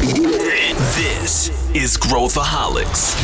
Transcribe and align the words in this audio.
This 0.00 1.52
is 1.74 1.98
Growthaholics. 1.98 3.14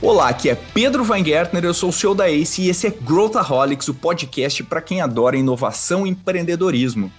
Olá, 0.00 0.28
aqui 0.28 0.50
é 0.50 0.54
Pedro 0.54 1.04
Weingärtner, 1.04 1.64
eu 1.64 1.74
sou 1.74 1.88
o 1.88 1.92
CEO 1.92 2.14
da 2.14 2.30
ACE 2.30 2.62
e 2.62 2.68
esse 2.68 2.86
é 2.86 2.90
Growthaholics, 2.90 3.88
o 3.88 3.94
podcast 3.94 4.62
para 4.62 4.80
quem 4.80 5.00
adora 5.00 5.36
inovação 5.36 6.06
e 6.06 6.10
empreendedorismo. 6.10 7.12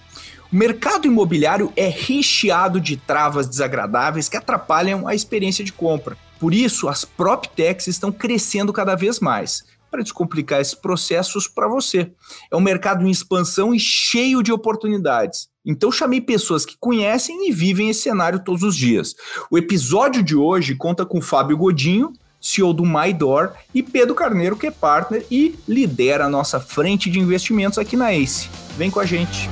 O 0.50 0.56
mercado 0.56 1.06
imobiliário 1.06 1.70
é 1.76 1.88
recheado 1.88 2.80
de 2.80 2.96
travas 2.96 3.46
desagradáveis 3.46 4.26
que 4.26 4.38
atrapalham 4.38 5.06
a 5.06 5.14
experiência 5.14 5.62
de 5.62 5.72
compra. 5.72 6.16
Por 6.40 6.54
isso, 6.54 6.88
as 6.88 7.04
PropTechs 7.04 7.88
estão 7.88 8.10
crescendo 8.10 8.72
cada 8.72 8.94
vez 8.94 9.20
mais 9.20 9.73
para 9.94 10.02
descomplicar 10.02 10.60
esses 10.60 10.74
processos 10.74 11.46
para 11.46 11.68
você. 11.68 12.10
É 12.50 12.56
um 12.56 12.60
mercado 12.60 13.06
em 13.06 13.10
expansão 13.12 13.72
e 13.72 13.78
cheio 13.78 14.42
de 14.42 14.50
oportunidades. 14.50 15.48
Então 15.64 15.92
chamei 15.92 16.20
pessoas 16.20 16.66
que 16.66 16.76
conhecem 16.80 17.48
e 17.48 17.52
vivem 17.52 17.88
esse 17.88 18.00
cenário 18.00 18.42
todos 18.42 18.64
os 18.64 18.76
dias. 18.76 19.14
O 19.48 19.56
episódio 19.56 20.20
de 20.20 20.34
hoje 20.34 20.74
conta 20.74 21.06
com 21.06 21.22
Fábio 21.22 21.56
Godinho, 21.56 22.12
CEO 22.40 22.74
do 22.74 22.84
MyDoor, 22.84 23.52
e 23.72 23.84
Pedro 23.84 24.16
Carneiro, 24.16 24.56
que 24.56 24.66
é 24.66 24.70
partner 24.72 25.24
e 25.30 25.54
lidera 25.68 26.24
a 26.24 26.28
nossa 26.28 26.58
frente 26.58 27.08
de 27.08 27.20
investimentos 27.20 27.78
aqui 27.78 27.96
na 27.96 28.12
ACE. 28.12 28.50
Vem 28.76 28.90
com 28.90 28.98
a 28.98 29.06
gente. 29.06 29.48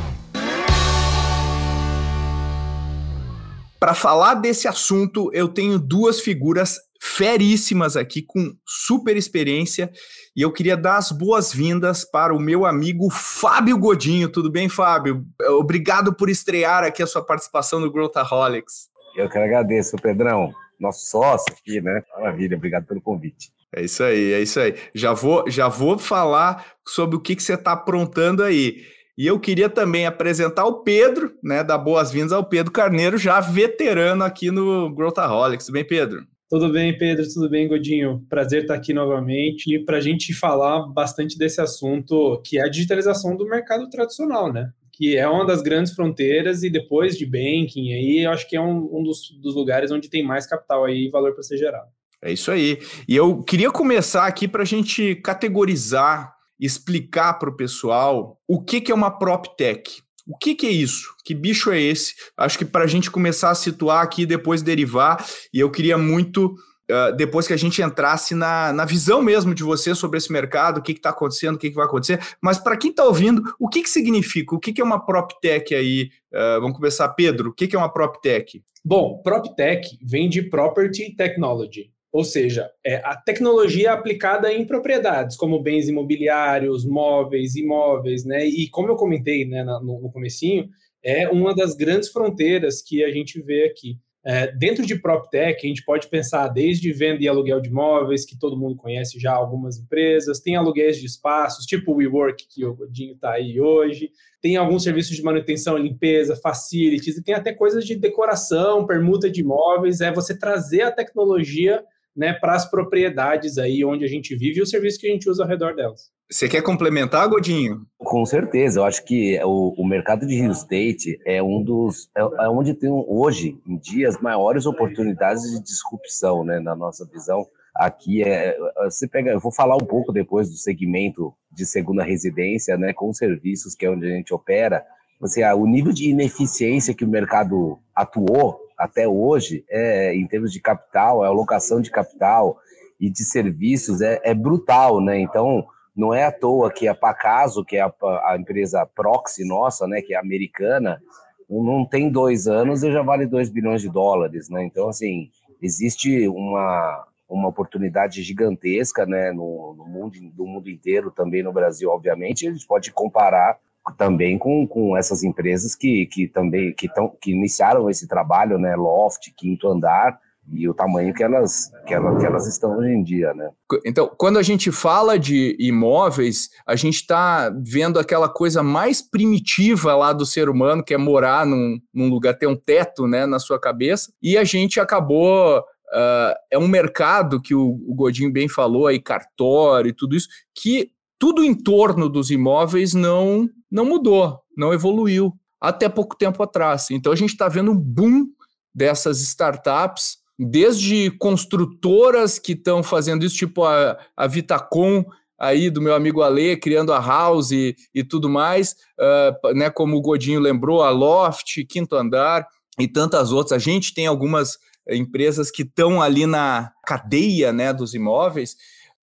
Para 3.78 3.94
falar 3.94 4.34
desse 4.34 4.66
assunto, 4.66 5.30
eu 5.32 5.46
tenho 5.46 5.78
duas 5.78 6.20
figuras 6.20 6.80
feríssimas 7.04 7.96
aqui 7.96 8.22
com 8.22 8.54
super 8.64 9.16
experiência 9.16 9.90
e 10.36 10.40
eu 10.40 10.52
queria 10.52 10.76
dar 10.76 10.98
as 10.98 11.10
boas-vindas 11.10 12.04
para 12.04 12.32
o 12.32 12.38
meu 12.38 12.64
amigo 12.64 13.10
Fábio 13.10 13.76
Godinho. 13.76 14.28
Tudo 14.28 14.48
bem, 14.48 14.68
Fábio? 14.68 15.26
Obrigado 15.58 16.14
por 16.14 16.30
estrear 16.30 16.84
aqui 16.84 17.02
a 17.02 17.06
sua 17.06 17.24
participação 17.24 17.80
no 17.80 17.90
Growthaholics. 17.90 18.88
Eu 19.16 19.28
que 19.28 19.36
agradeço, 19.36 19.96
Pedrão, 19.96 20.52
nosso 20.78 21.10
sócio 21.10 21.52
aqui, 21.52 21.80
né? 21.80 22.04
Maravilha, 22.16 22.56
obrigado 22.56 22.86
pelo 22.86 23.00
convite. 23.00 23.50
É 23.74 23.82
isso 23.82 24.04
aí, 24.04 24.32
é 24.34 24.40
isso 24.40 24.60
aí. 24.60 24.76
Já 24.94 25.12
vou, 25.12 25.50
já 25.50 25.66
vou 25.66 25.98
falar 25.98 26.64
sobre 26.86 27.16
o 27.16 27.20
que, 27.20 27.34
que 27.34 27.42
você 27.42 27.54
está 27.54 27.72
aprontando 27.72 28.44
aí. 28.44 28.80
E 29.18 29.26
eu 29.26 29.40
queria 29.40 29.68
também 29.68 30.06
apresentar 30.06 30.66
o 30.66 30.84
Pedro, 30.84 31.34
né? 31.42 31.64
Dar 31.64 31.78
boas-vindas 31.78 32.32
ao 32.32 32.44
Pedro 32.44 32.70
Carneiro, 32.70 33.18
já 33.18 33.40
veterano 33.40 34.22
aqui 34.22 34.52
no 34.52 34.94
Growthaholics. 34.94 35.66
Tudo 35.66 35.74
bem, 35.74 35.84
Pedro? 35.86 36.31
Tudo 36.52 36.68
bem, 36.68 36.98
Pedro? 36.98 37.26
Tudo 37.32 37.48
bem, 37.48 37.66
Godinho? 37.66 38.26
Prazer 38.28 38.60
estar 38.60 38.74
aqui 38.74 38.92
novamente 38.92 39.78
para 39.86 39.96
a 39.96 40.00
gente 40.02 40.34
falar 40.34 40.82
bastante 40.82 41.38
desse 41.38 41.62
assunto 41.62 42.42
que 42.44 42.58
é 42.58 42.62
a 42.62 42.68
digitalização 42.68 43.34
do 43.34 43.46
mercado 43.46 43.88
tradicional, 43.88 44.52
né? 44.52 44.70
Que 44.92 45.16
é 45.16 45.26
uma 45.26 45.46
das 45.46 45.62
grandes 45.62 45.94
fronteiras 45.94 46.62
e 46.62 46.68
depois 46.68 47.16
de 47.16 47.24
banking, 47.24 47.94
aí 47.94 48.26
eu 48.26 48.30
acho 48.30 48.46
que 48.46 48.54
é 48.54 48.60
um, 48.60 48.98
um 48.98 49.02
dos, 49.02 49.30
dos 49.40 49.54
lugares 49.54 49.90
onde 49.90 50.10
tem 50.10 50.22
mais 50.22 50.46
capital 50.46 50.84
aí 50.84 51.06
e 51.06 51.10
valor 51.10 51.32
para 51.32 51.42
ser 51.42 51.56
gerado. 51.56 51.88
É 52.20 52.30
isso 52.30 52.50
aí. 52.50 52.78
E 53.08 53.16
eu 53.16 53.42
queria 53.42 53.70
começar 53.70 54.26
aqui 54.26 54.46
para 54.46 54.60
a 54.60 54.66
gente 54.66 55.14
categorizar 55.24 56.34
explicar 56.60 57.34
para 57.38 57.48
o 57.48 57.56
pessoal 57.56 58.38
o 58.46 58.62
que, 58.62 58.80
que 58.80 58.92
é 58.92 58.94
uma 58.94 59.10
PropTech. 59.10 60.02
O 60.26 60.36
que, 60.36 60.54
que, 60.54 60.66
é 60.66 60.70
isso? 60.70 61.08
Que 61.24 61.34
bicho 61.34 61.70
é 61.70 61.80
esse? 61.80 62.14
Acho 62.36 62.58
que 62.58 62.64
para 62.64 62.84
a 62.84 62.86
gente 62.86 63.10
começar 63.10 63.50
a 63.50 63.54
situar 63.54 64.02
aqui, 64.02 64.24
depois 64.24 64.62
derivar, 64.62 65.24
e 65.52 65.58
eu 65.58 65.70
queria 65.70 65.98
muito, 65.98 66.54
uh, 66.90 67.14
depois 67.16 67.46
que 67.46 67.52
a 67.52 67.56
gente 67.56 67.82
entrasse 67.82 68.34
na, 68.34 68.72
na 68.72 68.84
visão 68.84 69.20
mesmo 69.20 69.54
de 69.54 69.62
você 69.62 69.94
sobre 69.94 70.18
esse 70.18 70.32
mercado, 70.32 70.78
o 70.78 70.82
que 70.82 70.92
está 70.92 71.10
acontecendo, 71.10 71.56
o 71.56 71.58
que, 71.58 71.70
que, 71.70 71.76
vai 71.76 71.86
acontecer. 71.86 72.20
Mas 72.40 72.58
para 72.58 72.76
quem 72.76 72.90
está 72.90 73.04
ouvindo, 73.04 73.42
o 73.58 73.68
que, 73.68 73.82
que 73.82 73.90
significa? 73.90 74.54
O 74.54 74.60
que, 74.60 74.72
que 74.72 74.80
é 74.80 74.84
uma 74.84 75.04
PropTech 75.04 75.74
aí? 75.74 76.10
Uh, 76.32 76.60
vamos 76.60 76.76
começar, 76.76 77.08
Pedro. 77.10 77.50
O 77.50 77.52
que, 77.52 77.66
que 77.66 77.74
é 77.74 77.78
uma 77.78 77.92
PropTech? 77.92 78.62
Bom, 78.84 79.20
PropTech 79.22 79.98
vem 80.02 80.28
de 80.28 80.42
Property 80.42 81.14
Technology. 81.16 81.91
Ou 82.12 82.24
seja, 82.24 82.70
é 82.84 82.96
a 82.96 83.16
tecnologia 83.16 83.92
aplicada 83.92 84.52
em 84.52 84.66
propriedades, 84.66 85.34
como 85.34 85.62
bens 85.62 85.88
imobiliários, 85.88 86.84
móveis, 86.84 87.56
imóveis, 87.56 88.22
né? 88.22 88.46
E 88.46 88.68
como 88.68 88.88
eu 88.88 88.96
comentei 88.96 89.46
né, 89.46 89.64
no, 89.64 90.00
no 90.02 90.12
comecinho, 90.12 90.68
é 91.02 91.26
uma 91.28 91.54
das 91.54 91.74
grandes 91.74 92.10
fronteiras 92.10 92.82
que 92.82 93.02
a 93.02 93.10
gente 93.10 93.40
vê 93.40 93.64
aqui. 93.64 93.98
É, 94.24 94.52
dentro 94.52 94.86
de 94.86 94.94
PropTech, 94.94 95.64
a 95.64 95.68
gente 95.68 95.84
pode 95.84 96.06
pensar 96.08 96.46
desde 96.46 96.92
venda 96.92 97.24
e 97.24 97.26
aluguel 97.26 97.60
de 97.60 97.70
imóveis, 97.70 98.24
que 98.24 98.38
todo 98.38 98.56
mundo 98.56 98.76
conhece 98.76 99.18
já 99.18 99.32
algumas 99.32 99.78
empresas, 99.78 100.38
tem 100.38 100.54
aluguéis 100.54 100.98
de 100.98 101.06
espaços, 101.06 101.66
tipo 101.66 101.92
o 101.92 101.96
WeWork, 101.96 102.46
que 102.48 102.64
o 102.64 102.74
Godinho 102.74 103.14
está 103.14 103.32
aí 103.32 103.60
hoje, 103.60 104.12
tem 104.40 104.56
alguns 104.56 104.84
serviços 104.84 105.16
de 105.16 105.22
manutenção, 105.24 105.76
limpeza, 105.76 106.36
facilities, 106.36 107.16
e 107.16 107.22
tem 107.22 107.34
até 107.34 107.52
coisas 107.52 107.84
de 107.84 107.96
decoração, 107.96 108.86
permuta 108.86 109.28
de 109.28 109.40
imóveis, 109.40 110.00
é 110.00 110.12
você 110.12 110.38
trazer 110.38 110.82
a 110.82 110.92
tecnologia 110.92 111.82
né, 112.16 112.32
para 112.32 112.54
as 112.54 112.68
propriedades 112.68 113.58
aí 113.58 113.84
onde 113.84 114.04
a 114.04 114.08
gente 114.08 114.36
vive 114.36 114.58
e 114.58 114.62
o 114.62 114.66
serviço 114.66 114.98
que 114.98 115.06
a 115.06 115.10
gente 115.10 115.28
usa 115.28 115.42
ao 115.42 115.48
redor 115.48 115.74
delas. 115.74 116.10
Você 116.30 116.48
quer 116.48 116.62
complementar, 116.62 117.28
Godinho? 117.28 117.82
Com 117.98 118.24
certeza, 118.24 118.80
eu 118.80 118.84
acho 118.84 119.04
que 119.04 119.38
o, 119.44 119.74
o 119.76 119.86
mercado 119.86 120.26
de 120.26 120.34
real 120.34 120.52
estate 120.52 121.18
é 121.26 121.42
um 121.42 121.62
dos. 121.62 122.08
É, 122.16 122.20
é, 122.20 122.48
onde 122.48 122.72
tem 122.72 122.90
hoje 122.90 123.58
em 123.66 123.76
dia 123.76 124.08
as 124.08 124.18
maiores 124.18 124.64
oportunidades 124.64 125.42
de 125.42 125.62
disrupção, 125.62 126.42
né, 126.42 126.58
na 126.58 126.74
nossa 126.74 127.06
visão. 127.06 127.46
Aqui 127.76 128.22
é. 128.22 128.56
Você 128.84 129.06
pega. 129.06 129.30
Eu 129.30 129.40
vou 129.40 129.52
falar 129.52 129.76
um 129.76 129.86
pouco 129.86 130.10
depois 130.10 130.48
do 130.48 130.56
segmento 130.56 131.34
de 131.50 131.66
segunda 131.66 132.02
residência, 132.02 132.78
né, 132.78 132.94
com 132.94 133.12
serviços, 133.12 133.74
que 133.74 133.84
é 133.84 133.90
onde 133.90 134.06
a 134.06 134.16
gente 134.16 134.32
opera. 134.32 134.82
Assim, 135.22 135.44
o 135.44 135.66
nível 135.66 135.92
de 135.92 136.08
ineficiência 136.08 136.94
que 136.94 137.04
o 137.04 137.08
mercado 137.08 137.78
atuou 137.94 138.58
até 138.76 139.06
hoje, 139.06 139.64
é, 139.68 140.14
em 140.14 140.26
termos 140.26 140.52
de 140.52 140.60
capital, 140.60 141.22
a 141.22 141.28
alocação 141.28 141.80
de 141.80 141.90
capital 141.90 142.58
e 143.00 143.10
de 143.10 143.24
serviços 143.24 144.00
é, 144.00 144.20
é 144.22 144.34
brutal, 144.34 145.00
né? 145.00 145.18
Então, 145.18 145.66
não 145.94 146.12
é 146.12 146.24
à 146.24 146.32
toa 146.32 146.72
que 146.72 146.88
a 146.88 146.94
Pacaso, 146.94 147.64
que 147.64 147.76
é 147.76 147.80
a, 147.80 147.92
a, 148.24 148.36
empresa 148.38 148.86
proxy 148.86 149.44
nossa, 149.44 149.86
né, 149.86 150.00
que 150.00 150.14
é 150.14 150.18
americana, 150.18 151.02
não 151.48 151.84
tem 151.84 152.10
dois 152.10 152.48
anos 152.48 152.82
e 152.82 152.90
já 152.90 153.02
vale 153.02 153.26
2 153.26 153.50
bilhões 153.50 153.82
de 153.82 153.90
dólares, 153.90 154.48
né? 154.48 154.64
Então, 154.64 154.88
assim, 154.88 155.28
existe 155.60 156.26
uma, 156.28 157.06
uma 157.28 157.48
oportunidade 157.48 158.22
gigantesca, 158.22 159.04
né, 159.04 159.32
no, 159.32 159.74
no 159.76 159.84
mundo, 159.84 160.16
do 160.32 160.46
mundo 160.46 160.70
inteiro, 160.70 161.10
também 161.10 161.42
no 161.42 161.52
Brasil, 161.52 161.90
obviamente, 161.90 162.48
a 162.48 162.52
gente 162.52 162.66
pode 162.66 162.90
comparar 162.90 163.58
também 163.96 164.38
com, 164.38 164.66
com 164.66 164.96
essas 164.96 165.24
empresas 165.24 165.74
que, 165.74 166.06
que 166.06 166.28
também 166.28 166.72
que, 166.74 166.88
tão, 166.88 167.12
que 167.20 167.32
iniciaram 167.32 167.90
esse 167.90 168.06
trabalho, 168.06 168.58
né, 168.58 168.76
Loft, 168.76 169.32
Quinto 169.36 169.68
Andar, 169.68 170.18
e 170.50 170.68
o 170.68 170.74
tamanho 170.74 171.14
que 171.14 171.22
elas, 171.22 171.70
que, 171.86 171.94
elas, 171.94 172.18
que 172.18 172.26
elas 172.26 172.46
estão 172.48 172.76
hoje 172.76 172.90
em 172.90 173.02
dia, 173.02 173.32
né? 173.32 173.50
Então, 173.86 174.10
quando 174.18 174.38
a 174.38 174.42
gente 174.42 174.72
fala 174.72 175.18
de 175.18 175.56
imóveis, 175.58 176.50
a 176.66 176.74
gente 176.74 176.96
está 176.96 177.50
vendo 177.64 177.98
aquela 177.98 178.28
coisa 178.28 178.62
mais 178.62 179.00
primitiva 179.00 179.94
lá 179.94 180.12
do 180.12 180.26
ser 180.26 180.48
humano, 180.48 180.82
que 180.82 180.94
é 180.94 180.98
morar 180.98 181.46
num, 181.46 181.78
num 181.94 182.08
lugar, 182.08 182.36
ter 182.36 182.48
um 182.48 182.56
teto 182.56 183.06
né, 183.06 183.24
na 183.24 183.38
sua 183.38 183.58
cabeça, 183.58 184.12
e 184.22 184.36
a 184.36 184.44
gente 184.44 184.80
acabou 184.80 185.62
Uh, 185.92 186.32
é 186.50 186.58
um 186.58 186.68
mercado 186.68 187.38
que 187.38 187.54
o, 187.54 187.78
o, 187.86 187.94
Godinho 187.94 188.32
bem 188.32 188.48
falou 188.48 188.86
aí, 188.86 188.98
cartório 188.98 189.90
e 189.90 189.92
tudo 189.92 190.16
isso, 190.16 190.26
que 190.54 190.90
tudo 191.18 191.44
em 191.44 191.52
torno 191.52 192.08
dos 192.08 192.30
imóveis 192.30 192.94
não 192.94 193.46
não 193.72 193.86
mudou, 193.86 194.38
não 194.56 194.72
evoluiu 194.72 195.32
até 195.58 195.88
pouco 195.88 196.16
tempo 196.16 196.42
atrás. 196.42 196.90
Então 196.90 197.12
a 197.12 197.16
gente 197.16 197.30
está 197.30 197.48
vendo 197.48 197.72
um 197.72 197.78
boom 197.78 198.26
dessas 198.74 199.20
startups, 199.20 200.18
desde 200.38 201.10
construtoras 201.12 202.38
que 202.38 202.52
estão 202.52 202.82
fazendo 202.82 203.24
isso, 203.24 203.36
tipo 203.36 203.64
a, 203.64 203.98
a 204.16 204.26
Vitacom, 204.26 205.04
aí 205.38 205.70
do 205.70 205.80
meu 205.80 205.94
amigo 205.94 206.22
Ale, 206.22 206.56
criando 206.56 206.92
a 206.92 207.00
House 207.00 207.50
e, 207.50 207.74
e 207.94 208.04
tudo 208.04 208.28
mais, 208.28 208.76
uh, 209.00 209.54
né, 209.54 209.70
como 209.70 209.96
o 209.96 210.00
Godinho 210.00 210.38
lembrou, 210.38 210.82
a 210.82 210.90
Loft, 210.90 211.64
Quinto 211.64 211.96
Andar 211.96 212.46
e 212.78 212.86
tantas 212.86 213.32
outras. 213.32 213.52
A 213.52 213.58
gente 213.58 213.94
tem 213.94 214.06
algumas 214.06 214.58
empresas 214.88 215.50
que 215.50 215.62
estão 215.62 216.02
ali 216.02 216.26
na 216.26 216.72
cadeia 216.84 217.52
né, 217.52 217.72
dos 217.72 217.94
imóveis 217.94 218.56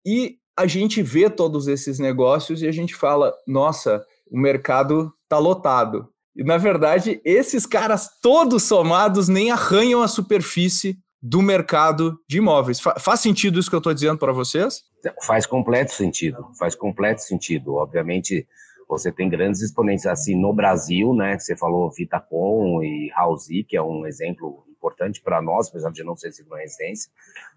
e 0.05 0.37
a 0.56 0.67
gente 0.67 1.03
vê 1.03 1.31
todos 1.31 1.69
esses 1.69 2.00
negócios 2.00 2.62
e 2.62 2.67
a 2.67 2.73
gente 2.73 2.94
fala, 2.94 3.32
nossa, 3.47 4.05
o 4.30 4.38
mercado 4.38 5.12
está 5.25 5.38
lotado. 5.38 6.08
E, 6.36 6.44
na 6.44 6.56
verdade, 6.56 7.20
esses 7.25 7.66
caras 7.66 8.08
todos 8.22 8.62
somados 8.62 9.28
nem 9.28 9.50
arranham 9.50 10.02
a 10.02 10.08
superfície 10.08 10.98
do 11.20 11.42
mercado 11.42 12.19
de 12.28 12.38
imóveis. 12.38 12.80
Fa 12.80 12.98
faz 12.98 13.20
sentido 13.20 13.58
isso 13.58 13.69
que 13.69 13.75
eu 13.75 13.78
estou 13.78 13.92
dizendo 13.92 14.19
para 14.19 14.32
vocês? 14.32 14.82
Faz 15.22 15.46
completo 15.46 15.92
sentido, 15.92 16.48
faz 16.58 16.75
completo 16.75 17.22
sentido. 17.22 17.75
Obviamente, 17.75 18.46
você 18.88 19.10
tem 19.10 19.28
grandes 19.28 19.60
exponentes 19.60 20.06
assim 20.06 20.40
no 20.40 20.52
Brasil, 20.52 21.12
né? 21.12 21.38
Você 21.38 21.56
falou 21.56 21.90
Vitacom 21.90 22.82
e 22.82 23.10
Housey, 23.19 23.64
que 23.64 23.76
é 23.76 23.82
um 23.82 24.06
exemplo 24.06 24.64
importante 24.70 25.20
para 25.20 25.42
nós, 25.42 25.69
apesar 25.69 25.90
de 25.90 26.04
não 26.04 26.16
ser 26.16 26.32
segunda 26.32 26.58
residência. 26.58 27.10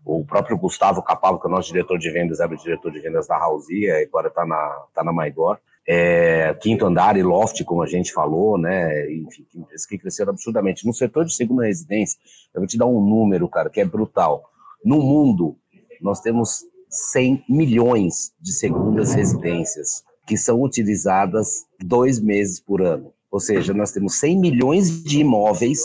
O 0.03 0.25
próprio 0.25 0.57
Gustavo 0.57 1.03
Capalo, 1.03 1.39
que 1.39 1.45
é 1.45 1.49
o 1.49 1.51
nosso 1.51 1.71
diretor 1.71 1.97
de 1.99 2.09
vendas, 2.09 2.39
era 2.39 2.51
o 2.51 2.57
diretor 2.57 2.91
de 2.91 2.99
vendas 2.99 3.27
da 3.27 3.37
Housey, 3.37 3.89
agora 3.91 4.27
está 4.27 4.45
na, 4.45 4.85
tá 4.93 5.03
na 5.03 5.13
Maidor. 5.13 5.59
É, 5.87 6.53
quinto 6.61 6.85
andar 6.85 7.17
e 7.17 7.23
loft, 7.23 7.63
como 7.63 7.81
a 7.81 7.87
gente 7.87 8.13
falou, 8.13 8.57
né? 8.57 9.11
Enfim, 9.11 9.45
que 9.89 9.97
cresceram 9.97 10.31
absurdamente. 10.31 10.85
No 10.85 10.93
setor 10.93 11.25
de 11.25 11.33
segunda 11.33 11.65
residência, 11.65 12.19
eu 12.53 12.61
vou 12.61 12.67
te 12.67 12.77
dar 12.77 12.85
um 12.85 13.01
número, 13.01 13.47
cara, 13.49 13.69
que 13.69 13.81
é 13.81 13.85
brutal. 13.85 14.43
No 14.83 14.99
mundo, 14.99 15.57
nós 16.01 16.21
temos 16.21 16.63
100 16.89 17.45
milhões 17.47 18.31
de 18.39 18.53
segundas 18.53 19.13
residências 19.13 20.03
que 20.27 20.37
são 20.37 20.61
utilizadas 20.61 21.65
dois 21.79 22.19
meses 22.19 22.59
por 22.59 22.81
ano. 22.81 23.13
Ou 23.31 23.39
seja, 23.39 23.73
nós 23.73 23.91
temos 23.91 24.15
100 24.15 24.39
milhões 24.39 25.03
de 25.03 25.19
imóveis 25.19 25.81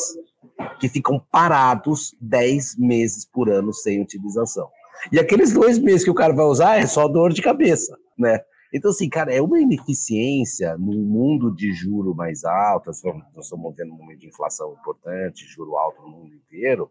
que 0.81 0.88
ficam 0.88 1.20
parados 1.31 2.14
10 2.20 2.76
meses 2.76 3.25
por 3.25 3.48
ano 3.48 3.72
sem 3.72 4.00
utilização. 4.02 4.69
E 5.12 5.19
aqueles 5.19 5.52
dois 5.52 5.78
meses 5.78 6.04
que 6.04 6.10
o 6.10 6.14
cara 6.14 6.32
vai 6.32 6.46
usar 6.46 6.76
é 6.76 6.87
só 6.87 7.06
dor 7.06 7.32
de 7.32 7.43
cabeça, 7.43 7.96
né? 8.19 8.40
Então, 8.72 8.90
assim, 8.90 9.08
cara, 9.08 9.32
é 9.32 9.40
uma 9.40 9.60
ineficiência 9.60 10.76
num 10.76 11.02
mundo 11.04 11.54
de 11.54 11.72
juro 11.72 12.14
mais 12.14 12.44
alto, 12.44 12.86
nós 12.86 12.96
estamos 12.96 13.76
vendo 13.76 13.92
um 13.92 13.96
momento 13.96 14.20
de 14.20 14.28
inflação 14.28 14.74
importante, 14.80 15.46
juro 15.46 15.76
alto 15.76 16.02
no 16.02 16.08
mundo 16.08 16.34
inteiro, 16.34 16.90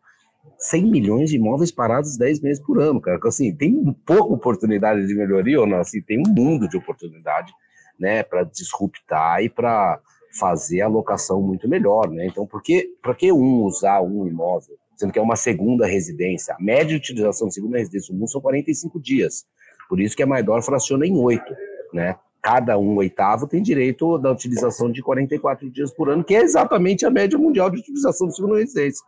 100 0.58 0.86
milhões 0.90 1.30
de 1.30 1.38
imóveis 1.38 1.72
parados 1.72 2.18
10 2.18 2.42
meses 2.42 2.64
por 2.64 2.80
ano, 2.80 3.02
cara. 3.02 3.18
Então, 3.18 3.30
assim, 3.30 3.54
tem 3.56 3.94
pouca 4.06 4.34
oportunidade 4.34 5.06
de 5.06 5.16
melhoria 5.16 5.60
ou 5.60 5.68
não? 5.68 5.80
Assim, 5.80 6.02
tem 6.02 6.20
um 6.20 6.32
mundo 6.32 6.68
de 6.68 6.78
oportunidade, 6.78 7.52
né, 8.00 8.24
para 8.24 8.44
disruptar 8.44 9.44
e 9.44 9.50
para 9.50 10.00
fazer 10.38 10.82
a 10.82 10.88
locação 10.88 11.42
muito 11.42 11.68
melhor, 11.68 12.10
né? 12.10 12.26
Então, 12.28 12.46
por 12.46 12.62
que, 12.62 12.90
que 13.18 13.32
um 13.32 13.64
usar 13.64 14.02
um 14.02 14.28
imóvel, 14.28 14.76
sendo 14.98 15.14
que 15.14 15.20
é 15.20 15.22
uma 15.22 15.36
segunda 15.36 15.88
residência? 15.88 16.54
A 16.54 16.62
média 16.62 16.88
de 16.88 16.96
utilização 16.96 17.48
de 17.48 17.54
segunda 17.54 17.78
residência 17.78 18.14
no 18.14 18.20
mundo 18.20 18.32
são 18.32 18.42
45 18.42 19.00
dias. 19.00 19.46
Por 19.88 20.02
isso 20.02 20.16
que 20.16 20.24
a 20.24 20.28
Maidor 20.28 20.62
fraciona 20.62 21.06
em 21.06 21.18
oito, 21.18 21.56
né? 21.96 22.16
Cada 22.42 22.78
um 22.78 22.98
oitavo 22.98 23.48
tem 23.48 23.64
direito 23.64 24.20
da 24.20 24.32
utilização 24.32 24.92
de 24.92 25.02
44 25.02 25.68
dias 25.72 25.92
por 25.92 26.10
ano, 26.10 26.24
que 26.24 26.36
é 26.36 26.44
exatamente 26.44 27.06
a 27.06 27.10
média 27.10 27.40
mundial 27.40 27.72
de 27.72 27.80
utilização 27.80 28.28
de 28.28 28.36
segunda 28.36 28.60
residência. 28.60 29.04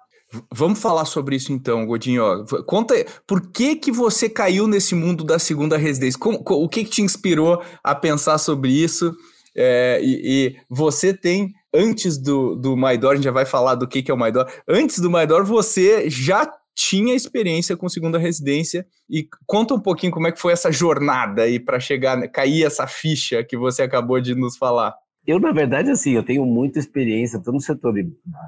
Vamos 0.52 0.80
falar 0.80 1.06
sobre 1.06 1.36
isso 1.36 1.54
então, 1.54 1.86
Godinho. 1.86 2.46
Conta 2.66 2.96
por 3.26 3.52
que 3.52 3.76
que 3.76 3.92
você 3.92 4.28
caiu 4.28 4.68
nesse 4.68 4.96
mundo 4.96 5.24
da 5.24 5.38
segunda 5.38 5.78
residência? 5.78 6.20
Como, 6.20 6.42
o 6.44 6.68
que, 6.68 6.84
que 6.84 6.90
te 6.90 7.02
inspirou 7.02 7.62
a 7.84 7.94
pensar 7.94 8.38
sobre 8.38 8.72
isso? 8.72 9.14
É, 9.56 10.00
e, 10.04 10.22
e, 10.24 10.56
você 10.70 11.14
tem, 11.14 11.54
antes 11.74 12.18
do, 12.18 12.56
do 12.56 12.76
Maidor, 12.76 13.14
a 13.14 13.16
gente 13.16 13.26
já 13.26 13.32
vai 13.32 13.46
falar 13.46 13.76
do 13.76 13.88
que, 13.88 14.04
que 14.04 14.12
é 14.12 14.14
o 14.14 14.18
Maidor, 14.18 14.48
antes 14.68 15.00
do 15.00 15.10
Maidor, 15.10 15.46
você 15.46 16.10
já 16.10 16.52
tinha 16.78 17.16
experiência 17.16 17.76
com 17.76 17.90
segunda 17.90 18.20
residência 18.20 18.86
e 19.10 19.28
conta 19.48 19.74
um 19.74 19.80
pouquinho 19.80 20.12
como 20.12 20.28
é 20.28 20.32
que 20.32 20.40
foi 20.40 20.54
essa 20.54 20.72
jornada 20.72 21.42
aí 21.42 21.60
para 21.60 21.80
chegar, 21.80 22.28
cair 22.28 22.64
essa 22.64 22.86
ficha 22.86 23.44
que 23.44 23.58
você 23.58 23.82
acabou 23.82 24.22
de 24.22 24.36
nos 24.36 24.56
falar. 24.56 24.96
Eu, 25.26 25.40
na 25.40 25.52
verdade, 25.52 25.90
assim, 25.90 26.12
eu 26.12 26.24
tenho 26.24 26.46
muita 26.46 26.78
experiência, 26.78 27.40
tanto 27.40 27.54
no 27.54 27.60
setor 27.60 27.96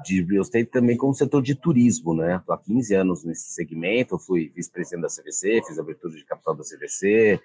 de 0.04 0.22
real 0.22 0.42
estate 0.42 0.70
também 0.70 0.96
como 0.96 1.10
no 1.10 1.18
setor 1.18 1.42
de 1.42 1.56
turismo, 1.56 2.14
né? 2.14 2.36
Estou 2.36 2.54
há 2.54 2.58
15 2.58 2.94
anos 2.94 3.24
nesse 3.24 3.52
segmento, 3.52 4.16
fui 4.16 4.52
vice-presidente 4.54 5.02
da 5.02 5.08
CVC, 5.08 5.62
fiz 5.66 5.76
a 5.76 5.82
abertura 5.82 6.14
de 6.14 6.24
capital 6.24 6.54
da 6.54 6.62
CVC, 6.62 7.40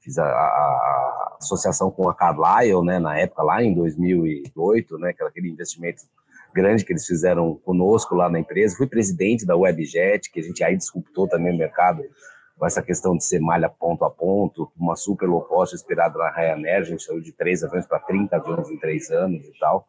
fiz 0.00 0.18
a, 0.18 0.24
a, 0.24 1.36
associação 1.40 1.90
com 1.90 2.08
a 2.08 2.14
Carlyle, 2.14 2.84
né, 2.84 3.00
na 3.00 3.18
época, 3.18 3.42
lá 3.42 3.62
em 3.62 3.74
2008, 3.74 4.98
né, 4.98 5.12
aquele 5.20 5.50
investimento 5.50 6.04
grande 6.54 6.84
que 6.84 6.92
eles 6.92 7.06
fizeram 7.06 7.54
conosco 7.64 8.14
lá 8.14 8.28
na 8.28 8.38
empresa. 8.38 8.76
Fui 8.76 8.86
presidente 8.86 9.46
da 9.46 9.56
Webjet, 9.56 10.30
que 10.30 10.40
a 10.40 10.42
gente 10.42 10.62
aí 10.64 10.76
disruptou 10.76 11.28
também 11.28 11.54
o 11.54 11.58
mercado 11.58 12.02
com 12.58 12.66
essa 12.66 12.82
questão 12.82 13.16
de 13.16 13.24
ser 13.24 13.40
malha 13.40 13.68
ponto 13.68 14.04
a 14.04 14.10
ponto, 14.10 14.70
uma 14.76 14.96
super 14.96 15.26
low 15.26 15.42
cost 15.42 15.74
inspirada 15.74 16.18
na 16.18 16.30
Ryanair, 16.30 16.80
a 16.80 16.84
gente 16.84 17.04
saiu 17.04 17.20
de 17.20 17.30
três 17.30 17.62
aviões 17.62 17.86
para 17.86 18.00
30 18.00 18.36
aviões 18.36 18.68
em 18.68 18.76
três 18.76 19.10
anos 19.10 19.46
e 19.46 19.58
tal. 19.60 19.86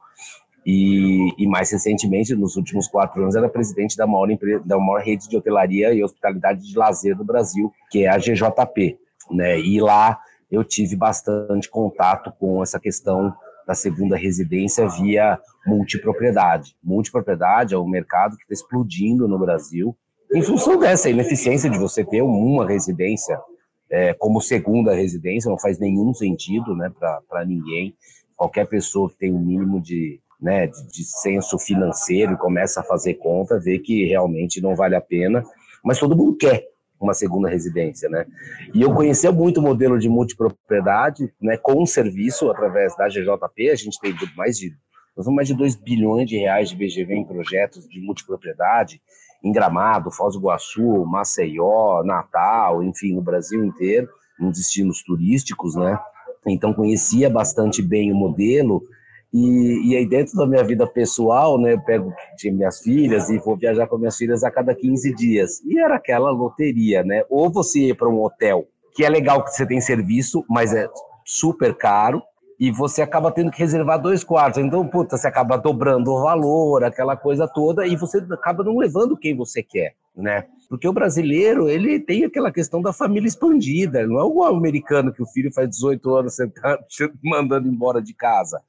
E, 0.65 1.33
e, 1.37 1.47
mais 1.47 1.71
recentemente, 1.71 2.35
nos 2.35 2.55
últimos 2.55 2.87
quatro 2.87 3.21
anos, 3.23 3.35
era 3.35 3.49
presidente 3.49 3.97
da 3.97 4.05
maior, 4.05 4.29
empresa, 4.29 4.63
da 4.63 4.77
maior 4.77 5.01
rede 5.01 5.27
de 5.27 5.35
hotelaria 5.35 5.93
e 5.93 6.03
hospitalidade 6.03 6.61
de 6.61 6.77
lazer 6.77 7.15
do 7.15 7.23
Brasil, 7.23 7.73
que 7.89 8.03
é 8.03 8.09
a 8.09 8.19
GJP. 8.19 8.99
Né? 9.31 9.59
E 9.59 9.81
lá 9.81 10.19
eu 10.51 10.63
tive 10.63 10.95
bastante 10.95 11.69
contato 11.69 12.31
com 12.39 12.61
essa 12.61 12.79
questão 12.79 13.33
da 13.69 13.75
segunda 13.75 14.17
residência 14.17 14.89
via 14.89 15.39
multipropriedade. 15.63 16.75
Multipropriedade 16.83 17.75
é 17.75 17.77
um 17.77 17.87
mercado 17.87 18.35
que 18.35 18.41
está 18.41 18.53
explodindo 18.55 19.27
no 19.27 19.37
Brasil, 19.37 19.95
em 20.33 20.41
função 20.41 20.79
dessa 20.79 21.07
ineficiência 21.07 21.69
de 21.69 21.77
você 21.77 22.03
ter 22.03 22.23
uma 22.23 22.67
residência 22.67 23.39
é, 23.87 24.11
como 24.15 24.41
segunda 24.41 24.95
residência, 24.95 25.51
não 25.51 25.59
faz 25.59 25.77
nenhum 25.77 26.15
sentido 26.15 26.75
né, 26.75 26.91
para 27.29 27.45
ninguém. 27.45 27.93
Qualquer 28.35 28.65
pessoa 28.65 29.07
que 29.07 29.17
tem 29.19 29.31
um 29.31 29.39
mínimo 29.39 29.79
de, 29.79 30.19
né, 30.41 30.65
de, 30.65 30.87
de 30.87 31.03
senso 31.03 31.59
financeiro 31.59 32.33
e 32.33 32.37
começa 32.37 32.79
a 32.79 32.83
fazer 32.83 33.15
conta, 33.15 33.59
vê 33.59 33.77
que 33.77 34.03
realmente 34.05 34.59
não 34.59 34.75
vale 34.75 34.95
a 34.95 35.01
pena, 35.01 35.43
mas 35.83 35.99
todo 35.99 36.17
mundo 36.17 36.35
quer 36.37 36.63
uma 36.99 37.13
segunda 37.13 37.49
residência, 37.49 38.09
né? 38.09 38.25
E 38.73 38.81
eu 38.81 38.93
conhecia 38.93 39.31
muito 39.31 39.59
o 39.59 39.63
modelo 39.63 39.97
de 39.97 40.09
multipropriedade, 40.09 41.33
né, 41.41 41.57
com 41.57 41.85
serviço 41.85 42.51
através 42.51 42.95
da 42.97 43.07
GJP, 43.07 43.69
a 43.69 43.75
gente 43.75 43.99
tem 43.99 44.13
mais 44.35 44.57
de 44.57 44.71
nós 45.15 45.27
mais 45.27 45.47
de 45.49 45.53
2 45.53 45.75
bilhões 45.75 46.29
de 46.29 46.37
reais 46.37 46.69
de 46.69 46.77
BGV 46.77 47.13
em 47.13 47.25
projetos 47.25 47.85
de 47.89 47.99
multipropriedade, 47.99 49.01
em 49.43 49.51
Gramado, 49.51 50.11
Foz 50.11 50.33
do 50.33 50.39
Iguaçu, 50.39 51.05
Maceió, 51.05 52.03
Natal, 52.03 52.81
enfim, 52.83 53.13
no 53.13 53.21
Brasil 53.21 53.63
inteiro, 53.65 54.07
em 54.39 54.49
destinos 54.49 55.03
turísticos, 55.03 55.75
né? 55.75 55.99
Então 56.47 56.73
conhecia 56.73 57.29
bastante 57.29 57.81
bem 57.81 58.13
o 58.13 58.15
modelo 58.15 58.81
e, 59.33 59.91
e, 59.91 59.95
aí 59.95 60.07
dentro 60.07 60.35
da 60.35 60.47
minha 60.47 60.63
vida 60.63 60.87
pessoal, 60.87 61.59
né, 61.59 61.73
eu 61.73 61.81
pego 61.81 62.11
de 62.37 62.51
minhas 62.51 62.79
filhas 62.79 63.29
e 63.29 63.37
vou 63.37 63.55
viajar 63.55 63.87
com 63.87 63.97
minhas 63.97 64.17
filhas 64.17 64.43
a 64.43 64.49
cada 64.49 64.73
15 64.73 65.13
dias. 65.13 65.61
E 65.65 65.79
era 65.79 65.95
aquela 65.95 66.31
loteria, 66.31 67.03
né? 67.03 67.23
Ou 67.29 67.51
você 67.51 67.89
ir 67.89 67.95
para 67.95 68.09
um 68.09 68.23
hotel, 68.23 68.67
que 68.95 69.05
é 69.05 69.09
legal 69.09 69.43
que 69.43 69.51
você 69.51 69.67
tem 69.67 69.79
serviço, 69.79 70.43
mas 70.49 70.73
é 70.73 70.87
super 71.23 71.75
caro, 71.75 72.23
e 72.59 72.71
você 72.71 73.01
acaba 73.01 73.31
tendo 73.31 73.51
que 73.51 73.59
reservar 73.59 74.01
dois 74.01 74.23
quartos. 74.23 74.61
Então, 74.61 74.85
puta, 74.85 75.15
você 75.15 75.27
acaba 75.27 75.57
dobrando 75.57 76.11
o 76.11 76.21
valor, 76.21 76.83
aquela 76.83 77.15
coisa 77.15 77.47
toda, 77.47 77.87
e 77.87 77.95
você 77.95 78.17
acaba 78.31 78.63
não 78.63 78.77
levando 78.77 79.15
quem 79.15 79.35
você 79.35 79.63
quer, 79.63 79.93
né? 80.15 80.45
Porque 80.67 80.87
o 80.87 80.93
brasileiro, 80.93 81.69
ele 81.69 81.99
tem 81.99 82.25
aquela 82.25 82.51
questão 82.51 82.81
da 82.81 82.91
família 82.91 83.27
expandida, 83.27 84.05
não 84.05 84.19
é 84.19 84.23
o 84.23 84.43
americano 84.43 85.13
que 85.13 85.21
o 85.21 85.25
filho 85.25 85.53
faz 85.53 85.69
18 85.69 86.15
anos, 86.15 86.35
tá 86.35 86.79
mandando 87.23 87.67
embora 87.67 88.01
de 88.01 88.13
casa. 88.13 88.59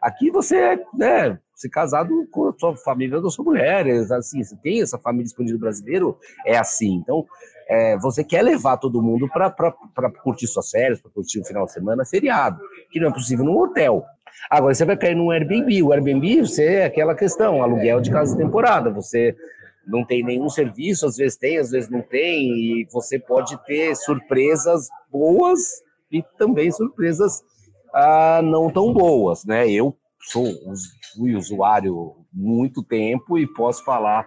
Aqui 0.00 0.30
você 0.30 0.56
é, 0.56 0.84
né, 0.94 1.38
se 1.54 1.68
casado 1.68 2.26
com 2.30 2.48
a 2.48 2.54
sua 2.56 2.76
família 2.76 3.20
da 3.20 3.30
sua 3.30 3.44
mulher, 3.44 3.86
assim, 4.12 4.42
você 4.42 4.56
tem 4.56 4.80
essa 4.80 4.98
família 4.98 5.26
expandida 5.26 5.58
brasileiro, 5.58 6.18
é 6.46 6.56
assim. 6.56 6.94
Então, 6.94 7.26
é, 7.68 7.98
você 7.98 8.24
quer 8.24 8.42
levar 8.42 8.76
todo 8.76 9.02
mundo 9.02 9.28
para 9.28 10.10
curtir 10.22 10.46
suas 10.46 10.70
férias, 10.70 11.00
para 11.00 11.10
curtir 11.10 11.40
o 11.40 11.44
final 11.44 11.66
de 11.66 11.72
semana, 11.72 12.04
feriado, 12.04 12.60
que 12.90 13.00
não 13.00 13.08
é 13.08 13.12
possível 13.12 13.44
num 13.44 13.58
hotel. 13.58 14.04
Agora, 14.48 14.74
você 14.74 14.84
vai 14.84 14.96
cair 14.96 15.16
num 15.16 15.30
Airbnb. 15.30 15.82
O 15.82 15.92
Airbnb, 15.92 16.42
você 16.42 16.64
é 16.64 16.84
aquela 16.84 17.14
questão, 17.14 17.62
aluguel 17.62 18.00
de 18.00 18.10
casa 18.10 18.36
de 18.36 18.42
temporada. 18.42 18.90
Você 18.90 19.36
não 19.86 20.04
tem 20.04 20.22
nenhum 20.22 20.48
serviço, 20.48 21.06
às 21.06 21.16
vezes 21.16 21.36
tem, 21.36 21.58
às 21.58 21.70
vezes 21.70 21.90
não 21.90 22.02
tem, 22.02 22.48
e 22.50 22.88
você 22.92 23.18
pode 23.18 23.56
ter 23.64 23.96
surpresas 23.96 24.88
boas 25.10 25.82
e 26.12 26.22
também 26.38 26.70
surpresas 26.70 27.42
ah, 27.94 28.40
não 28.42 28.70
tão 28.70 28.92
boas, 28.92 29.44
né? 29.44 29.70
Eu 29.70 29.96
sou 30.20 30.46
fui 31.14 31.34
usuário 31.34 32.16
muito 32.32 32.82
tempo 32.82 33.38
e 33.38 33.46
posso 33.46 33.84
falar 33.84 34.26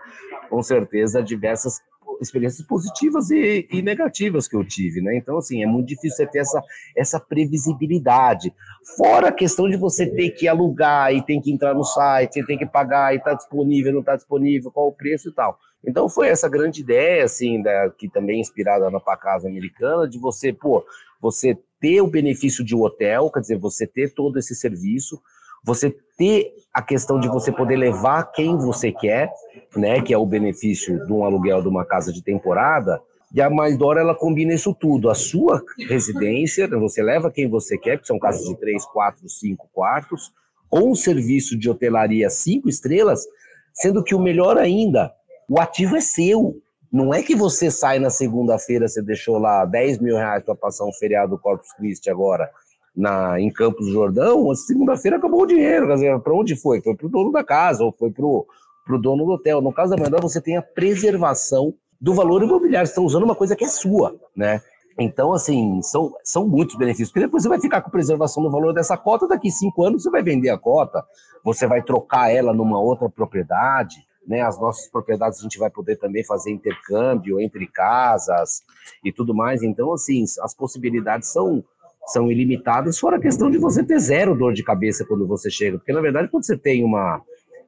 com 0.49 0.61
certeza 0.61 1.21
diversas 1.21 1.79
experiências 2.21 2.65
positivas 2.67 3.31
e, 3.31 3.67
e, 3.71 3.81
negativas 3.81 4.47
que 4.47 4.55
eu 4.55 4.63
tive, 4.63 5.01
né? 5.01 5.17
Então, 5.17 5.37
assim, 5.37 5.63
é 5.63 5.65
muito 5.65 5.87
difícil 5.87 6.17
você 6.17 6.27
ter 6.27 6.39
essa, 6.39 6.61
essa 6.95 7.19
previsibilidade. 7.19 8.53
Fora 8.95 9.29
a 9.29 9.31
questão 9.31 9.67
de 9.67 9.75
você 9.75 10.05
ter 10.05 10.29
que 10.31 10.47
alugar 10.47 11.11
e 11.13 11.23
tem 11.23 11.41
que 11.41 11.51
entrar 11.51 11.73
no 11.73 11.83
site, 11.83 12.45
tem 12.45 12.59
que 12.59 12.65
pagar 12.65 13.13
e 13.13 13.17
está 13.17 13.33
disponível, 13.33 13.91
não 13.91 14.01
está 14.01 14.15
disponível, 14.15 14.71
qual 14.71 14.87
o 14.87 14.93
preço 14.93 15.29
e 15.29 15.33
tal. 15.33 15.57
Então 15.83 16.07
foi 16.07 16.27
essa 16.27 16.47
grande 16.47 16.81
ideia, 16.81 17.23
assim, 17.23 17.61
da, 17.61 17.89
que 17.89 18.07
também 18.07 18.37
é 18.37 18.41
inspirada 18.41 18.91
na 18.91 18.99
casa 19.17 19.47
americana, 19.47 20.07
de 20.07 20.19
você, 20.19 20.53
pô, 20.53 20.85
você 21.19 21.57
ter 21.81 22.00
o 22.00 22.07
benefício 22.07 22.63
de 22.63 22.75
um 22.75 22.83
hotel, 22.83 23.29
quer 23.31 23.39
dizer, 23.41 23.57
você 23.57 23.88
ter 23.88 24.13
todo 24.13 24.38
esse 24.38 24.55
serviço, 24.55 25.19
você 25.63 25.93
ter 26.17 26.53
a 26.73 26.81
questão 26.81 27.19
de 27.19 27.27
você 27.27 27.51
poder 27.51 27.75
levar 27.75 28.31
quem 28.31 28.55
você 28.55 28.91
quer, 28.91 29.29
né, 29.75 30.01
que 30.01 30.13
é 30.13 30.17
o 30.17 30.25
benefício 30.25 31.03
de 31.05 31.11
um 31.11 31.25
aluguel 31.25 31.61
de 31.61 31.67
uma 31.67 31.83
casa 31.83 32.13
de 32.13 32.23
temporada, 32.23 33.01
e 33.33 33.41
a 33.41 33.50
Maidora 33.50 34.01
ela 34.01 34.13
combina 34.13 34.53
isso 34.53 34.73
tudo, 34.73 35.09
a 35.09 35.15
sua 35.15 35.63
residência, 35.88 36.67
você 36.67 37.01
leva 37.01 37.31
quem 37.31 37.50
você 37.50 37.77
quer, 37.77 38.00
que 38.00 38.05
são 38.05 38.19
casas 38.19 38.45
de 38.45 38.57
três, 38.59 38.85
quatro, 38.85 39.27
cinco 39.27 39.69
quartos, 39.73 40.31
com 40.69 40.91
o 40.91 40.95
serviço 40.95 41.57
de 41.57 41.69
hotelaria 41.69 42.29
cinco 42.29 42.69
estrelas, 42.69 43.25
sendo 43.73 44.03
que 44.03 44.13
o 44.13 44.19
melhor 44.19 44.57
ainda, 44.57 45.11
o 45.50 45.59
ativo 45.59 45.95
é 45.95 46.01
seu. 46.01 46.55
Não 46.91 47.13
é 47.13 47.24
que 47.24 47.36
você 47.36 47.71
sai 47.71 48.00
na 48.00 48.10
segunda-feira, 48.10 48.88
você 48.88 49.01
deixou 49.01 49.38
lá 49.38 49.63
10 49.63 50.00
mil 50.00 50.17
reais 50.17 50.43
para 50.43 50.55
passar 50.55 50.86
um 50.86 50.91
feriado 50.91 51.31
do 51.31 51.39
Corpus 51.39 51.71
Christi 51.74 52.10
agora. 52.10 52.50
na, 52.93 53.39
em 53.39 53.50
Campos 53.50 53.86
do 53.86 53.93
Jordão, 53.93 54.53
segunda-feira 54.53 55.15
acabou 55.15 55.43
o 55.43 55.48
dinheiro. 55.48 55.88
Para 56.21 56.33
onde 56.33 56.55
foi? 56.55 56.81
Foi 56.81 56.93
para 56.95 57.07
o 57.07 57.10
dono 57.10 57.31
da 57.31 57.43
casa 57.43 57.83
ou 57.83 57.93
foi 57.98 58.12
para 58.12 58.25
o 58.25 58.45
dono 59.00 59.25
do 59.25 59.31
hotel. 59.31 59.62
No 59.62 59.71
caso 59.71 59.91
da 59.91 60.01
Maidor, 60.01 60.21
você 60.21 60.41
tem 60.41 60.57
a 60.57 60.62
preservação 60.62 61.74
do 62.00 62.13
valor 62.13 62.43
imobiliário. 62.43 62.86
Você 62.86 62.91
está 62.91 63.01
usando 63.01 63.24
uma 63.24 63.36
coisa 63.36 63.55
que 63.55 63.63
é 63.63 63.69
sua, 63.69 64.13
né? 64.36 64.62
Então, 65.00 65.31
assim, 65.31 65.81
são, 65.81 66.13
são 66.24 66.48
muitos 66.48 66.75
benefícios, 66.75 67.10
porque 67.10 67.25
depois 67.25 67.43
você 67.43 67.50
vai 67.50 67.62
ficar 67.62 67.81
com 67.81 67.89
preservação 67.89 68.43
do 68.43 68.51
valor 68.51 68.74
dessa 68.74 68.98
cota, 68.98 69.27
daqui 69.27 69.50
cinco 69.50 69.83
anos 69.83 70.03
você 70.03 70.10
vai 70.10 70.21
vender 70.21 70.50
a 70.50 70.57
cota, 70.57 71.03
você 71.43 71.65
vai 71.65 71.81
trocar 71.81 72.29
ela 72.29 72.53
numa 72.53 72.79
outra 72.79 73.10
propriedade, 73.10 74.05
né? 74.27 74.41
As 74.41 74.59
nossas 74.59 74.89
propriedades 74.89 75.39
a 75.39 75.43
gente 75.43 75.57
vai 75.57 75.69
poder 75.69 75.97
também 75.97 76.23
fazer 76.23 76.51
intercâmbio 76.51 77.39
entre 77.39 77.67
casas 77.67 78.63
e 79.03 79.11
tudo 79.11 79.33
mais. 79.33 79.63
Então, 79.63 79.93
assim, 79.93 80.23
as 80.41 80.53
possibilidades 80.53 81.29
são, 81.29 81.63
são 82.07 82.31
ilimitadas, 82.31 82.99
fora 82.99 83.17
a 83.17 83.21
questão 83.21 83.49
de 83.49 83.57
você 83.57 83.83
ter 83.83 83.99
zero 83.99 84.35
dor 84.35 84.53
de 84.53 84.63
cabeça 84.63 85.05
quando 85.05 85.27
você 85.27 85.49
chega, 85.49 85.77
porque 85.77 85.93
na 85.93 86.01
verdade, 86.01 86.29
quando 86.29 86.45
você 86.45 86.57
tem 86.57 86.83
uma 86.83 87.21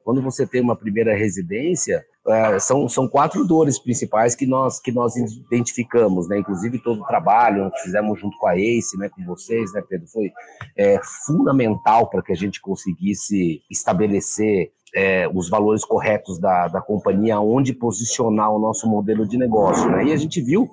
quando 0.04 0.20
você 0.20 0.46
tem 0.46 0.60
uma 0.60 0.76
primeira 0.76 1.16
residência, 1.16 2.04
é, 2.28 2.58
são, 2.58 2.86
são 2.88 3.08
quatro 3.08 3.42
dores 3.46 3.78
principais 3.78 4.34
que 4.34 4.46
nós, 4.46 4.78
que 4.78 4.92
nós 4.92 5.16
identificamos, 5.16 6.28
né? 6.28 6.38
Inclusive 6.38 6.78
todo 6.78 7.00
o 7.00 7.06
trabalho 7.06 7.70
que 7.70 7.82
fizemos 7.82 8.20
junto 8.20 8.36
com 8.36 8.46
a 8.46 8.54
ACE, 8.54 8.98
né, 8.98 9.08
com 9.08 9.24
vocês, 9.24 9.72
né, 9.72 9.82
Pedro, 9.88 10.06
foi 10.06 10.30
é, 10.76 11.00
fundamental 11.26 12.08
para 12.10 12.22
que 12.22 12.32
a 12.32 12.36
gente 12.36 12.60
conseguisse 12.60 13.62
estabelecer 13.70 14.70
é, 14.94 15.28
os 15.32 15.48
valores 15.48 15.84
corretos 15.84 16.38
da, 16.38 16.68
da 16.68 16.80
companhia, 16.80 17.40
onde 17.40 17.72
posicionar 17.72 18.52
o 18.52 18.58
nosso 18.58 18.88
modelo 18.88 19.26
de 19.26 19.36
negócio, 19.36 19.90
né? 19.90 20.04
E 20.04 20.12
a 20.12 20.16
gente 20.16 20.40
viu 20.40 20.70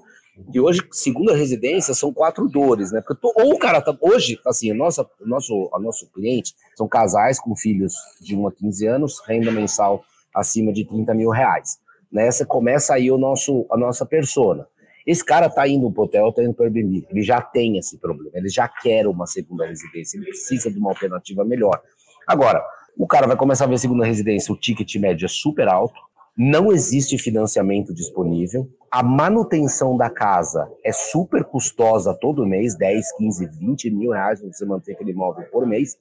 e 0.54 0.60
hoje, 0.60 0.82
segundo 0.92 1.32
a 1.32 1.36
residência, 1.36 1.94
são 1.94 2.14
quatro 2.14 2.48
dores, 2.48 2.92
né? 2.92 3.02
Porque 3.02 3.22
tô, 3.22 3.34
ou 3.36 3.54
o 3.54 3.60
cara 3.60 3.82
tá. 3.82 3.96
Hoje, 4.00 4.40
assim, 4.46 4.74
nossa, 4.74 5.08
o 5.20 5.28
nosso, 5.28 5.70
nosso 5.80 6.08
cliente 6.08 6.56
são 6.76 6.88
casais 6.88 7.40
com 7.40 7.56
filhos 7.56 7.94
de 8.20 8.36
1 8.36 8.48
a 8.48 8.52
15 8.52 8.88
anos, 8.88 9.22
renda 9.28 9.52
mensal 9.52 10.04
acima 10.34 10.72
de 10.72 10.86
30 10.86 11.14
mil 11.14 11.30
reais. 11.30 11.80
Né? 12.12 12.30
começa 12.48 12.94
aí 12.94 13.12
o 13.12 13.18
nosso, 13.18 13.66
a 13.70 13.78
nossa 13.78 14.06
persona. 14.06 14.68
Esse 15.06 15.24
cara 15.24 15.50
tá 15.50 15.68
indo 15.68 15.90
pro 15.92 16.04
hotel, 16.04 16.32
tá 16.32 16.44
indo 16.44 16.54
pro 16.54 16.66
Airbnb, 16.66 17.08
ele 17.10 17.24
já 17.24 17.42
tem 17.42 17.78
esse 17.78 17.98
problema, 17.98 18.32
ele 18.36 18.50
já 18.50 18.68
quer 18.68 19.08
uma 19.08 19.26
segunda 19.26 19.66
residência, 19.66 20.18
ele 20.18 20.28
precisa 20.28 20.70
de 20.70 20.78
uma 20.78 20.92
alternativa 20.92 21.44
melhor. 21.44 21.82
Agora, 22.28 22.64
o 22.98 23.08
cara 23.08 23.28
vai 23.28 23.36
começar 23.36 23.66
a 23.66 23.68
ver 23.68 23.78
segunda 23.78 24.06
residência, 24.06 24.54
o 24.54 24.58
ticket 24.58 24.96
médio 24.96 25.26
é 25.26 25.30
super 25.30 25.68
alto, 25.68 26.00
não 26.38 26.72
existe 26.72 27.18
financiamento 27.18 27.94
disponível, 27.94 28.68
a 28.90 29.04
manutenção 29.04 29.98
da 29.98 30.10
casa 30.10 30.70
é 30.84 30.92
super 30.92 31.44
custosa 31.44 32.14
todo 32.14 32.46
mês, 32.46 32.76
10, 32.76 33.18
15, 33.18 33.46
20 33.60 33.92
mil 33.92 34.12
reais 34.12 34.40
para 34.40 34.52
você 34.52 34.66
manter 34.66 34.94
aquele 34.94 35.12
imóvel 35.12 35.46
por 35.52 35.66
mês, 35.66 35.98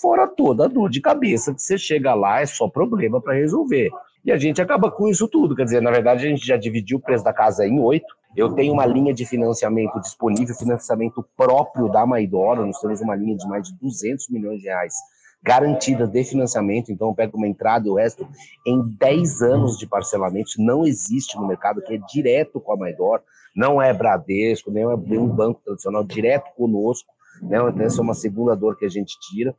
fora 0.00 0.26
toda 0.26 0.64
a 0.64 0.68
dor 0.68 0.88
de 0.88 1.00
cabeça 1.00 1.52
que 1.52 1.62
você 1.62 1.76
chega 1.76 2.14
lá, 2.14 2.40
é 2.40 2.46
só 2.46 2.68
problema 2.68 3.20
para 3.20 3.34
resolver. 3.34 3.90
E 4.24 4.30
a 4.30 4.38
gente 4.38 4.62
acaba 4.62 4.90
com 4.90 5.08
isso 5.08 5.26
tudo, 5.26 5.56
quer 5.56 5.64
dizer, 5.64 5.82
na 5.82 5.90
verdade 5.90 6.26
a 6.26 6.28
gente 6.28 6.46
já 6.46 6.56
dividiu 6.56 6.98
o 6.98 7.00
preço 7.00 7.24
da 7.24 7.32
casa 7.32 7.66
em 7.66 7.80
oito, 7.80 8.14
eu 8.36 8.54
tenho 8.54 8.72
uma 8.72 8.86
linha 8.86 9.12
de 9.12 9.26
financiamento 9.26 10.00
disponível, 10.00 10.54
financiamento 10.54 11.24
próprio 11.36 11.88
da 11.88 12.06
Maidora, 12.06 12.64
nós 12.64 12.80
temos 12.80 13.00
uma 13.00 13.14
linha 13.14 13.36
de 13.36 13.46
mais 13.46 13.68
de 13.68 13.74
200 13.78 14.28
milhões 14.30 14.60
de 14.60 14.66
reais 14.66 14.94
garantida 15.42 16.06
de 16.06 16.24
financiamento, 16.24 16.92
então 16.92 17.08
eu 17.08 17.14
pego 17.14 17.36
uma 17.36 17.48
entrada 17.48 17.86
e 17.86 17.90
o 17.90 17.94
resto 17.94 18.26
em 18.66 18.80
10 18.96 19.42
anos 19.42 19.76
de 19.76 19.86
parcelamento, 19.86 20.52
não 20.58 20.86
existe 20.86 21.36
no 21.36 21.48
mercado, 21.48 21.82
que 21.82 21.94
é 21.94 21.98
direto 21.98 22.60
com 22.60 22.72
a 22.72 22.76
Maidor, 22.76 23.20
não 23.54 23.82
é 23.82 23.92
Bradesco, 23.92 24.70
nem 24.70 24.84
é 24.84 24.96
nenhum 24.96 25.26
banco 25.28 25.60
tradicional, 25.64 26.04
direto 26.04 26.54
conosco, 26.56 27.12
né? 27.42 27.58
Então, 27.58 27.84
essa 27.84 28.00
é 28.00 28.02
uma 28.02 28.14
segunda 28.14 28.54
dor 28.54 28.76
que 28.76 28.84
a 28.84 28.88
gente 28.88 29.18
tira. 29.20 29.54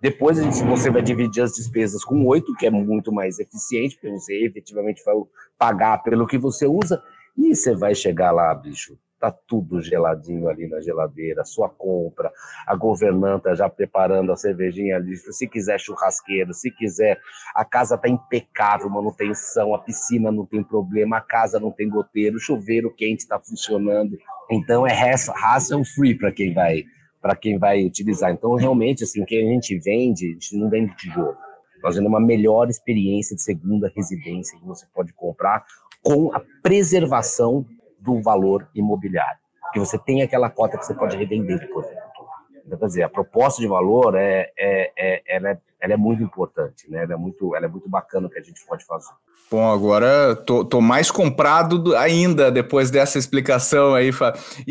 Depois 0.00 0.38
você 0.38 0.90
vai 0.90 1.02
dividir 1.02 1.42
as 1.42 1.54
despesas 1.54 2.04
com 2.04 2.24
oito, 2.26 2.54
que 2.54 2.66
é 2.66 2.70
muito 2.70 3.10
mais 3.10 3.38
eficiente, 3.38 3.96
porque 3.96 4.10
você 4.10 4.44
efetivamente 4.44 5.02
vai 5.04 5.14
pagar 5.58 6.02
pelo 6.02 6.26
que 6.26 6.38
você 6.38 6.66
usa, 6.66 7.02
e 7.36 7.54
você 7.54 7.74
vai 7.74 7.94
chegar 7.94 8.30
lá, 8.30 8.54
bicho, 8.54 8.96
tá 9.24 9.38
tudo 9.46 9.80
geladinho 9.80 10.48
ali 10.48 10.68
na 10.68 10.80
geladeira, 10.80 11.44
sua 11.44 11.68
compra, 11.68 12.30
a 12.66 12.76
governanta 12.76 13.54
já 13.54 13.70
preparando 13.70 14.30
a 14.30 14.36
cervejinha 14.36 14.96
ali, 14.96 15.16
se 15.16 15.48
quiser 15.48 15.80
churrasqueiro, 15.80 16.52
se 16.52 16.70
quiser, 16.70 17.18
a 17.54 17.64
casa 17.64 17.96
tá 17.96 18.06
impecável, 18.06 18.90
manutenção, 18.90 19.74
a 19.74 19.78
piscina 19.78 20.30
não 20.30 20.44
tem 20.44 20.62
problema, 20.62 21.16
a 21.16 21.20
casa 21.22 21.58
não 21.58 21.70
tem 21.70 21.88
goteiro, 21.88 22.36
o 22.36 22.40
chuveiro 22.40 22.94
quente 22.94 23.20
está 23.20 23.38
funcionando, 23.38 24.18
então 24.50 24.86
é 24.86 24.92
hassle 24.92 25.84
free 25.84 26.14
para 26.14 26.30
quem 26.30 26.52
vai 26.52 26.84
para 27.22 27.34
quem 27.34 27.56
vai 27.58 27.82
utilizar. 27.86 28.30
Então 28.30 28.54
realmente 28.54 29.04
assim, 29.04 29.24
que 29.24 29.38
a 29.38 29.40
gente 29.40 29.78
vende, 29.78 30.26
a 30.26 30.32
gente 30.32 30.58
não 30.58 30.68
vende 30.68 30.94
tijolo. 30.96 31.34
Fazendo 31.80 32.06
uma 32.06 32.20
melhor 32.20 32.68
experiência 32.68 33.34
de 33.34 33.40
segunda 33.40 33.90
residência 33.94 34.58
que 34.58 34.66
você 34.66 34.86
pode 34.94 35.14
comprar 35.14 35.64
com 36.02 36.30
a 36.34 36.42
preservação 36.62 37.64
do 38.04 38.20
valor 38.20 38.68
imobiliário, 38.74 39.38
que 39.72 39.80
você 39.80 39.98
tem 39.98 40.22
aquela 40.22 40.50
cota 40.50 40.76
que 40.76 40.84
você 40.84 40.94
pode 40.94 41.16
revender 41.16 41.58
depois. 41.58 41.86
Então, 42.66 42.78
quer 42.78 42.86
dizer, 42.86 43.02
a 43.02 43.08
proposta 43.08 43.60
de 43.60 43.68
valor 43.68 44.14
é, 44.14 44.50
é, 44.58 44.92
é, 44.96 45.22
ela 45.26 45.50
é, 45.50 45.58
ela 45.80 45.92
é 45.92 45.96
muito 45.96 46.22
importante, 46.22 46.90
né? 46.90 47.02
Ela 47.02 47.14
é 47.14 47.16
muito, 47.16 47.54
ela 47.54 47.66
é 47.66 47.68
muito 47.68 47.88
bacana 47.88 48.28
que 48.28 48.38
a 48.38 48.42
gente 48.42 48.64
pode 48.66 48.84
fazer. 48.84 49.12
Bom, 49.50 49.70
agora 49.70 50.34
tô, 50.34 50.64
tô 50.64 50.80
mais 50.80 51.10
comprado 51.10 51.94
ainda 51.96 52.50
depois 52.50 52.90
dessa 52.90 53.18
explicação 53.18 53.94
aí. 53.94 54.10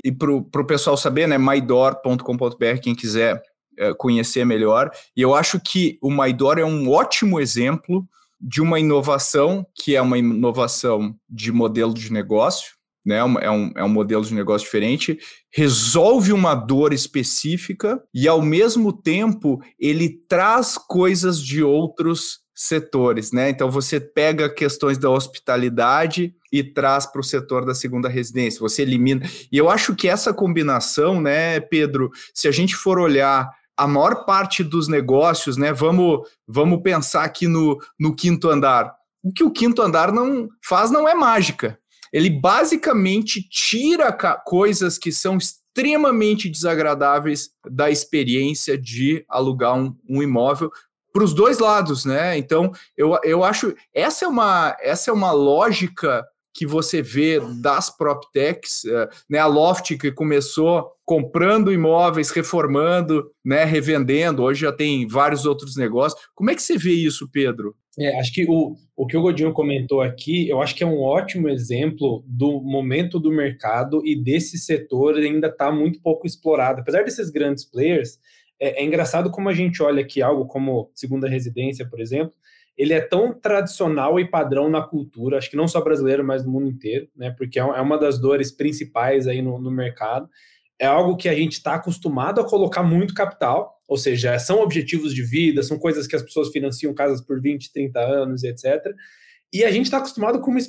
E 0.03 0.11
para 0.11 0.31
o 0.31 0.65
pessoal 0.65 0.97
saber, 0.97 1.27
né? 1.27 1.37
maidor.com.br, 1.37 2.79
quem 2.81 2.95
quiser 2.95 3.41
é, 3.77 3.93
conhecer 3.93 4.45
melhor. 4.45 4.91
E 5.15 5.21
eu 5.21 5.33
acho 5.33 5.59
que 5.59 5.97
o 6.01 6.11
Maidor 6.11 6.59
é 6.59 6.65
um 6.65 6.91
ótimo 6.91 7.39
exemplo 7.39 8.05
de 8.39 8.61
uma 8.61 8.79
inovação 8.79 9.65
que 9.73 9.95
é 9.95 10.01
uma 10.01 10.17
inovação 10.17 11.15
de 11.29 11.51
modelo 11.51 11.93
de 11.93 12.11
negócio, 12.11 12.73
né? 13.05 13.17
É, 13.17 13.51
um, 13.51 13.71
é 13.75 13.83
um 13.83 13.89
modelo 13.89 14.23
de 14.23 14.33
negócio 14.33 14.65
diferente, 14.65 15.17
resolve 15.51 16.31
uma 16.31 16.55
dor 16.55 16.93
específica 16.93 18.01
e, 18.13 18.27
ao 18.27 18.41
mesmo 18.41 18.93
tempo, 18.93 19.61
ele 19.79 20.09
traz 20.27 20.77
coisas 20.77 21.39
de 21.39 21.63
outros 21.63 22.43
setores, 22.55 23.31
né? 23.31 23.49
Então 23.49 23.69
você 23.69 23.99
pega 23.99 24.47
questões 24.47 24.97
da 24.97 25.09
hospitalidade 25.09 26.35
e 26.51 26.63
traz 26.63 27.05
para 27.05 27.19
o 27.19 27.23
setor 27.23 27.65
da 27.65 27.73
segunda 27.73 28.07
residência, 28.07 28.59
você 28.59 28.83
elimina. 28.83 29.27
E 29.51 29.57
eu 29.57 29.69
acho 29.69 29.95
que 29.95 30.07
essa 30.07 30.31
combinação, 30.33 31.19
né, 31.19 31.59
Pedro, 31.59 32.11
se 32.33 32.47
a 32.47 32.51
gente 32.51 32.75
for 32.75 32.99
olhar 32.99 33.49
a 33.75 33.87
maior 33.87 34.25
parte 34.25 34.63
dos 34.63 34.87
negócios, 34.87 35.57
né? 35.57 35.73
Vamos, 35.73 36.27
vamos 36.47 36.81
pensar 36.83 37.23
aqui 37.23 37.47
no, 37.47 37.79
no 37.99 38.15
quinto 38.15 38.49
andar. 38.49 38.93
O 39.23 39.31
que 39.31 39.43
o 39.43 39.51
quinto 39.51 39.81
andar 39.81 40.11
não 40.11 40.47
faz 40.63 40.91
não 40.91 41.07
é 41.07 41.15
mágica, 41.15 41.79
ele 42.13 42.29
basicamente 42.29 43.41
tira 43.49 44.13
coisas 44.37 44.99
que 44.99 45.11
são 45.11 45.37
extremamente 45.37 46.47
desagradáveis 46.47 47.49
da 47.67 47.89
experiência 47.89 48.77
de 48.77 49.25
alugar 49.27 49.75
um, 49.75 49.97
um 50.07 50.21
imóvel 50.21 50.71
para 51.11 51.23
os 51.23 51.33
dois 51.33 51.57
lados, 51.57 52.05
né? 52.05 52.37
Então, 52.37 52.71
eu, 52.95 53.19
eu 53.23 53.43
acho 53.43 53.75
essa 53.93 54.25
é 54.25 54.27
uma 54.27 54.77
essa 54.79 55.09
é 55.09 55.13
uma 55.13 55.31
lógica 55.31 56.23
que 56.53 56.65
você 56.65 57.01
vê 57.01 57.39
das 57.61 57.89
PropTechs, 57.89 58.85
eh, 58.85 59.09
né? 59.29 59.39
A 59.39 59.47
Loft 59.47 59.97
que 59.97 60.11
começou 60.11 60.91
comprando 61.03 61.73
imóveis, 61.73 62.29
reformando, 62.29 63.31
né? 63.43 63.63
Revendendo, 63.63 64.43
hoje 64.43 64.61
já 64.61 64.71
tem 64.71 65.07
vários 65.07 65.45
outros 65.45 65.75
negócios. 65.75 66.21
Como 66.35 66.51
é 66.51 66.55
que 66.55 66.61
você 66.61 66.77
vê 66.77 66.91
isso, 66.91 67.27
Pedro? 67.31 67.75
É, 67.97 68.19
acho 68.19 68.33
que 68.33 68.45
o, 68.49 68.75
o 68.95 69.05
que 69.05 69.15
o 69.15 69.21
Godinho 69.21 69.53
comentou 69.53 70.01
aqui, 70.01 70.49
eu 70.49 70.61
acho 70.61 70.75
que 70.75 70.83
é 70.83 70.87
um 70.87 70.99
ótimo 70.99 71.47
exemplo 71.47 72.23
do 72.27 72.59
momento 72.61 73.19
do 73.19 73.31
mercado 73.31 74.01
e 74.05 74.15
desse 74.15 74.57
setor 74.57 75.15
ainda 75.15 75.47
está 75.47 75.71
muito 75.71 76.01
pouco 76.01 76.25
explorado. 76.25 76.81
Apesar 76.81 77.03
desses 77.03 77.29
grandes 77.29 77.63
players, 77.63 78.19
é, 78.59 78.81
é, 78.81 78.85
engraçado 78.85 79.29
como 79.29 79.49
a 79.49 79.53
gente 79.53 79.83
olha 79.83 80.01
aqui 80.01 80.21
algo 80.21 80.45
como 80.45 80.89
segunda 80.95 81.27
residência, 81.27 81.87
por 81.87 81.99
exemplo, 81.99 82.33
ele 82.77 82.93
é 82.93 83.01
tão 83.01 83.33
tradicional 83.33 84.19
e 84.19 84.29
padrão 84.29 84.69
na 84.69 84.81
cultura, 84.81 85.37
acho 85.37 85.49
que 85.49 85.57
não 85.57 85.67
só 85.67 85.81
brasileiro, 85.81 86.23
mas 86.23 86.43
no 86.43 86.51
mundo 86.51 86.67
inteiro, 86.67 87.07
né? 87.15 87.31
Porque 87.37 87.59
é, 87.59 87.63
é 87.63 87.81
uma 87.81 87.97
das 87.97 88.19
dores 88.19 88.51
principais 88.51 89.27
aí 89.27 89.41
no, 89.41 89.59
no 89.59 89.71
mercado. 89.71 90.27
É 90.79 90.85
algo 90.85 91.15
que 91.15 91.29
a 91.29 91.35
gente 91.35 91.53
está 91.53 91.75
acostumado 91.75 92.41
a 92.41 92.47
colocar 92.47 92.81
muito 92.81 93.13
capital, 93.13 93.79
ou 93.87 93.95
seja, 93.95 94.39
são 94.39 94.59
objetivos 94.59 95.13
de 95.13 95.23
vida, 95.23 95.61
são 95.61 95.77
coisas 95.77 96.07
que 96.07 96.15
as 96.15 96.23
pessoas 96.23 96.49
financiam 96.49 96.93
casas 96.93 97.21
por 97.21 97.39
20, 97.39 97.71
30 97.71 97.99
anos, 97.99 98.43
etc. 98.43 98.81
E 99.53 99.63
a 99.63 99.69
gente 99.69 99.85
está 99.85 99.97
acostumado 99.97 100.41
com 100.41 100.49
uma, 100.49 100.59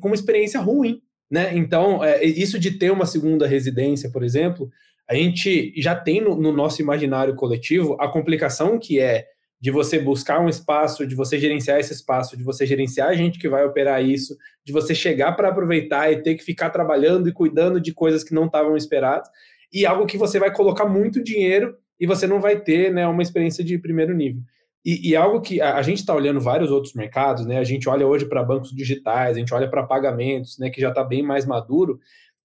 com 0.00 0.08
uma 0.08 0.14
experiência 0.14 0.60
ruim, 0.60 1.00
né? 1.30 1.56
Então, 1.56 2.04
é, 2.04 2.22
isso 2.22 2.58
de 2.58 2.72
ter 2.72 2.92
uma 2.92 3.06
segunda 3.06 3.46
residência, 3.46 4.10
por 4.10 4.22
exemplo, 4.22 4.70
a 5.08 5.14
gente 5.14 5.72
já 5.76 5.94
tem 5.94 6.20
no, 6.20 6.36
no 6.36 6.52
nosso 6.52 6.82
imaginário 6.82 7.34
coletivo 7.34 7.96
a 7.98 8.08
complicação 8.08 8.78
que 8.78 9.00
é 9.00 9.26
de 9.60 9.70
você 9.70 9.98
buscar 9.98 10.40
um 10.40 10.48
espaço, 10.48 11.06
de 11.06 11.14
você 11.14 11.38
gerenciar 11.38 11.80
esse 11.80 11.92
espaço, 11.92 12.36
de 12.36 12.44
você 12.44 12.66
gerenciar 12.66 13.08
a 13.08 13.14
gente 13.14 13.38
que 13.38 13.48
vai 13.48 13.64
operar 13.64 14.04
isso, 14.04 14.36
de 14.64 14.72
você 14.72 14.94
chegar 14.94 15.32
para 15.32 15.48
aproveitar 15.48 16.12
e 16.12 16.22
ter 16.22 16.34
que 16.34 16.44
ficar 16.44 16.70
trabalhando 16.70 17.28
e 17.28 17.32
cuidando 17.32 17.80
de 17.80 17.92
coisas 17.92 18.22
que 18.22 18.34
não 18.34 18.46
estavam 18.46 18.76
esperadas, 18.76 19.28
e 19.72 19.86
algo 19.86 20.06
que 20.06 20.18
você 20.18 20.38
vai 20.38 20.52
colocar 20.52 20.86
muito 20.86 21.22
dinheiro 21.22 21.74
e 21.98 22.06
você 22.06 22.26
não 22.26 22.40
vai 22.40 22.60
ter 22.60 22.92
né, 22.92 23.06
uma 23.06 23.22
experiência 23.22 23.64
de 23.64 23.78
primeiro 23.78 24.14
nível. 24.14 24.42
E, 24.84 25.10
e 25.10 25.16
algo 25.16 25.40
que 25.40 25.60
a, 25.60 25.76
a 25.76 25.82
gente 25.82 25.98
está 25.98 26.14
olhando 26.14 26.40
vários 26.40 26.70
outros 26.70 26.94
mercados, 26.94 27.44
né? 27.44 27.58
A 27.58 27.64
gente 27.64 27.88
olha 27.88 28.06
hoje 28.06 28.24
para 28.24 28.44
bancos 28.44 28.70
digitais, 28.70 29.36
a 29.36 29.38
gente 29.40 29.52
olha 29.52 29.68
para 29.68 29.82
pagamentos, 29.82 30.58
né? 30.58 30.70
Que 30.70 30.80
já 30.80 30.90
está 30.90 31.02
bem 31.02 31.24
mais 31.24 31.44
maduro. 31.44 31.98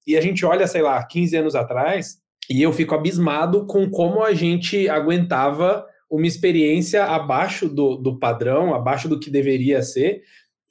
E 0.08 0.18
a 0.18 0.22
gente 0.22 0.44
olha, 0.44 0.66
sei 0.66 0.82
lá, 0.82 1.04
15 1.04 1.38
anos 1.38 1.56
atrás, 1.56 2.18
e 2.50 2.60
eu 2.60 2.74
fico 2.74 2.96
abismado 2.96 3.68
com 3.68 3.88
como 3.92 4.24
a 4.24 4.34
gente 4.34 4.90
aguentava 4.90 5.86
uma 6.12 6.28
experiência 6.28 7.06
abaixo 7.06 7.70
do, 7.70 7.96
do 7.96 8.20
padrão, 8.20 8.74
abaixo 8.74 9.08
do 9.08 9.18
que 9.18 9.30
deveria 9.30 9.82
ser, 9.82 10.24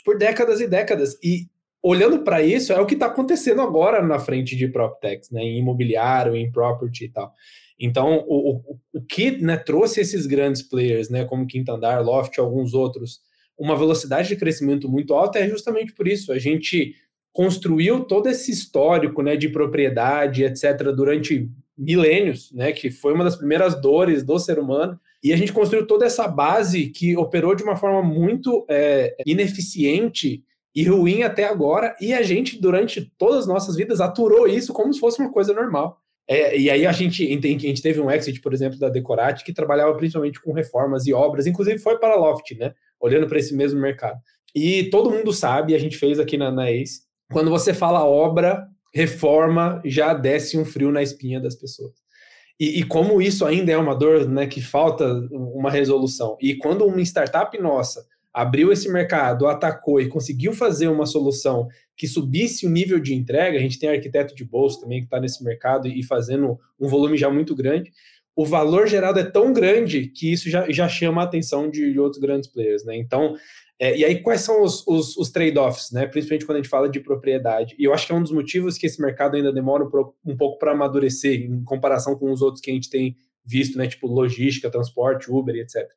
por 0.04 0.18
décadas 0.18 0.61
e 0.61 0.68
décadas. 0.68 1.18
E 1.25 1.49
olhando 1.82 2.23
para 2.23 2.42
isso, 2.42 2.75
é 2.75 2.80
o 2.80 2.85
que 2.85 2.92
está 2.92 3.06
acontecendo 3.06 3.62
agora 3.62 4.06
na 4.06 4.18
frente 4.18 4.54
de 4.54 4.68
PropTechs, 4.68 5.30
né, 5.30 5.40
em 5.40 5.59
imobiliário, 5.59 6.37
em 6.37 6.52
property 6.52 7.06
e 7.06 7.09
tal. 7.09 7.32
Então, 7.78 8.23
o, 8.28 8.50
o, 8.50 8.78
o 8.92 9.02
que 9.02 9.30
né, 9.42 9.56
trouxe 9.56 10.02
esses 10.02 10.26
grandes 10.26 10.61
players, 10.61 11.09
né, 11.09 11.25
como 11.25 11.47
Quintandar, 11.47 12.04
Loft 12.04 12.37
e 12.37 12.40
alguns 12.40 12.75
outros, 12.75 13.20
uma 13.59 13.76
velocidade 13.76 14.28
de 14.28 14.37
crescimento 14.37 14.90
muito 14.90 15.14
alta 15.14 15.38
é 15.38 15.49
justamente 15.49 15.94
por 15.94 16.06
isso. 16.06 16.32
A 16.32 16.38
gente 16.38 16.94
construiu 17.32 18.04
todo 18.04 18.28
esse 18.28 18.50
histórico 18.50 19.23
né, 19.23 19.37
de 19.37 19.49
propriedade, 19.49 20.44
etc., 20.44 20.92
durante 20.94 21.50
milênios, 21.78 22.52
né, 22.52 22.73
que 22.73 22.90
foi 22.90 23.14
uma 23.14 23.25
das 23.25 23.37
primeiras 23.37 23.80
dores 23.80 24.23
do 24.23 24.38
ser 24.38 24.59
humano, 24.59 25.00
e 25.22 25.32
a 25.32 25.36
gente 25.36 25.52
construiu 25.52 25.86
toda 25.86 26.06
essa 26.06 26.26
base 26.26 26.88
que 26.88 27.16
operou 27.16 27.54
de 27.54 27.62
uma 27.62 27.76
forma 27.76 28.02
muito 28.02 28.64
é, 28.68 29.14
ineficiente 29.26 30.42
e 30.74 30.84
ruim 30.84 31.22
até 31.22 31.44
agora, 31.44 31.96
e 32.00 32.14
a 32.14 32.22
gente, 32.22 32.60
durante 32.60 33.12
todas 33.18 33.40
as 33.40 33.46
nossas 33.46 33.76
vidas, 33.76 34.00
aturou 34.00 34.46
isso 34.46 34.72
como 34.72 34.92
se 34.92 35.00
fosse 35.00 35.20
uma 35.20 35.30
coisa 35.30 35.52
normal. 35.52 35.98
É, 36.28 36.56
e 36.56 36.70
aí 36.70 36.86
a 36.86 36.92
gente, 36.92 37.26
a 37.26 37.48
gente 37.48 37.82
teve 37.82 38.00
um 38.00 38.08
exit, 38.08 38.40
por 38.40 38.54
exemplo, 38.54 38.78
da 38.78 38.88
Decorate, 38.88 39.44
que 39.44 39.52
trabalhava 39.52 39.92
principalmente 39.96 40.40
com 40.40 40.52
reformas 40.52 41.06
e 41.06 41.12
obras, 41.12 41.46
inclusive 41.46 41.78
foi 41.80 41.98
para 41.98 42.14
a 42.14 42.16
Loft, 42.16 42.52
né? 42.56 42.72
Olhando 43.00 43.26
para 43.26 43.38
esse 43.38 43.52
mesmo 43.54 43.80
mercado. 43.80 44.20
E 44.54 44.84
todo 44.90 45.10
mundo 45.10 45.32
sabe, 45.32 45.74
a 45.74 45.78
gente 45.78 45.98
fez 45.98 46.20
aqui 46.20 46.36
na, 46.36 46.52
na 46.52 46.70
ACE, 46.70 47.00
quando 47.32 47.50
você 47.50 47.74
fala 47.74 48.04
obra, 48.04 48.66
reforma, 48.94 49.82
já 49.84 50.14
desce 50.14 50.56
um 50.56 50.64
frio 50.64 50.92
na 50.92 51.02
espinha 51.02 51.40
das 51.40 51.56
pessoas. 51.56 51.92
E, 52.60 52.80
e, 52.80 52.82
como 52.84 53.22
isso 53.22 53.46
ainda 53.46 53.72
é 53.72 53.76
uma 53.78 53.94
dor 53.94 54.28
né, 54.28 54.46
que 54.46 54.60
falta 54.60 55.06
uma 55.30 55.70
resolução. 55.70 56.36
E 56.38 56.54
quando 56.56 56.84
uma 56.84 57.00
startup 57.00 57.58
nossa 57.58 58.06
abriu 58.34 58.70
esse 58.70 58.88
mercado, 58.92 59.46
atacou 59.46 59.98
e 59.98 60.08
conseguiu 60.08 60.52
fazer 60.52 60.88
uma 60.88 61.06
solução 61.06 61.66
que 61.96 62.06
subisse 62.06 62.66
o 62.66 62.70
nível 62.70 63.00
de 63.00 63.14
entrega, 63.14 63.58
a 63.58 63.60
gente 63.60 63.78
tem 63.78 63.88
arquiteto 63.88 64.34
de 64.34 64.44
bolso 64.44 64.80
também 64.80 65.00
que 65.00 65.06
está 65.06 65.18
nesse 65.18 65.42
mercado 65.42 65.88
e 65.88 66.02
fazendo 66.02 66.58
um 66.78 66.86
volume 66.86 67.16
já 67.16 67.30
muito 67.30 67.56
grande, 67.56 67.90
o 68.36 68.44
valor 68.44 68.86
gerado 68.86 69.18
é 69.18 69.24
tão 69.24 69.52
grande 69.52 70.06
que 70.06 70.32
isso 70.32 70.48
já, 70.48 70.70
já 70.70 70.88
chama 70.88 71.22
a 71.22 71.24
atenção 71.24 71.68
de, 71.68 71.92
de 71.92 71.98
outros 71.98 72.20
grandes 72.20 72.48
players, 72.48 72.84
né? 72.84 72.96
Então, 72.96 73.34
é, 73.80 73.96
e 73.96 74.04
aí 74.04 74.20
quais 74.22 74.42
são 74.42 74.62
os, 74.62 74.87
os, 74.87 75.16
os 75.16 75.30
trade-offs, 75.30 75.90
né? 75.90 76.06
Principalmente 76.06 76.44
quando 76.44 76.56
a 76.56 76.60
gente 76.60 76.68
fala 76.68 76.88
de 76.88 77.00
propriedade. 77.00 77.75
E 77.78 77.84
eu 77.84 77.94
acho 77.94 78.06
que 78.06 78.12
é 78.12 78.14
um 78.14 78.22
dos 78.22 78.32
motivos 78.32 78.76
que 78.76 78.87
esse 78.87 79.00
mercado 79.00 79.37
ainda 79.37 79.52
demora 79.52 79.82
um, 79.82 80.37
pouco 80.37 80.58
para 80.58 80.72
amadurecer 80.72 81.40
em 81.42 81.64
comparação 81.64 82.14
com 82.14 82.30
os 82.30 82.42
outros 82.42 82.60
que 82.60 82.70
a 82.70 82.75
gente 82.75 82.90
tem 82.90 83.16
visto, 83.44 83.78
né? 83.78 83.88
Tipo 83.88 84.06
logística, 84.06 84.70
transporte, 84.70 85.30
Uber, 85.30 85.56
etc 85.56 85.88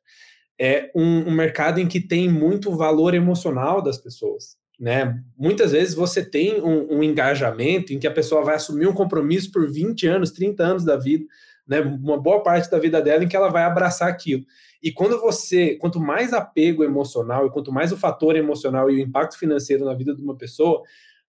é 0.58 0.90
um, 0.94 1.28
um 1.28 1.30
mercado 1.30 1.80
em 1.80 1.86
que 1.86 2.00
tem 2.00 2.28
muito 2.28 2.74
valor 2.76 3.14
emocional 3.14 3.82
das 3.82 3.98
pessoas. 3.98 4.56
Né? 4.78 5.20
Muitas 5.36 5.72
vezes 5.72 5.94
você 5.94 6.24
tem 6.24 6.60
um, 6.60 6.98
um, 6.98 7.02
engajamento 7.02 7.92
em 7.92 7.98
que 7.98 8.06
a 8.06 8.12
pessoa 8.12 8.42
vai 8.42 8.56
assumir 8.56 8.86
um 8.86 8.92
compromisso 8.92 9.50
por 9.52 9.70
20 9.70 10.06
anos, 10.06 10.32
30 10.32 10.62
anos 10.62 10.84
da 10.84 10.96
vida, 10.96 11.24
né? 11.66 11.80
uma 11.80 12.20
boa 12.20 12.42
parte 12.42 12.70
da 12.70 12.78
vida 12.78 13.00
dela 13.00 13.24
em 13.24 13.28
que 13.28 13.36
ela 13.36 13.50
vai 13.50 13.62
abraçar 13.62 14.08
aquilo. 14.08 14.44
E 14.84 14.92
quando 14.92 15.18
você, 15.18 15.76
quanto 15.76 15.98
mais 15.98 16.34
apego 16.34 16.84
emocional 16.84 17.46
e 17.46 17.50
quanto 17.50 17.72
mais 17.72 17.90
o 17.90 17.96
fator 17.96 18.36
emocional 18.36 18.90
e 18.90 18.96
o 18.96 19.00
impacto 19.00 19.38
financeiro 19.38 19.86
na 19.86 19.94
vida 19.94 20.14
de 20.14 20.20
uma 20.20 20.36
pessoa, 20.36 20.82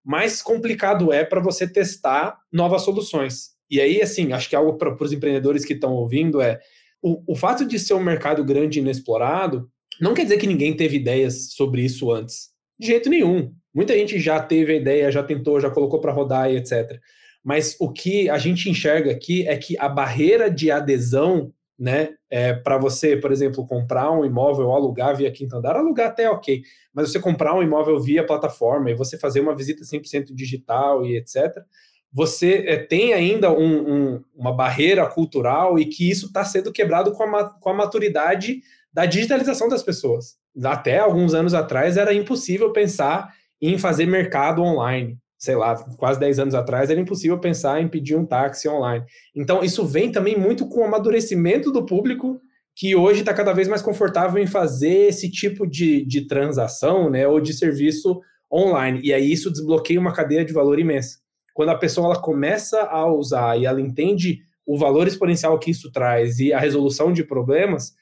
mais 0.03 0.41
complicado 0.41 1.13
é 1.13 1.23
para 1.23 1.39
você 1.39 1.65
testar 1.65 2.37
novas 2.51 2.81
soluções. 2.81 3.51
E 3.71 3.79
aí, 3.79 4.01
assim, 4.01 4.33
acho 4.33 4.49
que 4.49 4.57
algo 4.57 4.77
para 4.77 4.93
os 5.01 5.13
empreendedores 5.13 5.63
que 5.63 5.71
estão 5.71 5.93
ouvindo 5.93 6.41
é 6.41 6.59
o, 7.01 7.23
o 7.31 7.35
fato 7.35 7.65
de 7.65 7.79
ser 7.79 7.93
um 7.93 8.03
mercado 8.03 8.43
grande 8.43 8.77
e 8.77 8.81
inexplorado 8.81 9.69
não 10.01 10.13
quer 10.13 10.23
dizer 10.23 10.37
que 10.37 10.47
ninguém 10.47 10.75
teve 10.75 10.97
ideias 10.97 11.53
sobre 11.53 11.81
isso 11.81 12.11
antes. 12.11 12.49
De 12.77 12.87
jeito 12.87 13.09
nenhum. 13.09 13.53
Muita 13.73 13.93
gente 13.93 14.19
já 14.19 14.37
teve 14.37 14.73
a 14.73 14.75
ideia, 14.75 15.11
já 15.11 15.23
tentou, 15.23 15.61
já 15.61 15.69
colocou 15.69 16.01
para 16.01 16.11
rodar 16.11 16.51
e 16.51 16.57
etc. 16.57 16.99
Mas 17.41 17.77
o 17.79 17.89
que 17.89 18.29
a 18.29 18.37
gente 18.37 18.69
enxerga 18.69 19.11
aqui 19.11 19.47
é 19.47 19.55
que 19.55 19.77
a 19.79 19.87
barreira 19.87 20.51
de 20.51 20.69
adesão, 20.69 21.53
né, 21.77 22.09
é, 22.29 22.53
para 22.53 22.77
você, 22.77 23.17
por 23.17 23.31
exemplo, 23.31 23.65
comprar 23.67 24.09
um 24.11 24.23
imóvel 24.23 24.71
alugar 24.71 25.15
via 25.15 25.31
Quinta 25.31 25.57
Andar, 25.57 25.75
alugar 25.75 26.07
até 26.07 26.23
é 26.23 26.29
ok, 26.29 26.61
mas 26.93 27.11
você 27.11 27.19
comprar 27.19 27.53
um 27.53 27.61
imóvel 27.61 27.99
via 27.99 28.25
plataforma 28.25 28.89
e 28.89 28.95
você 28.95 29.17
fazer 29.17 29.41
uma 29.41 29.55
visita 29.55 29.83
100% 29.83 30.33
digital 30.33 31.05
e 31.05 31.17
etc., 31.17 31.63
você 32.11 32.63
é, 32.65 32.77
tem 32.77 33.13
ainda 33.13 33.51
um, 33.51 34.13
um, 34.15 34.23
uma 34.33 34.53
barreira 34.53 35.05
cultural 35.05 35.77
e 35.77 35.85
que 35.85 36.09
isso 36.09 36.27
está 36.27 36.45
sendo 36.45 36.71
quebrado 36.71 37.11
com 37.11 37.23
a, 37.23 37.49
com 37.59 37.69
a 37.69 37.73
maturidade 37.73 38.61
da 38.93 39.05
digitalização 39.05 39.67
das 39.67 39.83
pessoas. 39.83 40.37
Até 40.63 40.99
alguns 40.99 41.33
anos 41.33 41.53
atrás 41.53 41.97
era 41.97 42.13
impossível 42.13 42.71
pensar 42.71 43.33
em 43.61 43.77
fazer 43.77 44.05
mercado 44.05 44.61
online. 44.61 45.19
Sei 45.45 45.55
lá, 45.55 45.75
quase 45.97 46.19
10 46.19 46.39
anos 46.39 46.55
atrás 46.55 46.89
era 46.89 46.99
impossível 46.99 47.39
pensar 47.39 47.81
em 47.81 47.87
pedir 47.87 48.15
um 48.15 48.25
táxi 48.25 48.67
online. 48.67 49.05
Então, 49.35 49.63
isso 49.63 49.85
vem 49.85 50.11
também 50.11 50.37
muito 50.37 50.67
com 50.67 50.81
o 50.81 50.85
amadurecimento 50.85 51.71
do 51.71 51.85
público, 51.85 52.41
que 52.75 52.95
hoje 52.95 53.19
está 53.19 53.33
cada 53.33 53.53
vez 53.53 53.67
mais 53.67 53.81
confortável 53.81 54.41
em 54.41 54.47
fazer 54.47 55.07
esse 55.07 55.29
tipo 55.29 55.67
de, 55.67 56.03
de 56.05 56.27
transação 56.27 57.09
né, 57.09 57.27
ou 57.27 57.39
de 57.39 57.53
serviço 57.53 58.19
online. 58.51 58.99
E 59.03 59.13
aí 59.13 59.31
isso 59.31 59.51
desbloqueia 59.51 59.99
uma 59.99 60.13
cadeia 60.13 60.43
de 60.43 60.51
valor 60.51 60.79
imensa 60.79 61.23
quando 61.55 61.69
a 61.69 61.77
pessoa 61.77 62.07
ela 62.07 62.21
começa 62.21 62.81
a 62.81 63.09
usar 63.09 63.57
e 63.57 63.65
ela 63.65 63.79
entende 63.79 64.41
o 64.65 64.77
valor 64.77 65.07
exponencial 65.07 65.57
que 65.57 65.71
isso 65.71 65.89
traz 65.89 66.37
e 66.37 66.51
a 66.51 66.59
resolução 66.59 67.13
de 67.13 67.23
problemas, 67.23 67.93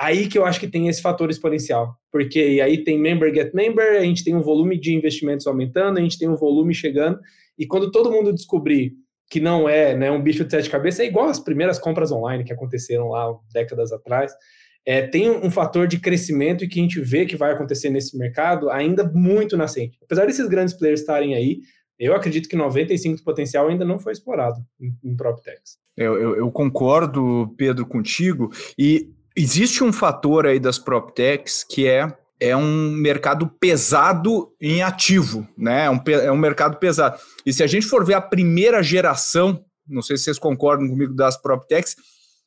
aí 0.00 0.26
que 0.26 0.38
eu 0.38 0.46
acho 0.46 0.58
que 0.58 0.66
tem 0.66 0.88
esse 0.88 1.02
fator 1.02 1.28
exponencial. 1.28 1.94
Porque 2.10 2.58
aí 2.64 2.82
tem 2.82 2.98
member 2.98 3.32
get 3.34 3.52
member, 3.52 3.98
a 3.98 4.04
gente 4.04 4.24
tem 4.24 4.34
um 4.34 4.40
volume 4.40 4.80
de 4.80 4.94
investimentos 4.94 5.46
aumentando, 5.46 5.98
a 5.98 6.00
gente 6.00 6.18
tem 6.18 6.26
um 6.26 6.36
volume 6.36 6.72
chegando, 6.72 7.20
e 7.58 7.66
quando 7.66 7.90
todo 7.90 8.10
mundo 8.10 8.32
descobrir 8.32 8.94
que 9.30 9.38
não 9.38 9.68
é 9.68 9.94
né, 9.94 10.10
um 10.10 10.20
bicho 10.20 10.44
de 10.44 10.50
sete 10.50 10.70
cabeças, 10.70 11.00
é 11.00 11.04
igual 11.04 11.28
as 11.28 11.38
primeiras 11.38 11.78
compras 11.78 12.10
online 12.10 12.42
que 12.42 12.52
aconteceram 12.52 13.10
lá 13.10 13.32
décadas 13.52 13.92
atrás, 13.92 14.32
é, 14.84 15.02
tem 15.06 15.30
um 15.30 15.50
fator 15.50 15.86
de 15.86 16.00
crescimento 16.00 16.64
e 16.64 16.68
que 16.68 16.80
a 16.80 16.82
gente 16.82 17.00
vê 17.00 17.26
que 17.26 17.36
vai 17.36 17.52
acontecer 17.52 17.90
nesse 17.90 18.16
mercado 18.16 18.70
ainda 18.70 19.04
muito 19.04 19.56
nascente. 19.56 19.98
Apesar 20.02 20.26
desses 20.26 20.48
grandes 20.48 20.74
players 20.74 21.00
estarem 21.00 21.34
aí, 21.34 21.60
eu 21.98 22.14
acredito 22.16 22.48
que 22.48 22.56
95% 22.56 23.18
do 23.18 23.22
potencial 23.22 23.68
ainda 23.68 23.84
não 23.84 23.98
foi 23.98 24.12
explorado 24.12 24.58
em, 24.80 24.96
em 25.04 25.14
PropTechs. 25.14 25.78
Eu, 25.96 26.18
eu, 26.18 26.36
eu, 26.36 26.50
concordo, 26.50 27.54
Pedro, 27.58 27.84
contigo. 27.84 28.50
E 28.78 29.10
existe 29.36 29.82
um 29.82 29.92
fator 29.92 30.46
aí 30.46 30.58
das 30.58 30.78
PropTechs 30.78 31.64
que 31.64 31.86
é, 31.86 32.06
é 32.38 32.56
um 32.56 32.90
mercado 32.90 33.48
pesado 33.60 34.52
em 34.60 34.82
ativo, 34.82 35.46
né? 35.56 35.84
É 35.84 35.90
um, 35.90 36.00
é 36.06 36.32
um 36.32 36.38
mercado 36.38 36.78
pesado. 36.78 37.18
E 37.44 37.52
se 37.52 37.62
a 37.62 37.66
gente 37.66 37.86
for 37.86 38.04
ver 38.04 38.14
a 38.14 38.20
primeira 38.20 38.82
geração, 38.82 39.64
não 39.86 40.02
sei 40.02 40.16
se 40.16 40.24
vocês 40.24 40.38
concordam 40.38 40.88
comigo, 40.88 41.14
das 41.14 41.40
PropTechs, 41.40 41.96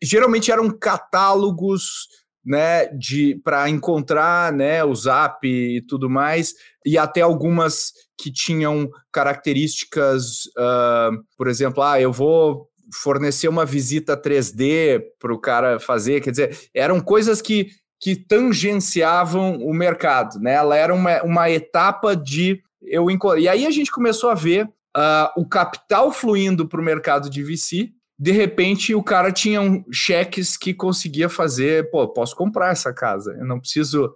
geralmente 0.02 0.52
eram 0.52 0.70
catálogos 0.70 2.08
né, 2.46 2.88
de 2.88 3.40
para 3.44 3.70
encontrar, 3.70 4.52
né, 4.52 4.84
o 4.84 4.94
Zap 4.94 5.48
e 5.48 5.82
tudo 5.88 6.10
mais, 6.10 6.54
e 6.86 6.98
até 6.98 7.22
algumas 7.22 7.94
que 8.18 8.32
tinham 8.32 8.90
características, 9.12 10.46
uh, 10.58 11.24
por 11.38 11.48
exemplo, 11.48 11.82
ah, 11.82 12.02
eu 12.02 12.12
vou 12.12 12.68
fornecer 12.94 13.48
uma 13.48 13.66
visita 13.66 14.16
3D 14.16 15.02
para 15.20 15.34
o 15.34 15.40
cara 15.40 15.80
fazer, 15.80 16.22
quer 16.22 16.32
dizer, 16.32 16.58
eram 16.74 17.00
coisas 17.00 17.42
que, 17.42 17.72
que 18.00 18.16
tangenciavam 18.16 19.58
o 19.58 19.74
mercado, 19.74 20.40
né? 20.40 20.54
Ela 20.54 20.78
era 20.78 20.94
uma, 20.94 21.22
uma 21.24 21.50
etapa 21.50 22.16
de 22.16 22.62
eu 22.82 23.08
e 23.10 23.48
aí 23.48 23.66
a 23.66 23.72
gente 23.72 23.92
começou 23.92 24.30
a 24.30 24.36
ver 24.36 24.66
uh, 24.66 25.42
o 25.42 25.48
capital 25.48 26.12
fluindo 26.12 26.68
para 26.68 26.82
o 26.82 26.84
mercado 26.84 27.30
de 27.30 27.42
VC 27.42 27.92
de 28.18 28.32
repente 28.32 28.94
o 28.94 29.04
cara 29.04 29.32
tinha 29.32 29.62
um, 29.62 29.84
cheques 29.92 30.56
que 30.56 30.74
conseguia 30.74 31.28
fazer, 31.28 31.90
pô, 31.90 32.08
posso 32.08 32.36
comprar 32.36 32.72
essa 32.72 32.94
casa, 32.94 33.36
eu 33.38 33.46
não 33.46 33.60
preciso, 33.60 34.14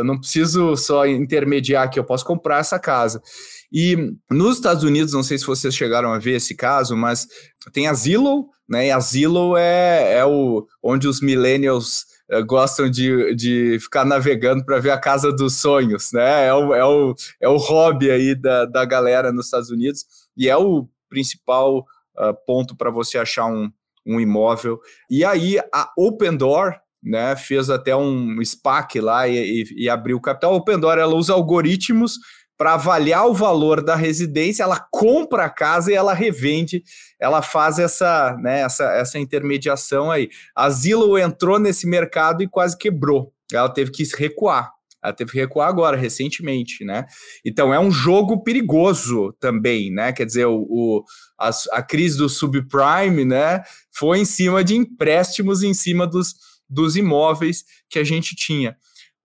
eu 0.00 0.04
não 0.04 0.18
preciso 0.18 0.76
só 0.76 1.06
intermediar 1.06 1.84
aqui, 1.84 1.98
eu 1.98 2.04
posso 2.04 2.24
comprar 2.24 2.58
essa 2.58 2.78
casa. 2.78 3.22
E 3.70 4.14
nos 4.30 4.56
Estados 4.56 4.82
Unidos, 4.82 5.12
não 5.12 5.22
sei 5.22 5.36
se 5.38 5.46
vocês 5.46 5.74
chegaram 5.74 6.10
a 6.10 6.18
ver 6.18 6.36
esse 6.36 6.56
caso, 6.56 6.96
mas 6.96 7.28
tem 7.72 7.86
a 7.86 7.92
Zillow, 7.92 8.48
né? 8.66 8.86
E 8.86 8.90
a 8.90 8.98
Zillow 8.98 9.56
é, 9.58 10.14
é 10.18 10.24
o 10.24 10.66
onde 10.82 11.06
os 11.06 11.20
millennials 11.20 12.06
uh, 12.32 12.44
gostam 12.46 12.90
de, 12.90 13.34
de 13.34 13.78
ficar 13.78 14.06
navegando 14.06 14.64
para 14.64 14.78
ver 14.78 14.90
a 14.90 14.98
casa 14.98 15.30
dos 15.30 15.56
sonhos, 15.56 16.10
né? 16.12 16.46
É 16.46 16.54
o, 16.54 16.74
é 16.74 16.84
o, 16.84 17.14
é 17.40 17.48
o 17.48 17.58
hobby 17.58 18.10
aí 18.10 18.34
da, 18.34 18.64
da 18.64 18.84
galera 18.86 19.30
nos 19.30 19.44
Estados 19.44 19.70
Unidos 19.70 20.04
e 20.34 20.48
é 20.48 20.56
o 20.56 20.88
principal 21.10 21.80
uh, 22.18 22.34
ponto 22.46 22.74
para 22.74 22.90
você 22.90 23.18
achar 23.18 23.44
um, 23.44 23.70
um 24.06 24.18
imóvel. 24.18 24.80
E 25.10 25.24
aí 25.24 25.58
a 25.72 25.92
Open 25.96 26.36
Door, 26.36 26.74
né, 27.02 27.34
fez 27.36 27.70
até 27.70 27.96
um 27.96 28.36
SPAC 28.44 29.00
lá 29.00 29.26
e, 29.26 29.36
e, 29.36 29.84
e 29.84 29.88
abriu 29.88 30.16
o 30.16 30.20
capital. 30.20 30.52
A 30.52 30.56
Open 30.56 30.78
Door 30.78 30.98
ela 30.98 31.14
usa 31.14 31.32
algoritmos 31.32 32.18
para 32.60 32.74
avaliar 32.74 33.26
o 33.26 33.32
valor 33.32 33.82
da 33.82 33.96
residência, 33.96 34.62
ela 34.62 34.86
compra 34.90 35.46
a 35.46 35.50
casa 35.50 35.90
e 35.90 35.94
ela 35.94 36.12
revende, 36.12 36.82
ela 37.18 37.40
faz 37.40 37.78
essa, 37.78 38.36
né, 38.38 38.60
essa, 38.60 38.84
essa 38.96 39.18
intermediação 39.18 40.10
aí. 40.10 40.28
A 40.54 40.68
Zillow 40.68 41.18
entrou 41.18 41.58
nesse 41.58 41.86
mercado 41.86 42.42
e 42.42 42.48
quase 42.48 42.76
quebrou. 42.76 43.32
Ela 43.50 43.70
teve 43.70 43.90
que 43.90 44.04
recuar. 44.14 44.70
Ela 45.02 45.14
teve 45.14 45.32
que 45.32 45.38
recuar 45.38 45.70
agora, 45.70 45.96
recentemente, 45.96 46.84
né? 46.84 47.06
Então 47.42 47.72
é 47.72 47.80
um 47.80 47.90
jogo 47.90 48.42
perigoso 48.42 49.34
também, 49.40 49.90
né? 49.90 50.12
Quer 50.12 50.26
dizer, 50.26 50.44
o, 50.44 50.66
o 50.68 51.04
a, 51.38 51.50
a, 51.72 51.82
crise 51.82 52.18
do 52.18 52.28
subprime, 52.28 53.24
né? 53.24 53.62
Foi 53.90 54.18
em 54.18 54.26
cima 54.26 54.62
de 54.62 54.76
empréstimos 54.76 55.62
em 55.62 55.72
cima 55.72 56.06
dos, 56.06 56.34
dos 56.70 56.96
imóveis 56.96 57.64
que 57.88 57.98
a 57.98 58.04
gente 58.04 58.36
tinha. 58.36 58.76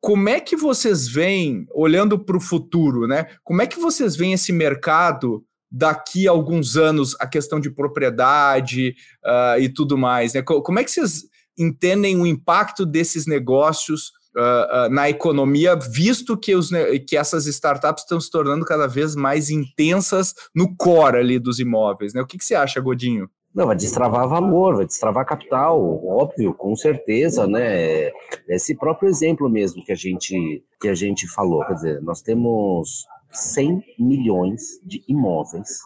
Como 0.02 0.30
é 0.30 0.40
que 0.40 0.56
vocês 0.56 1.08
veem, 1.08 1.66
olhando 1.74 2.20
para 2.20 2.38
o 2.38 2.42
futuro, 2.42 3.08
né? 3.08 3.28
Como 3.44 3.62
é 3.62 3.68
que 3.68 3.80
vocês 3.80 4.16
veem 4.16 4.34
esse 4.34 4.52
mercado 4.52 5.44
daqui 5.72 6.28
a 6.28 6.32
alguns 6.32 6.78
anos, 6.78 7.16
a 7.20 7.28
questão 7.28 7.60
de 7.60 7.70
propriedade 7.70 8.96
uh, 9.26 9.60
e 9.60 9.68
tudo 9.68 9.98
mais, 9.98 10.34
né? 10.34 10.42
Como 10.42 10.80
é 10.80 10.84
que 10.84 10.92
vocês 10.92 11.24
entendem 11.58 12.20
o 12.20 12.26
impacto 12.26 12.86
desses 12.86 13.26
negócios 13.26 14.12
uh, 14.38 14.88
uh, 14.88 14.90
na 14.90 15.10
economia, 15.10 15.76
visto 15.76 16.38
que, 16.38 16.56
os, 16.56 16.70
que 17.08 17.18
essas 17.18 17.46
startups 17.48 18.04
estão 18.04 18.20
se 18.20 18.30
tornando 18.30 18.66
cada 18.66 18.88
vez 18.88 19.16
mais 19.16 19.50
intensas 19.50 20.34
no 20.54 20.76
core 20.76 21.18
ali 21.18 21.40
dos 21.40 21.60
imóveis, 21.60 22.14
né? 22.14 22.22
O 22.22 22.28
que, 22.28 22.38
que 22.38 22.46
você 22.46 22.56
acha, 22.56 22.80
Godinho? 22.80 23.30
Não, 23.56 23.68
vai 23.68 23.76
destravar 23.76 24.28
valor, 24.28 24.76
vai 24.76 24.86
destravar 24.86 25.26
capital, 25.26 26.06
óbvio, 26.06 26.54
com 26.54 26.76
certeza, 26.76 27.48
né? 27.48 28.12
Esse 28.50 28.76
próprio 28.76 29.08
exemplo 29.08 29.50
mesmo 29.50 29.84
que 29.84 29.94
a 29.94 29.96
gente 29.96 30.62
que 30.82 30.90
a 30.90 30.94
gente 30.94 31.26
falou, 31.28 31.66
quer 31.66 31.74
dizer, 31.76 32.02
nós 32.02 32.22
temos 32.22 33.06
100 33.32 33.82
milhões 33.98 34.80
de 34.84 35.02
imóveis 35.08 35.80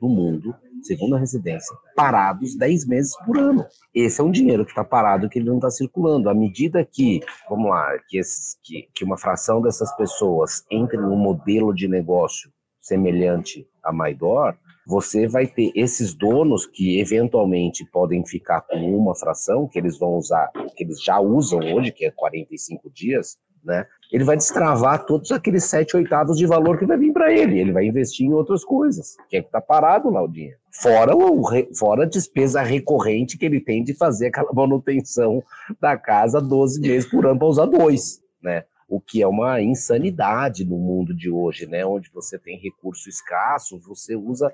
no 0.00 0.08
mundo 0.08 0.52
segunda 0.82 1.18
residência, 1.18 1.74
parados 1.94 2.56
10 2.56 2.86
meses 2.86 3.16
por 3.24 3.38
ano. 3.38 3.64
Esse 3.94 4.20
é 4.20 4.24
um 4.24 4.30
dinheiro 4.30 4.64
que 4.64 4.72
está 4.72 4.84
parado, 4.84 5.28
que 5.28 5.38
ele 5.38 5.48
não 5.48 5.56
está 5.56 5.70
circulando. 5.70 6.28
À 6.28 6.34
medida 6.34 6.84
que, 6.84 7.20
vamos 7.48 7.70
lá, 7.70 7.96
que, 8.08 8.18
esses, 8.18 8.58
que, 8.62 8.88
que 8.94 9.04
uma 9.04 9.16
fração 9.16 9.62
dessas 9.62 9.94
pessoas 9.96 10.64
entre 10.70 10.96
num 10.96 11.16
modelo 11.16 11.72
de 11.72 11.86
negócio 11.86 12.50
semelhante 12.80 13.66
a 13.82 13.92
Maidor, 13.92 14.56
você 14.86 15.26
vai 15.26 15.46
ter 15.46 15.72
esses 15.74 16.14
donos 16.14 16.66
que 16.66 17.00
eventualmente 17.00 17.84
podem 17.84 18.24
ficar 18.26 18.62
com 18.62 18.78
uma 18.96 19.14
fração 19.14 19.68
que 19.68 19.78
eles 19.78 19.98
vão 19.98 20.16
usar, 20.16 20.50
que 20.76 20.84
eles 20.84 21.02
já 21.02 21.20
usam 21.20 21.60
hoje, 21.60 21.92
que 21.92 22.04
é 22.04 22.10
45 22.10 22.90
dias, 22.90 23.38
né? 23.64 23.86
Ele 24.10 24.24
vai 24.24 24.36
destravar 24.36 25.06
todos 25.06 25.32
aqueles 25.32 25.64
sete 25.64 25.96
oitavos 25.96 26.36
de 26.36 26.46
valor 26.46 26.78
que 26.78 26.84
vai 26.84 26.98
vir 26.98 27.12
para 27.12 27.32
ele. 27.32 27.58
Ele 27.58 27.72
vai 27.72 27.86
investir 27.86 28.26
em 28.26 28.32
outras 28.32 28.62
coisas, 28.64 29.16
que 29.28 29.38
é 29.38 29.42
que 29.42 29.50
tá 29.50 29.60
parado 29.60 30.10
lá 30.10 30.22
o 30.22 30.28
dinheiro. 30.28 30.58
Fora, 30.70 31.16
o, 31.16 31.42
fora 31.74 32.02
a 32.02 32.08
despesa 32.08 32.60
recorrente 32.60 33.38
que 33.38 33.46
ele 33.46 33.60
tem 33.60 33.82
de 33.82 33.94
fazer 33.94 34.26
aquela 34.26 34.52
manutenção 34.52 35.42
da 35.80 35.96
casa 35.96 36.40
12 36.40 36.80
meses 36.80 37.10
por 37.10 37.24
ano 37.24 37.38
para 37.38 37.48
usar 37.48 37.66
dois, 37.66 38.20
né? 38.42 38.64
O 38.88 39.00
que 39.00 39.22
é 39.22 39.26
uma 39.26 39.62
insanidade 39.62 40.66
no 40.66 40.76
mundo 40.76 41.16
de 41.16 41.30
hoje, 41.30 41.66
né? 41.66 41.86
Onde 41.86 42.10
você 42.12 42.38
tem 42.38 42.58
recurso 42.58 43.08
escasso, 43.08 43.80
você 43.80 44.14
usa 44.14 44.52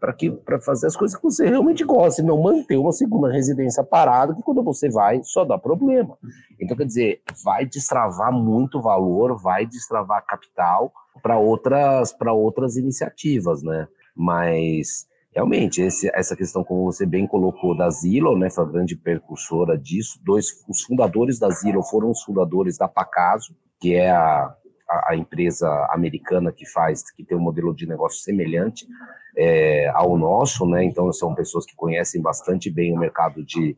para 0.00 0.60
fazer 0.60 0.86
as 0.86 0.96
coisas 0.96 1.16
que 1.16 1.22
você 1.22 1.48
realmente 1.48 1.84
gosta, 1.84 2.22
e 2.22 2.24
não 2.24 2.40
manter 2.40 2.76
uma 2.76 2.92
segunda 2.92 3.30
residência 3.32 3.82
parada, 3.82 4.34
que 4.34 4.42
quando 4.42 4.62
você 4.62 4.88
vai 4.88 5.20
só 5.24 5.44
dá 5.44 5.58
problema. 5.58 6.16
Então, 6.60 6.76
quer 6.76 6.86
dizer, 6.86 7.20
vai 7.44 7.66
destravar 7.66 8.32
muito 8.32 8.80
valor, 8.80 9.36
vai 9.40 9.66
destravar 9.66 10.24
capital 10.24 10.92
para 11.22 11.38
outras, 11.38 12.14
outras 12.26 12.76
iniciativas, 12.76 13.62
né? 13.62 13.88
Mas 14.14 15.06
realmente, 15.34 15.82
esse, 15.82 16.10
essa 16.14 16.36
questão, 16.36 16.64
como 16.64 16.84
você 16.84 17.04
bem 17.04 17.26
colocou, 17.26 17.76
da 17.76 17.90
Zillow, 17.90 18.36
né, 18.36 18.50
foi 18.50 18.64
a 18.64 18.68
grande 18.68 18.96
percursora 18.96 19.76
disso. 19.76 20.20
Dois, 20.24 20.64
os 20.68 20.82
fundadores 20.82 21.38
da 21.38 21.50
Zillow 21.50 21.82
foram 21.82 22.10
os 22.10 22.22
fundadores 22.22 22.76
da 22.76 22.88
Pacaso, 22.88 23.54
que 23.80 23.94
é 23.94 24.10
a, 24.10 24.54
a, 24.88 25.12
a, 25.12 25.16
empresa 25.16 25.68
americana 25.90 26.52
que 26.52 26.66
faz, 26.66 27.08
que 27.12 27.24
tem 27.24 27.36
um 27.36 27.40
modelo 27.40 27.74
de 27.74 27.86
negócio 27.86 28.20
semelhante 28.20 28.86
é, 29.38 29.88
ao 29.94 30.18
nosso, 30.18 30.66
né? 30.66 30.84
Então 30.84 31.12
são 31.12 31.32
pessoas 31.32 31.64
que 31.64 31.76
conhecem 31.76 32.20
bastante 32.20 32.68
bem 32.68 32.92
o 32.92 32.98
mercado 32.98 33.44
de, 33.44 33.76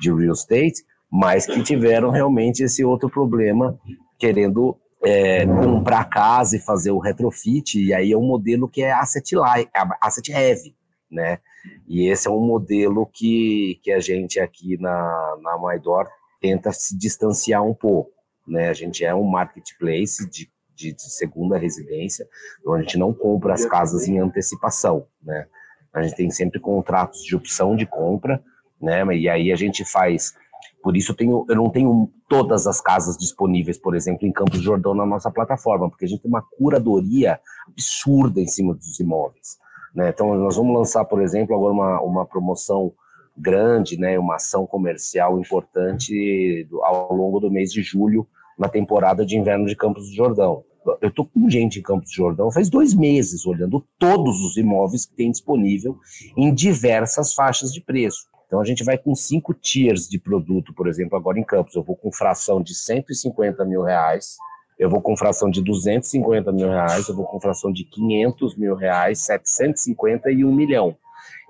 de 0.00 0.12
real 0.12 0.32
estate, 0.32 0.82
mas 1.10 1.46
que 1.46 1.62
tiveram 1.62 2.10
realmente 2.10 2.64
esse 2.64 2.84
outro 2.84 3.08
problema, 3.08 3.78
querendo 4.18 4.76
é, 5.04 5.46
comprar 5.46 6.04
casa 6.06 6.56
e 6.56 6.60
fazer 6.60 6.90
o 6.90 6.98
retrofit, 6.98 7.80
e 7.80 7.94
aí 7.94 8.10
é 8.10 8.18
um 8.18 8.26
modelo 8.26 8.68
que 8.68 8.82
é 8.82 8.90
asset 8.90 9.36
light, 9.36 9.70
asset 10.00 10.32
heavy, 10.32 10.74
né? 11.08 11.38
E 11.86 12.08
esse 12.08 12.26
é 12.26 12.30
um 12.30 12.44
modelo 12.44 13.06
que, 13.06 13.78
que 13.84 13.92
a 13.92 14.00
gente 14.00 14.40
aqui 14.40 14.76
na, 14.80 15.36
na 15.40 15.56
Maidor 15.56 16.08
tenta 16.40 16.72
se 16.72 16.98
distanciar 16.98 17.62
um 17.62 17.74
pouco, 17.74 18.10
né? 18.46 18.68
A 18.68 18.72
gente 18.72 19.04
é 19.04 19.14
um 19.14 19.24
marketplace 19.24 20.28
de 20.28 20.50
de, 20.76 20.92
de 20.92 21.10
segunda 21.10 21.56
residência, 21.56 22.28
então 22.60 22.74
a 22.74 22.80
gente 22.80 22.98
não 22.98 23.12
compra 23.12 23.54
as 23.54 23.64
casas 23.64 24.06
em 24.06 24.18
antecipação, 24.18 25.06
né? 25.22 25.46
A 25.92 26.02
gente 26.02 26.14
tem 26.14 26.30
sempre 26.30 26.60
contratos 26.60 27.22
de 27.22 27.34
opção 27.34 27.74
de 27.74 27.86
compra, 27.86 28.42
né? 28.80 29.02
E 29.16 29.28
aí 29.28 29.50
a 29.50 29.56
gente 29.56 29.82
faz. 29.84 30.34
Por 30.82 30.94
isso 30.96 31.12
eu, 31.12 31.16
tenho, 31.16 31.46
eu 31.48 31.56
não 31.56 31.70
tenho 31.70 32.12
todas 32.28 32.66
as 32.66 32.80
casas 32.80 33.16
disponíveis, 33.16 33.78
por 33.78 33.96
exemplo, 33.96 34.26
em 34.26 34.32
Campos 34.32 34.60
Jordão 34.60 34.94
na 34.94 35.06
nossa 35.06 35.30
plataforma, 35.30 35.88
porque 35.88 36.04
a 36.04 36.08
gente 36.08 36.20
tem 36.20 36.30
uma 36.30 36.42
curadoria 36.42 37.40
absurda 37.66 38.40
em 38.40 38.46
cima 38.46 38.74
dos 38.74 39.00
imóveis. 39.00 39.58
Né? 39.94 40.10
Então 40.10 40.34
nós 40.34 40.56
vamos 40.56 40.76
lançar, 40.76 41.04
por 41.06 41.22
exemplo, 41.22 41.56
agora 41.56 41.72
uma, 41.72 42.00
uma 42.02 42.26
promoção 42.26 42.92
grande, 43.36 43.98
né? 43.98 44.18
Uma 44.18 44.36
ação 44.36 44.66
comercial 44.66 45.38
importante 45.40 46.68
ao 46.82 47.14
longo 47.14 47.40
do 47.40 47.50
mês 47.50 47.72
de 47.72 47.82
julho 47.82 48.26
na 48.58 48.68
temporada 48.68 49.24
de 49.24 49.36
inverno 49.36 49.66
de 49.66 49.76
Campos 49.76 50.08
do 50.08 50.14
Jordão. 50.14 50.64
Eu 51.00 51.08
estou 51.08 51.26
com 51.26 51.50
gente 51.50 51.80
em 51.80 51.82
Campos 51.82 52.10
do 52.10 52.14
Jordão 52.14 52.50
faz 52.50 52.70
dois 52.70 52.94
meses, 52.94 53.44
olhando 53.44 53.84
todos 53.98 54.40
os 54.42 54.56
imóveis 54.56 55.04
que 55.04 55.14
tem 55.14 55.30
disponível 55.30 55.98
em 56.36 56.54
diversas 56.54 57.34
faixas 57.34 57.72
de 57.72 57.80
preço. 57.80 58.26
Então 58.46 58.60
a 58.60 58.64
gente 58.64 58.84
vai 58.84 58.96
com 58.96 59.14
cinco 59.14 59.52
tiers 59.52 60.08
de 60.08 60.18
produto, 60.18 60.72
por 60.72 60.86
exemplo, 60.86 61.16
agora 61.16 61.38
em 61.38 61.44
Campos. 61.44 61.74
Eu 61.74 61.82
vou 61.82 61.96
com 61.96 62.12
fração 62.12 62.62
de 62.62 62.74
150 62.74 63.64
mil 63.64 63.82
reais, 63.82 64.36
eu 64.78 64.88
vou 64.88 65.00
com 65.00 65.16
fração 65.16 65.50
de 65.50 65.60
250 65.62 66.52
mil 66.52 66.68
reais, 66.68 67.08
eu 67.08 67.16
vou 67.16 67.24
com 67.24 67.40
fração 67.40 67.72
de 67.72 67.84
500 67.84 68.56
mil 68.56 68.76
reais, 68.76 69.20
750 69.20 70.30
e 70.30 70.44
1 70.44 70.54
milhão. 70.54 70.96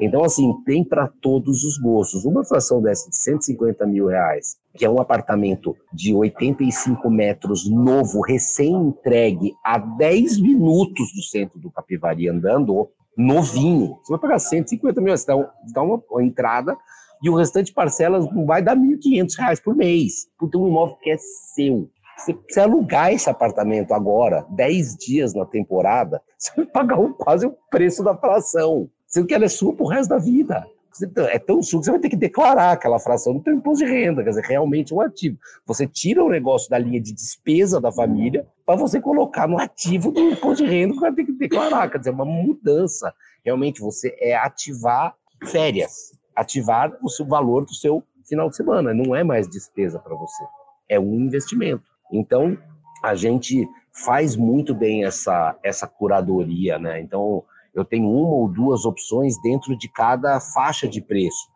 Então, 0.00 0.22
assim, 0.24 0.52
tem 0.64 0.84
para 0.84 1.08
todos 1.08 1.64
os 1.64 1.78
gostos. 1.78 2.24
Uma 2.24 2.44
fração 2.44 2.82
dessa 2.82 3.08
de 3.10 3.16
150 3.16 3.86
mil 3.86 4.06
reais, 4.06 4.56
que 4.76 4.84
é 4.84 4.90
um 4.90 5.00
apartamento 5.00 5.76
de 5.92 6.14
85 6.14 7.08
metros 7.10 7.68
novo, 7.68 8.20
recém-entregue, 8.20 9.54
a 9.64 9.78
10 9.78 10.40
minutos 10.40 11.12
do 11.14 11.22
centro 11.22 11.58
do 11.58 11.70
Capivari 11.70 12.28
andando, 12.28 12.88
novinho. 13.16 13.98
Você 14.02 14.12
vai 14.12 14.20
pagar 14.20 14.38
150 14.38 15.00
mil, 15.00 15.16
você 15.16 15.26
dá, 15.26 15.52
dá 15.72 15.82
uma, 15.82 16.02
uma 16.10 16.22
entrada 16.22 16.76
e 17.22 17.30
o 17.30 17.34
restante 17.34 17.72
parcelas 17.72 18.26
vai 18.44 18.62
dar 18.62 18.76
1.500 18.76 19.38
reais 19.38 19.60
por 19.60 19.74
mês, 19.74 20.28
por 20.38 20.50
ter 20.50 20.58
um 20.58 20.68
imóvel 20.68 20.96
que 21.02 21.10
é 21.10 21.16
seu. 21.54 21.90
Se 22.18 22.32
você 22.48 22.60
alugar 22.60 23.12
esse 23.12 23.28
apartamento 23.28 23.92
agora, 23.92 24.46
10 24.50 24.96
dias 24.96 25.34
na 25.34 25.44
temporada, 25.44 26.20
você 26.36 26.52
vai 26.56 26.66
pagar 26.66 26.98
quase 27.18 27.46
o 27.46 27.56
preço 27.70 28.02
da 28.04 28.16
fração 28.16 28.90
sendo 29.06 29.26
que 29.26 29.34
ela 29.34 29.44
é 29.44 29.48
sua 29.48 29.74
pro 29.74 29.86
resto 29.86 30.10
da 30.10 30.18
vida. 30.18 30.66
É 31.30 31.38
tão 31.38 31.62
sua 31.62 31.80
que 31.80 31.86
você 31.86 31.90
vai 31.90 32.00
ter 32.00 32.08
que 32.08 32.16
declarar 32.16 32.72
aquela 32.72 32.98
fração 32.98 33.34
no 33.34 33.42
teu 33.42 33.54
imposto 33.54 33.84
de 33.84 33.90
renda, 33.90 34.22
quer 34.22 34.30
dizer, 34.30 34.44
realmente 34.44 34.94
um 34.94 35.00
ativo. 35.00 35.38
Você 35.66 35.86
tira 35.86 36.24
o 36.24 36.28
negócio 36.28 36.70
da 36.70 36.78
linha 36.78 37.00
de 37.00 37.12
despesa 37.12 37.80
da 37.80 37.92
família 37.92 38.46
para 38.64 38.76
você 38.76 39.00
colocar 39.00 39.46
no 39.46 39.58
ativo 39.58 40.10
do 40.10 40.20
imposto 40.20 40.64
de 40.64 40.70
renda 40.70 40.94
que 40.94 41.00
vai 41.00 41.12
ter 41.12 41.24
que 41.24 41.32
declarar, 41.32 41.90
quer 41.90 41.98
dizer, 41.98 42.10
uma 42.10 42.24
mudança. 42.24 43.14
Realmente 43.44 43.80
você 43.80 44.16
é 44.18 44.34
ativar 44.36 45.14
férias, 45.46 46.12
ativar 46.34 46.96
o 47.02 47.08
seu 47.08 47.26
valor 47.26 47.64
do 47.64 47.74
seu 47.74 48.02
final 48.28 48.48
de 48.48 48.56
semana, 48.56 48.92
não 48.92 49.14
é 49.14 49.22
mais 49.22 49.48
despesa 49.48 49.98
para 49.98 50.14
você, 50.14 50.44
é 50.88 50.98
um 50.98 51.14
investimento. 51.14 51.84
Então, 52.12 52.56
a 53.02 53.14
gente 53.14 53.66
faz 54.04 54.36
muito 54.36 54.74
bem 54.74 55.04
essa, 55.04 55.56
essa 55.62 55.86
curadoria, 55.86 56.78
né? 56.78 57.00
Então, 57.00 57.44
eu 57.76 57.84
tenho 57.84 58.08
uma 58.08 58.34
ou 58.34 58.48
duas 58.48 58.84
opções 58.84 59.40
dentro 59.42 59.76
de 59.76 59.88
cada 59.88 60.40
faixa 60.40 60.88
de 60.88 61.00
preço, 61.00 61.46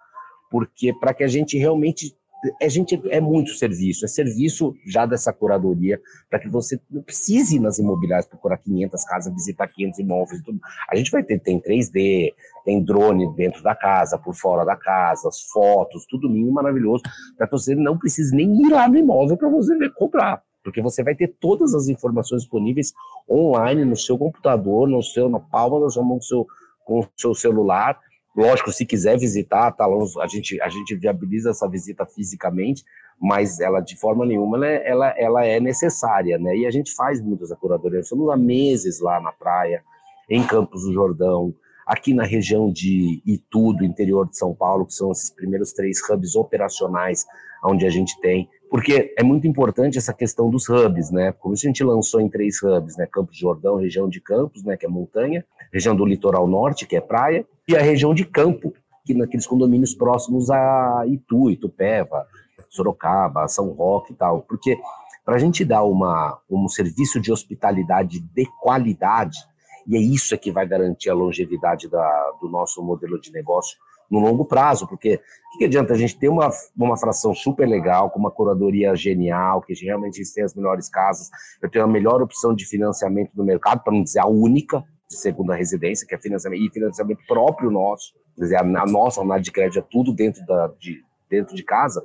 porque 0.50 0.92
para 0.92 1.14
que 1.14 1.24
a 1.24 1.28
gente 1.28 1.56
realmente 1.56 2.14
a 2.62 2.68
gente 2.68 2.98
é 3.10 3.20
muito 3.20 3.50
serviço, 3.50 4.04
é 4.04 4.08
serviço 4.08 4.74
já 4.86 5.04
dessa 5.04 5.32
curadoria 5.32 6.00
para 6.30 6.38
que 6.38 6.48
você 6.48 6.80
não 6.90 7.02
precise 7.02 7.56
ir 7.56 7.60
nas 7.60 7.78
imobiliárias 7.78 8.26
procurar 8.26 8.56
500 8.56 9.04
casas, 9.04 9.34
visitar 9.34 9.68
500 9.68 9.98
imóveis, 9.98 10.42
tudo. 10.42 10.58
A 10.90 10.96
gente 10.96 11.10
vai 11.10 11.22
ter 11.22 11.38
tem 11.38 11.60
3D, 11.60 12.32
tem 12.64 12.82
drone 12.82 13.34
dentro 13.34 13.62
da 13.62 13.74
casa, 13.74 14.18
por 14.18 14.34
fora 14.34 14.64
da 14.64 14.76
casa, 14.76 15.28
as 15.28 15.42
fotos, 15.52 16.06
tudo 16.06 16.28
lindo, 16.28 16.52
maravilhoso, 16.52 17.02
para 17.36 17.46
que 17.46 17.52
você 17.52 17.74
não 17.74 17.98
precise 17.98 18.34
nem 18.34 18.62
ir 18.62 18.70
lá 18.70 18.88
no 18.88 18.96
imóvel 18.96 19.36
para 19.36 19.48
você 19.48 19.76
ver, 19.76 19.92
comprar. 19.94 20.42
Porque 20.62 20.82
você 20.82 21.02
vai 21.02 21.14
ter 21.14 21.34
todas 21.40 21.74
as 21.74 21.88
informações 21.88 22.42
disponíveis 22.42 22.92
online 23.28 23.84
no 23.84 23.96
seu 23.96 24.18
computador, 24.18 24.88
no 24.88 25.02
seu, 25.02 25.28
na 25.28 25.40
palma 25.40 25.80
da 25.80 25.88
sua 25.88 26.04
mão, 26.04 26.20
seu, 26.20 26.46
com 26.84 27.00
o 27.00 27.08
seu 27.16 27.34
celular, 27.34 27.98
Lógico, 28.36 28.70
se 28.70 28.86
quiser 28.86 29.18
visitar, 29.18 29.72
tá, 29.72 29.84
a, 29.84 30.26
gente, 30.26 30.60
a 30.62 30.68
gente 30.68 30.94
viabiliza 30.94 31.50
essa 31.50 31.68
visita 31.68 32.06
fisicamente, 32.06 32.84
mas 33.20 33.60
ela 33.60 33.80
de 33.80 33.96
forma 33.96 34.24
nenhuma 34.24 34.56
ela, 34.56 34.66
é, 34.66 34.88
ela, 34.88 35.08
ela 35.18 35.44
é 35.44 35.60
necessária, 35.60 36.38
né? 36.38 36.56
E 36.56 36.66
a 36.66 36.70
gente 36.70 36.94
faz 36.94 37.20
muitas 37.20 37.52
curadorias. 37.58 38.04
Estamos 38.04 38.30
há 38.30 38.36
meses 38.36 39.00
lá 39.00 39.20
na 39.20 39.32
praia, 39.32 39.82
em 40.28 40.46
Campos 40.46 40.84
do 40.84 40.92
Jordão, 40.92 41.52
aqui 41.84 42.14
na 42.14 42.22
região 42.22 42.72
de 42.72 43.20
Itu, 43.26 43.72
do 43.72 43.84
interior 43.84 44.28
de 44.28 44.38
São 44.38 44.54
Paulo, 44.54 44.86
que 44.86 44.94
são 44.94 45.10
esses 45.10 45.28
primeiros 45.28 45.72
três 45.72 45.98
hubs 46.08 46.36
operacionais 46.36 47.26
onde 47.64 47.84
a 47.84 47.90
gente 47.90 48.18
tem, 48.20 48.48
porque 48.70 49.12
é 49.18 49.22
muito 49.24 49.48
importante 49.48 49.98
essa 49.98 50.14
questão 50.14 50.48
dos 50.48 50.68
hubs, 50.68 51.10
né? 51.10 51.32
Como 51.32 51.54
a 51.54 51.56
gente 51.56 51.82
lançou 51.82 52.20
em 52.20 52.28
três 52.28 52.62
hubs, 52.62 52.96
né? 52.96 53.04
Campos 53.04 53.34
de 53.34 53.40
Jordão, 53.40 53.76
região 53.76 54.08
de 54.08 54.20
Campos, 54.20 54.62
né? 54.62 54.76
Que 54.76 54.86
é 54.86 54.88
montanha, 54.88 55.44
região 55.72 55.96
do 55.96 56.06
litoral 56.06 56.46
norte, 56.46 56.86
que 56.86 56.96
é 56.96 57.00
praia, 57.00 57.44
e 57.66 57.76
a 57.76 57.82
região 57.82 58.14
de 58.14 58.24
campo, 58.24 58.72
que 59.04 59.12
naqueles 59.12 59.46
condomínios 59.46 59.92
próximos 59.92 60.50
a 60.50 61.04
Itu, 61.06 61.50
Itupeva, 61.50 62.26
Sorocaba, 62.68 63.48
São 63.48 63.70
Roque 63.70 64.12
e 64.12 64.16
tal, 64.16 64.42
porque 64.42 64.78
para 65.24 65.34
a 65.34 65.38
gente 65.38 65.64
dar 65.64 65.82
uma, 65.82 66.38
um 66.48 66.68
serviço 66.68 67.20
de 67.20 67.32
hospitalidade 67.32 68.20
de 68.20 68.46
qualidade, 68.60 69.38
e 69.86 69.96
é 69.96 70.00
isso 70.00 70.38
que 70.38 70.52
vai 70.52 70.66
garantir 70.66 71.10
a 71.10 71.14
longevidade 71.14 71.88
da, 71.88 72.32
do 72.40 72.48
nosso 72.48 72.80
modelo 72.82 73.20
de 73.20 73.32
negócio 73.32 73.76
no 74.10 74.18
longo 74.18 74.44
prazo, 74.44 74.88
porque 74.88 75.14
o 75.14 75.52
que, 75.52 75.58
que, 75.58 75.64
adianta 75.66 75.94
a 75.94 75.96
gente 75.96 76.18
ter 76.18 76.28
uma, 76.28 76.50
uma 76.76 76.96
fração 76.96 77.34
super 77.34 77.68
legal, 77.68 78.10
com 78.10 78.18
uma 78.18 78.30
curadoria 78.30 78.94
genial, 78.96 79.62
que 79.62 79.72
realmente 79.74 80.20
tem 80.34 80.42
as 80.42 80.54
melhores 80.54 80.88
casas, 80.88 81.30
eu 81.62 81.70
tenho 81.70 81.84
a 81.84 81.88
melhor 81.88 82.20
opção 82.20 82.54
de 82.54 82.66
financiamento 82.66 83.30
do 83.34 83.44
mercado, 83.44 83.82
para 83.82 83.92
não 83.92 84.02
dizer 84.02 84.20
a 84.20 84.26
única, 84.26 84.82
de 85.08 85.16
segunda 85.16 85.54
residência, 85.54 86.06
que 86.06 86.14
é 86.14 86.18
financiamento, 86.18 86.62
e 86.62 86.70
financiamento 86.70 87.20
próprio 87.26 87.70
nosso, 87.70 88.12
quer 88.36 88.42
dizer, 88.42 88.56
a, 88.56 88.60
a 88.60 88.86
nossa 88.86 89.20
análise 89.20 89.44
de 89.44 89.52
crédito 89.52 89.78
é 89.78 89.86
tudo 89.88 90.12
dentro, 90.12 90.44
da, 90.44 90.68
de, 90.78 91.02
dentro 91.28 91.54
de 91.54 91.62
casa, 91.62 92.02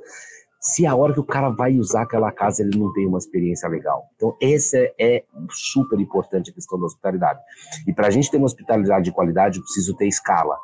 se 0.60 0.84
a 0.84 0.96
hora 0.96 1.12
que 1.12 1.20
o 1.20 1.24
cara 1.24 1.48
vai 1.48 1.78
usar 1.78 2.02
aquela 2.02 2.32
casa 2.32 2.62
ele 2.62 2.76
não 2.76 2.92
tem 2.92 3.06
uma 3.06 3.18
experiência 3.18 3.68
legal. 3.68 4.10
Então, 4.16 4.36
essa 4.40 4.78
é 4.98 5.22
super 5.50 5.98
importante 6.00 6.50
a 6.50 6.54
questão 6.54 6.78
da 6.78 6.86
hospitalidade. 6.86 7.40
E 7.86 7.92
para 7.92 8.08
a 8.08 8.10
gente 8.10 8.28
ter 8.30 8.36
uma 8.36 8.46
hospitalidade 8.46 9.04
de 9.04 9.12
qualidade, 9.12 9.58
eu 9.58 9.62
preciso 9.62 9.94
ter 9.94 10.08
escala. 10.08 10.58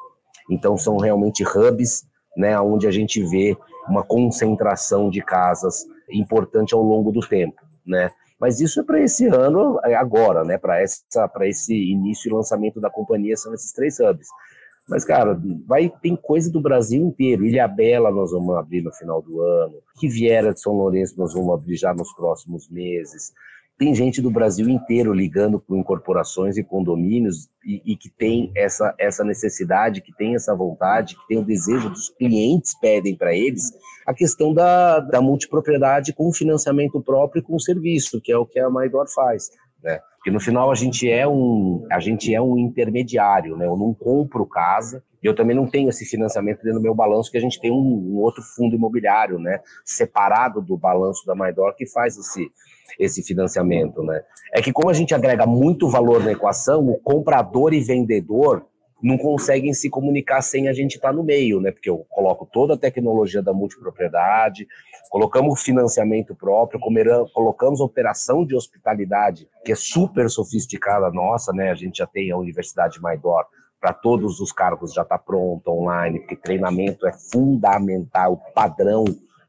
Então, 0.50 0.76
são 0.76 0.96
realmente 0.96 1.44
hubs, 1.44 2.04
né, 2.36 2.58
onde 2.60 2.86
a 2.86 2.90
gente 2.90 3.22
vê 3.24 3.56
uma 3.88 4.02
concentração 4.02 5.10
de 5.10 5.20
casas 5.20 5.84
importante 6.10 6.74
ao 6.74 6.82
longo 6.82 7.10
do 7.10 7.20
tempo, 7.20 7.60
né? 7.86 8.10
Mas 8.40 8.60
isso 8.60 8.80
é 8.80 8.82
para 8.82 9.00
esse 9.00 9.26
ano, 9.26 9.78
é 9.84 9.94
agora, 9.94 10.42
né? 10.44 10.58
Para 10.58 10.80
essa, 10.80 11.28
para 11.28 11.46
esse 11.46 11.74
início 11.74 12.28
e 12.28 12.34
lançamento 12.34 12.80
da 12.80 12.90
companhia 12.90 13.36
são 13.36 13.54
esses 13.54 13.72
três 13.72 14.00
hubs. 14.00 14.26
Mas, 14.88 15.04
cara, 15.04 15.40
vai 15.64 15.88
tem 16.02 16.16
coisa 16.16 16.50
do 16.50 16.60
Brasil 16.60 17.00
inteiro. 17.06 17.46
Ilha 17.46 17.68
Bela 17.68 18.10
nós 18.10 18.32
vamos 18.32 18.56
abrir 18.56 18.82
no 18.82 18.92
final 18.92 19.22
do 19.22 19.40
ano. 19.40 19.74
Riviera 20.00 20.52
de 20.52 20.60
São 20.60 20.72
Lourenço 20.72 21.14
nós 21.16 21.32
vamos 21.32 21.54
abrir 21.54 21.76
já 21.76 21.94
nos 21.94 22.12
próximos 22.14 22.68
meses. 22.68 23.32
Tem 23.78 23.94
gente 23.94 24.22
do 24.22 24.30
Brasil 24.30 24.68
inteiro 24.68 25.12
ligando 25.12 25.58
com 25.58 25.76
incorporações 25.76 26.56
e 26.56 26.62
condomínios 26.62 27.48
e, 27.64 27.82
e, 27.84 27.96
que 27.96 28.08
tem 28.10 28.52
essa, 28.54 28.94
essa 28.98 29.24
necessidade, 29.24 30.00
que 30.00 30.14
tem 30.14 30.34
essa 30.34 30.54
vontade, 30.54 31.16
que 31.16 31.26
tem 31.26 31.38
o 31.38 31.44
desejo 31.44 31.90
dos 31.90 32.08
clientes 32.10 32.78
pedem 32.78 33.16
para 33.16 33.34
eles 33.34 33.72
a 34.06 34.14
questão 34.14 34.52
da, 34.52 35.00
da 35.00 35.20
multipropriedade 35.20 36.12
com 36.12 36.32
financiamento 36.32 37.00
próprio 37.00 37.40
e 37.40 37.42
com 37.42 37.58
serviço, 37.58 38.20
que 38.20 38.32
é 38.32 38.36
o 38.36 38.46
que 38.46 38.60
a 38.60 38.70
Maidor 38.70 39.08
faz. 39.12 39.50
Né? 39.82 40.00
Porque 40.16 40.30
no 40.30 40.38
final 40.38 40.70
a 40.70 40.74
gente 40.74 41.10
é 41.10 41.26
um 41.26 41.84
a 41.90 41.98
gente 41.98 42.32
é 42.32 42.40
um 42.40 42.56
intermediário, 42.56 43.56
né? 43.56 43.66
Eu 43.66 43.76
não 43.76 43.92
compro 43.92 44.46
casa, 44.46 45.02
eu 45.20 45.34
também 45.34 45.56
não 45.56 45.66
tenho 45.66 45.88
esse 45.88 46.04
financiamento 46.04 46.62
dentro 46.62 46.78
do 46.78 46.82
meu 46.82 46.94
balanço, 46.94 47.30
que 47.30 47.38
a 47.38 47.40
gente 47.40 47.60
tem 47.60 47.72
um, 47.72 47.74
um 47.74 48.18
outro 48.18 48.40
fundo 48.40 48.76
imobiliário, 48.76 49.40
né? 49.40 49.60
Separado 49.84 50.62
do 50.62 50.76
balanço 50.76 51.26
da 51.26 51.34
Maidor 51.34 51.74
que 51.74 51.86
faz 51.86 52.16
esse 52.16 52.48
esse 52.98 53.22
financiamento, 53.22 54.02
né? 54.02 54.22
É 54.52 54.60
que 54.60 54.72
como 54.72 54.90
a 54.90 54.92
gente 54.92 55.14
agrega 55.14 55.46
muito 55.46 55.88
valor 55.88 56.22
na 56.22 56.32
equação, 56.32 56.88
o 56.88 56.98
comprador 56.98 57.72
e 57.72 57.80
vendedor 57.80 58.66
não 59.02 59.18
conseguem 59.18 59.74
se 59.74 59.90
comunicar 59.90 60.40
sem 60.42 60.68
a 60.68 60.72
gente 60.72 60.94
estar 60.94 61.08
tá 61.08 61.14
no 61.14 61.24
meio, 61.24 61.60
né? 61.60 61.72
Porque 61.72 61.90
eu 61.90 62.06
coloco 62.08 62.46
toda 62.46 62.74
a 62.74 62.78
tecnologia 62.78 63.42
da 63.42 63.52
multipropriedade, 63.52 64.68
colocamos 65.10 65.62
financiamento 65.62 66.34
próprio, 66.34 66.80
colocamos 67.34 67.80
operação 67.80 68.46
de 68.46 68.54
hospitalidade, 68.54 69.48
que 69.64 69.72
é 69.72 69.74
super 69.74 70.30
sofisticada 70.30 71.10
nossa, 71.10 71.52
né? 71.52 71.70
A 71.70 71.74
gente 71.74 71.98
já 71.98 72.06
tem 72.06 72.30
a 72.30 72.36
Universidade 72.36 73.00
Maidor 73.00 73.44
para 73.80 73.92
todos 73.92 74.38
os 74.38 74.52
cargos 74.52 74.94
já 74.94 75.02
está 75.02 75.18
pronto 75.18 75.68
online, 75.68 76.20
porque 76.20 76.36
treinamento 76.36 77.04
é 77.04 77.12
fundamental, 77.12 78.40
padrão 78.54 79.04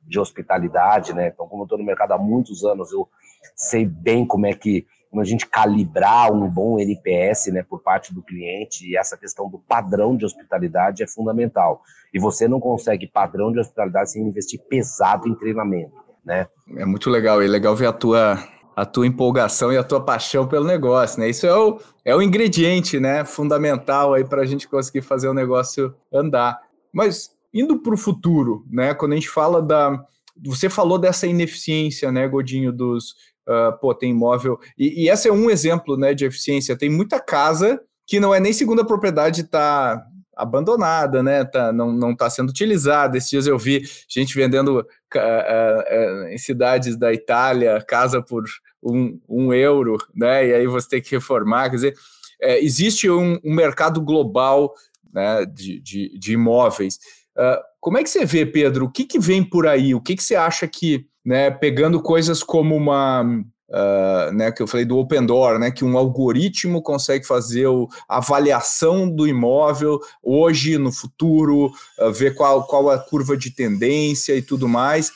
de 0.08 0.20
hospitalidade, 0.20 1.14
né? 1.14 1.28
Então, 1.28 1.48
como 1.48 1.62
eu 1.62 1.66
estou 1.66 1.78
no 1.78 1.86
mercado 1.86 2.14
há 2.14 2.18
muitos 2.18 2.66
anos, 2.66 2.92
eu 2.92 3.08
sei 3.56 3.86
bem 3.86 4.26
como 4.26 4.46
é 4.46 4.54
que 4.54 4.86
como 5.14 5.22
a 5.22 5.26
gente 5.26 5.46
calibrar 5.46 6.34
um 6.34 6.50
bom 6.50 6.80
NPS 6.80 7.46
né, 7.54 7.62
por 7.62 7.84
parte 7.84 8.12
do 8.12 8.24
cliente 8.24 8.90
e 8.90 8.98
essa 8.98 9.16
questão 9.16 9.48
do 9.48 9.60
padrão 9.60 10.18
de 10.18 10.26
hospitalidade 10.26 11.04
é 11.04 11.08
fundamental. 11.08 11.84
E 12.12 12.20
você 12.20 12.48
não 12.48 12.60
consegue 12.60 13.06
padrão 13.06 13.52
de 13.52 13.60
hospitalidade 13.60 14.10
sem 14.10 14.24
investir 14.24 14.60
pesado 14.68 15.28
em 15.28 15.36
treinamento, 15.36 15.94
né? 16.26 16.48
É 16.76 16.84
muito 16.84 17.12
legal, 17.12 17.44
e 17.44 17.46
é 17.46 17.48
legal 17.48 17.76
ver 17.76 17.86
a 17.86 17.94
tua, 17.94 18.44
a 18.76 18.86
tua 18.88 19.06
empolgação 19.06 19.72
e 19.72 19.78
a 19.78 19.84
tua 19.84 20.04
paixão 20.04 20.48
pelo 20.48 20.66
negócio, 20.66 21.20
né? 21.20 21.30
Isso 21.30 21.46
é 21.46 21.56
o, 21.56 21.80
é 22.04 22.16
o 22.16 22.22
ingrediente, 22.22 23.00
né, 23.00 23.24
fundamental 23.24 24.16
aí 24.16 24.26
para 24.26 24.42
a 24.42 24.46
gente 24.48 24.68
conseguir 24.68 25.04
fazer 25.04 25.28
o 25.28 25.34
negócio 25.34 25.94
andar. 26.12 26.60
Mas 26.92 27.30
indo 27.54 27.78
para 27.78 27.94
o 27.94 27.98
futuro, 27.98 28.66
né, 28.68 28.96
quando 28.96 29.12
a 29.12 29.16
gente 29.16 29.30
fala 29.30 29.62
da... 29.62 30.04
Você 30.44 30.68
falou 30.68 30.98
dessa 30.98 31.28
ineficiência, 31.28 32.12
né, 32.12 32.28
Godinho, 32.28 32.72
dos 32.74 33.14
Uh, 33.48 33.78
pô, 33.80 33.94
tem 33.94 34.12
imóvel. 34.12 34.58
E, 34.78 35.04
e 35.04 35.10
esse 35.10 35.28
é 35.28 35.34
um 35.34 35.50
exemplo 35.50 35.98
né, 35.98 36.14
de 36.14 36.26
eficiência. 36.26 36.78
Tem 36.78 36.90
muita 36.90 37.20
casa 37.20 37.82
que 38.06 38.20
não 38.20 38.34
é 38.34 38.40
nem 38.40 38.54
segunda 38.54 38.86
propriedade, 38.86 39.42
está 39.42 40.06
abandonada, 40.36 41.22
né? 41.22 41.44
Tá, 41.46 41.72
não, 41.72 41.92
não 41.92 42.12
está 42.12 42.30
sendo 42.30 42.50
utilizada. 42.50 43.18
Esses 43.18 43.30
dias 43.30 43.48
eu 43.48 43.58
vi 43.58 43.84
gente 44.08 44.36
vendendo 44.36 44.80
uh, 44.80 44.84
uh, 45.18 46.28
em 46.28 46.38
cidades 46.38 46.98
da 46.98 47.14
Itália 47.14 47.84
casa 47.88 48.22
por 48.22 48.44
um, 48.82 49.20
um, 49.30 49.54
euro, 49.54 49.98
né? 50.14 50.48
E 50.48 50.54
aí 50.54 50.68
você 50.68 50.90
tem 50.90 51.02
que 51.02 51.12
reformar. 51.12 51.70
Quer 51.70 51.76
dizer, 51.76 51.96
é, 52.42 52.64
existe 52.64 53.10
um, 53.10 53.40
um, 53.44 53.54
mercado 53.54 54.02
global 54.02 54.74
né, 55.14 55.46
de, 55.46 55.80
de, 55.80 56.18
de 56.18 56.34
imóveis. 56.34 56.98
como 57.80 57.98
é 57.98 58.04
que 58.04 58.10
você 58.10 58.26
vê, 58.26 58.46
Pedro? 58.46 58.86
O 58.86 58.92
que, 58.92 59.06
que 59.06 59.20
vem 59.20 59.44
por 59.44 59.68
aí? 59.68 59.94
O 59.94 60.02
que, 60.02 60.16
que 60.16 60.24
você 60.24 60.36
acha 60.36 60.68
que 60.68 61.06
né, 61.26 61.52
pegando 61.52 62.02
coisas 62.02 62.44
como 62.44 62.76
uma 62.76 63.44
Uh, 63.70 64.32
né, 64.34 64.52
que 64.52 64.62
eu 64.62 64.68
falei 64.68 64.86
do 64.86 65.00
Open 65.00 65.26
Door, 65.26 65.58
né, 65.58 65.72
que 65.72 65.84
um 65.84 65.98
algoritmo 65.98 66.80
consegue 66.80 67.26
fazer 67.26 67.66
a 68.08 68.18
avaliação 68.18 69.10
do 69.10 69.26
imóvel 69.26 70.00
hoje, 70.22 70.78
no 70.78 70.92
futuro, 70.92 71.72
uh, 72.00 72.12
ver 72.12 72.36
qual, 72.36 72.68
qual 72.68 72.92
a 72.92 73.00
curva 73.00 73.36
de 73.36 73.50
tendência 73.50 74.36
e 74.36 74.44
tudo 74.44 74.68
mais. 74.68 75.12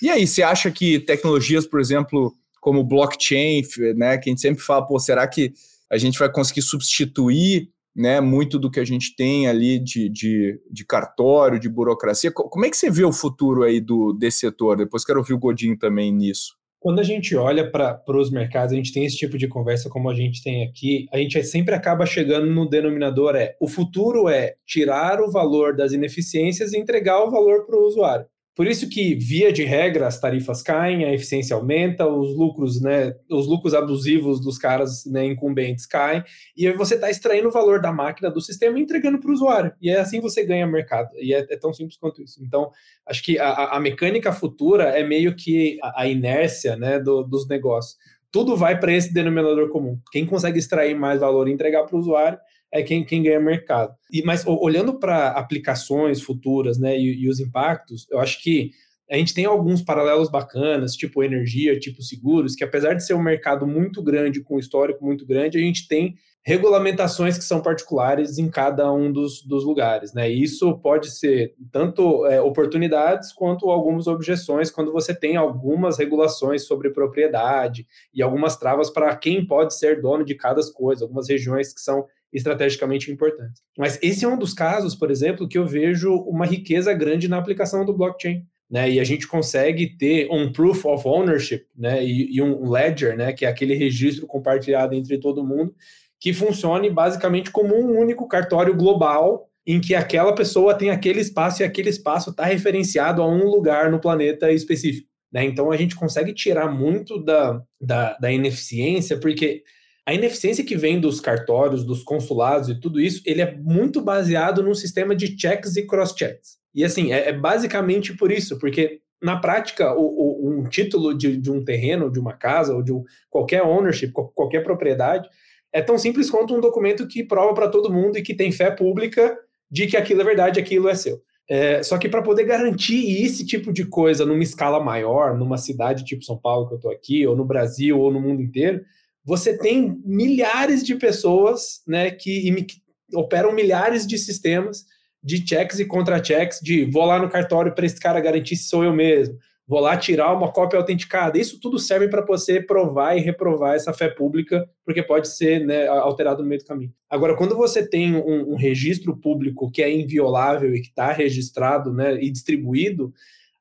E 0.00 0.08
aí, 0.08 0.26
você 0.26 0.42
acha 0.42 0.70
que 0.70 1.00
tecnologias, 1.00 1.66
por 1.66 1.80
exemplo, 1.80 2.32
como 2.62 2.82
blockchain, 2.82 3.62
né, 3.94 4.16
que 4.16 4.30
a 4.30 4.32
gente 4.32 4.40
sempre 4.40 4.64
fala, 4.64 4.86
pô, 4.86 4.98
será 4.98 5.28
que 5.28 5.52
a 5.90 5.98
gente 5.98 6.18
vai 6.18 6.30
conseguir 6.32 6.62
substituir 6.62 7.68
né, 7.98 8.20
muito 8.20 8.60
do 8.60 8.70
que 8.70 8.78
a 8.78 8.84
gente 8.84 9.16
tem 9.16 9.48
ali 9.48 9.76
de, 9.80 10.08
de, 10.08 10.60
de, 10.70 10.86
cartório, 10.86 11.58
de 11.58 11.68
burocracia. 11.68 12.30
Como 12.30 12.64
é 12.64 12.70
que 12.70 12.76
você 12.76 12.88
vê 12.88 13.04
o 13.04 13.12
futuro 13.12 13.64
aí 13.64 13.80
do, 13.80 14.12
desse 14.12 14.38
setor? 14.38 14.76
Depois 14.76 15.04
quero 15.04 15.18
ouvir 15.18 15.34
o 15.34 15.38
Godinho 15.38 15.76
também 15.76 16.12
nisso. 16.12 16.56
Quando 16.78 17.00
a 17.00 17.02
gente 17.02 17.34
olha 17.34 17.68
para 17.68 18.00
os 18.16 18.30
mercados, 18.30 18.72
a 18.72 18.76
gente 18.76 18.92
tem 18.92 19.04
esse 19.04 19.16
tipo 19.16 19.36
de 19.36 19.48
conversa 19.48 19.90
como 19.90 20.08
a 20.08 20.14
gente 20.14 20.44
tem 20.44 20.64
aqui, 20.64 21.08
a 21.12 21.18
gente 21.18 21.42
sempre 21.42 21.74
acaba 21.74 22.06
chegando 22.06 22.46
no 22.46 22.68
denominador 22.68 23.34
é 23.34 23.56
o 23.60 23.66
futuro 23.66 24.28
é 24.28 24.54
tirar 24.64 25.20
o 25.20 25.28
valor 25.28 25.74
das 25.74 25.90
ineficiências 25.90 26.72
e 26.72 26.78
entregar 26.78 27.20
o 27.24 27.32
valor 27.32 27.66
para 27.66 27.76
o 27.76 27.84
usuário. 27.84 28.26
Por 28.58 28.66
isso 28.66 28.88
que, 28.88 29.14
via 29.14 29.52
de 29.52 29.62
regra, 29.62 30.08
as 30.08 30.18
tarifas 30.18 30.62
caem, 30.62 31.04
a 31.04 31.14
eficiência 31.14 31.54
aumenta, 31.54 32.08
os 32.08 32.36
lucros, 32.36 32.80
né, 32.80 33.14
os 33.30 33.46
lucros 33.46 33.72
abusivos 33.72 34.40
dos 34.40 34.58
caras 34.58 35.04
né, 35.06 35.24
incumbentes 35.24 35.86
caem, 35.86 36.24
e 36.56 36.66
aí 36.66 36.76
você 36.76 36.96
está 36.96 37.08
extraindo 37.08 37.46
o 37.46 37.52
valor 37.52 37.80
da 37.80 37.92
máquina 37.92 38.28
do 38.28 38.40
sistema 38.40 38.76
e 38.76 38.82
entregando 38.82 39.20
para 39.20 39.30
o 39.30 39.32
usuário. 39.32 39.72
E 39.80 39.90
é 39.90 40.00
assim 40.00 40.20
você 40.20 40.44
ganha 40.44 40.66
mercado. 40.66 41.10
E 41.20 41.32
é, 41.32 41.46
é 41.48 41.56
tão 41.56 41.72
simples 41.72 41.96
quanto 41.96 42.20
isso. 42.20 42.42
Então, 42.42 42.72
acho 43.06 43.22
que 43.22 43.38
a, 43.38 43.76
a 43.76 43.78
mecânica 43.78 44.32
futura 44.32 44.86
é 44.86 45.04
meio 45.04 45.36
que 45.36 45.78
a, 45.80 46.02
a 46.02 46.08
inércia 46.08 46.74
né, 46.74 46.98
do, 46.98 47.22
dos 47.22 47.46
negócios. 47.46 47.96
Tudo 48.28 48.56
vai 48.56 48.76
para 48.76 48.92
esse 48.92 49.14
denominador 49.14 49.68
comum. 49.68 50.00
Quem 50.10 50.26
consegue 50.26 50.58
extrair 50.58 50.96
mais 50.96 51.20
valor 51.20 51.46
e 51.46 51.52
entregar 51.52 51.84
para 51.84 51.94
o 51.94 52.00
usuário 52.00 52.40
é 52.72 52.82
quem, 52.82 53.04
quem 53.04 53.22
ganha 53.22 53.40
mercado. 53.40 53.94
E 54.12 54.22
Mas 54.22 54.44
olhando 54.46 54.98
para 54.98 55.28
aplicações 55.30 56.22
futuras 56.22 56.78
né, 56.78 56.98
e, 56.98 57.24
e 57.24 57.28
os 57.28 57.40
impactos, 57.40 58.06
eu 58.10 58.18
acho 58.18 58.42
que 58.42 58.70
a 59.10 59.16
gente 59.16 59.32
tem 59.32 59.46
alguns 59.46 59.80
paralelos 59.80 60.30
bacanas, 60.30 60.94
tipo 60.94 61.22
energia, 61.22 61.78
tipo 61.78 62.02
seguros, 62.02 62.54
que 62.54 62.62
apesar 62.62 62.92
de 62.92 63.04
ser 63.04 63.14
um 63.14 63.22
mercado 63.22 63.66
muito 63.66 64.02
grande, 64.02 64.42
com 64.42 64.58
histórico 64.58 65.04
muito 65.04 65.26
grande, 65.26 65.56
a 65.56 65.60
gente 65.60 65.88
tem 65.88 66.14
regulamentações 66.44 67.36
que 67.36 67.44
são 67.44 67.60
particulares 67.60 68.38
em 68.38 68.48
cada 68.48 68.90
um 68.92 69.12
dos, 69.12 69.42
dos 69.42 69.64
lugares. 69.64 70.12
Né? 70.14 70.30
E 70.30 70.42
isso 70.42 70.78
pode 70.78 71.10
ser 71.10 71.54
tanto 71.70 72.24
é, 72.26 72.40
oportunidades 72.40 73.32
quanto 73.32 73.70
algumas 73.70 74.06
objeções 74.06 74.70
quando 74.70 74.92
você 74.92 75.14
tem 75.14 75.36
algumas 75.36 75.98
regulações 75.98 76.66
sobre 76.66 76.90
propriedade 76.90 77.86
e 78.14 78.22
algumas 78.22 78.56
travas 78.56 78.88
para 78.88 79.14
quem 79.16 79.46
pode 79.46 79.76
ser 79.76 80.00
dono 80.00 80.24
de 80.24 80.34
cada 80.34 80.60
coisa, 80.72 81.04
algumas 81.04 81.28
regiões 81.28 81.72
que 81.72 81.80
são 81.80 82.06
estrategicamente 82.32 83.10
importantes. 83.10 83.62
Mas 83.76 83.98
esse 84.02 84.24
é 84.24 84.28
um 84.28 84.38
dos 84.38 84.52
casos, 84.52 84.94
por 84.94 85.10
exemplo, 85.10 85.48
que 85.48 85.58
eu 85.58 85.66
vejo 85.66 86.14
uma 86.22 86.46
riqueza 86.46 86.92
grande 86.92 87.28
na 87.28 87.38
aplicação 87.38 87.84
do 87.84 87.96
blockchain. 87.96 88.44
Né, 88.70 88.90
e 88.90 89.00
a 89.00 89.04
gente 89.04 89.26
consegue 89.26 89.96
ter 89.96 90.28
um 90.30 90.52
proof 90.52 90.84
of 90.84 91.08
ownership, 91.08 91.64
né, 91.74 92.04
e, 92.04 92.36
e, 92.36 92.42
um 92.42 92.68
ledger, 92.68 93.16
né, 93.16 93.32
que 93.32 93.46
é 93.46 93.48
aquele 93.48 93.72
registro 93.72 94.26
compartilhado 94.26 94.94
entre 94.94 95.16
todo 95.16 95.42
mundo, 95.42 95.74
que 96.20 96.34
funcione 96.34 96.90
basicamente 96.90 97.50
como 97.50 97.74
um 97.74 97.98
único 97.98 98.28
cartório 98.28 98.76
global 98.76 99.48
em 99.66 99.80
que 99.80 99.94
aquela 99.94 100.34
pessoa 100.34 100.74
tem 100.74 100.90
aquele 100.90 101.20
espaço 101.20 101.62
e 101.62 101.64
aquele 101.64 101.90
espaço 101.90 102.30
está 102.30 102.44
referenciado 102.44 103.22
a 103.22 103.26
um 103.26 103.44
lugar 103.44 103.90
no 103.90 104.00
planeta 104.00 104.50
específico. 104.50 105.08
Né? 105.32 105.44
Então 105.44 105.70
a 105.70 105.76
gente 105.76 105.94
consegue 105.94 106.32
tirar 106.32 106.68
muito 106.70 107.22
da, 107.22 107.62
da, 107.80 108.16
da 108.18 108.32
ineficiência, 108.32 109.18
porque 109.18 109.62
a 110.08 110.14
ineficiência 110.14 110.64
que 110.64 110.74
vem 110.74 110.98
dos 110.98 111.20
cartórios, 111.20 111.84
dos 111.84 112.02
consulados 112.02 112.70
e 112.70 112.80
tudo 112.80 112.98
isso, 112.98 113.20
ele 113.26 113.42
é 113.42 113.54
muito 113.58 114.00
baseado 114.00 114.62
num 114.62 114.72
sistema 114.72 115.14
de 115.14 115.38
checks 115.38 115.76
e 115.76 115.86
cross-checks. 115.86 116.56
E 116.74 116.82
assim, 116.82 117.12
é, 117.12 117.28
é, 117.28 117.32
basicamente 117.34 118.16
por 118.16 118.32
isso, 118.32 118.58
porque 118.58 119.00
na 119.22 119.36
prática, 119.38 119.94
o, 119.94 120.00
o, 120.00 120.60
um 120.60 120.64
título 120.64 121.12
de, 121.12 121.36
de, 121.36 121.50
um 121.50 121.62
terreno, 121.62 122.10
de 122.10 122.18
uma 122.18 122.32
casa, 122.32 122.74
ou 122.74 122.82
de 122.82 122.90
um, 122.90 123.04
qualquer 123.28 123.62
ownership, 123.62 124.10
qualquer 124.34 124.62
propriedade, 124.62 125.28
é 125.70 125.82
tão 125.82 125.98
simples 125.98 126.30
quanto 126.30 126.56
um 126.56 126.60
documento 126.60 127.06
que 127.06 127.22
prova 127.22 127.52
para 127.52 127.68
todo 127.68 127.92
mundo 127.92 128.16
e 128.16 128.22
que 128.22 128.32
tem 128.32 128.50
fé 128.50 128.70
pública 128.70 129.36
de 129.70 129.86
que 129.86 129.96
aquilo 129.98 130.22
é 130.22 130.24
verdade, 130.24 130.58
aquilo 130.58 130.88
é 130.88 130.94
seu. 130.94 131.20
É, 131.50 131.82
só 131.82 131.98
que 131.98 132.08
para 132.08 132.22
poder 132.22 132.44
garantir 132.44 133.22
esse 133.22 133.44
tipo 133.44 133.70
de 133.74 133.84
coisa 133.84 134.24
numa 134.24 134.42
escala 134.42 134.82
maior, 134.82 135.36
numa 135.36 135.58
cidade 135.58 136.02
tipo 136.02 136.24
São 136.24 136.38
Paulo, 136.38 136.66
que 136.66 136.72
eu 136.72 136.76
estou 136.76 136.90
aqui, 136.90 137.26
ou 137.26 137.36
no 137.36 137.44
Brasil, 137.44 137.98
ou 137.98 138.10
no 138.10 138.18
mundo 138.18 138.40
inteiro, 138.40 138.82
você 139.28 139.58
tem 139.58 140.00
milhares 140.06 140.82
de 140.82 140.94
pessoas 140.94 141.82
né, 141.86 142.10
que, 142.10 142.50
que 142.62 142.76
operam 143.14 143.52
milhares 143.52 144.06
de 144.06 144.16
sistemas 144.16 144.86
de 145.22 145.46
checks 145.46 145.78
e 145.78 145.84
contra-checks, 145.84 146.60
de 146.62 146.86
vou 146.86 147.04
lá 147.04 147.18
no 147.18 147.28
cartório 147.28 147.74
para 147.74 147.84
esse 147.84 148.00
cara 148.00 148.22
garantir 148.22 148.56
se 148.56 148.70
sou 148.70 148.84
eu 148.84 148.94
mesmo, 148.94 149.36
vou 149.66 149.80
lá 149.80 149.98
tirar 149.98 150.32
uma 150.32 150.50
cópia 150.50 150.78
autenticada. 150.78 151.38
Isso 151.38 151.60
tudo 151.60 151.78
serve 151.78 152.08
para 152.08 152.24
você 152.24 152.58
provar 152.58 153.18
e 153.18 153.20
reprovar 153.20 153.74
essa 153.74 153.92
fé 153.92 154.08
pública, 154.08 154.66
porque 154.82 155.02
pode 155.02 155.28
ser 155.28 155.60
né, 155.60 155.86
alterado 155.88 156.42
no 156.42 156.48
meio 156.48 156.62
do 156.62 156.66
caminho. 156.66 156.94
Agora, 157.10 157.36
quando 157.36 157.54
você 157.54 157.86
tem 157.86 158.16
um, 158.16 158.52
um 158.52 158.56
registro 158.56 159.14
público 159.14 159.70
que 159.70 159.82
é 159.82 159.92
inviolável 159.94 160.74
e 160.74 160.80
que 160.80 160.88
está 160.88 161.12
registrado 161.12 161.92
né, 161.92 162.14
e 162.14 162.30
distribuído, 162.30 163.12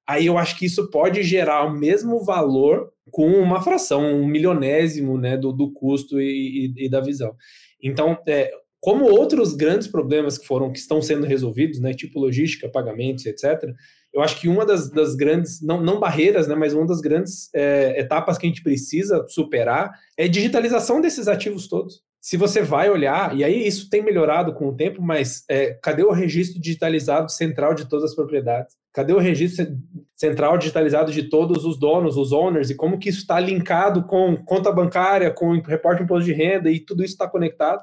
aí 0.08 0.28
eu 0.28 0.38
acho 0.38 0.58
que 0.58 0.66
isso 0.66 0.90
pode 0.90 1.24
gerar 1.24 1.66
o 1.66 1.78
mesmo 1.78 2.24
valor 2.24 2.90
com 3.12 3.28
uma 3.28 3.62
fração, 3.62 4.04
um 4.14 4.28
milionésimo 4.28 5.18
né, 5.18 5.38
do, 5.38 5.52
do 5.52 5.72
custo 5.72 6.20
e, 6.20 6.74
e, 6.78 6.86
e 6.86 6.90
da 6.90 7.02
visão. 7.02 7.36
Então, 7.82 8.18
é, 8.28 8.52
como 8.80 9.06
outros 9.06 9.54
grandes 9.54 9.88
problemas 9.88 10.38
que 10.38 10.46
foram 10.46 10.72
que 10.72 10.80
estão 10.80 11.02
sendo 11.02 11.26
resolvidos, 11.26 11.80
né, 11.80 11.94
tipo 11.94 12.20
logística, 12.20 12.70
pagamentos, 12.70 13.26
etc., 13.26 13.74
eu 14.14 14.22
acho 14.22 14.40
que 14.40 14.48
uma 14.48 14.66
das, 14.66 14.90
das 14.90 15.16
grandes, 15.16 15.62
não, 15.62 15.82
não 15.82 16.00
barreiras, 16.00 16.48
né, 16.48 16.56
mas 16.56 16.74
uma 16.74 16.86
das 16.86 17.02
grandes 17.02 17.54
é, 17.54 18.00
etapas 18.00 18.38
que 18.38 18.46
a 18.46 18.50
gente 18.50 18.64
precisa 18.64 19.26
superar 19.28 19.92
é 20.16 20.28
digitalização 20.28 21.02
desses 21.02 21.28
ativos 21.28 21.68
todos. 21.68 22.02
Se 22.28 22.36
você 22.36 22.62
vai 22.62 22.90
olhar, 22.90 23.34
e 23.38 23.42
aí 23.42 23.66
isso 23.66 23.90
tem 23.90 24.04
melhorado 24.04 24.54
com 24.54 24.68
o 24.68 24.76
tempo, 24.76 25.02
mas 25.02 25.46
é, 25.50 25.80
cadê 25.82 26.04
o 26.04 26.12
registro 26.12 26.60
digitalizado 26.60 27.32
central 27.32 27.74
de 27.74 27.88
todas 27.88 28.04
as 28.04 28.14
propriedades? 28.14 28.76
Cadê 28.92 29.14
o 29.14 29.18
registro 29.18 29.66
central 30.14 30.58
digitalizado 30.58 31.10
de 31.10 31.30
todos 31.30 31.64
os 31.64 31.80
donos, 31.80 32.18
os 32.18 32.34
owners, 32.34 32.70
e 32.70 32.76
como 32.76 33.00
que 33.00 33.08
isso 33.08 33.20
está 33.20 33.40
linkado 33.40 34.04
com 34.04 34.36
conta 34.36 34.74
bancária, 34.74 35.32
com 35.32 35.62
reporte 35.62 36.00
de 36.00 36.04
imposto 36.04 36.26
de 36.26 36.34
renda, 36.34 36.70
e 36.70 36.82
tudo 36.82 37.02
isso 37.02 37.14
está 37.14 37.30
conectado? 37.30 37.82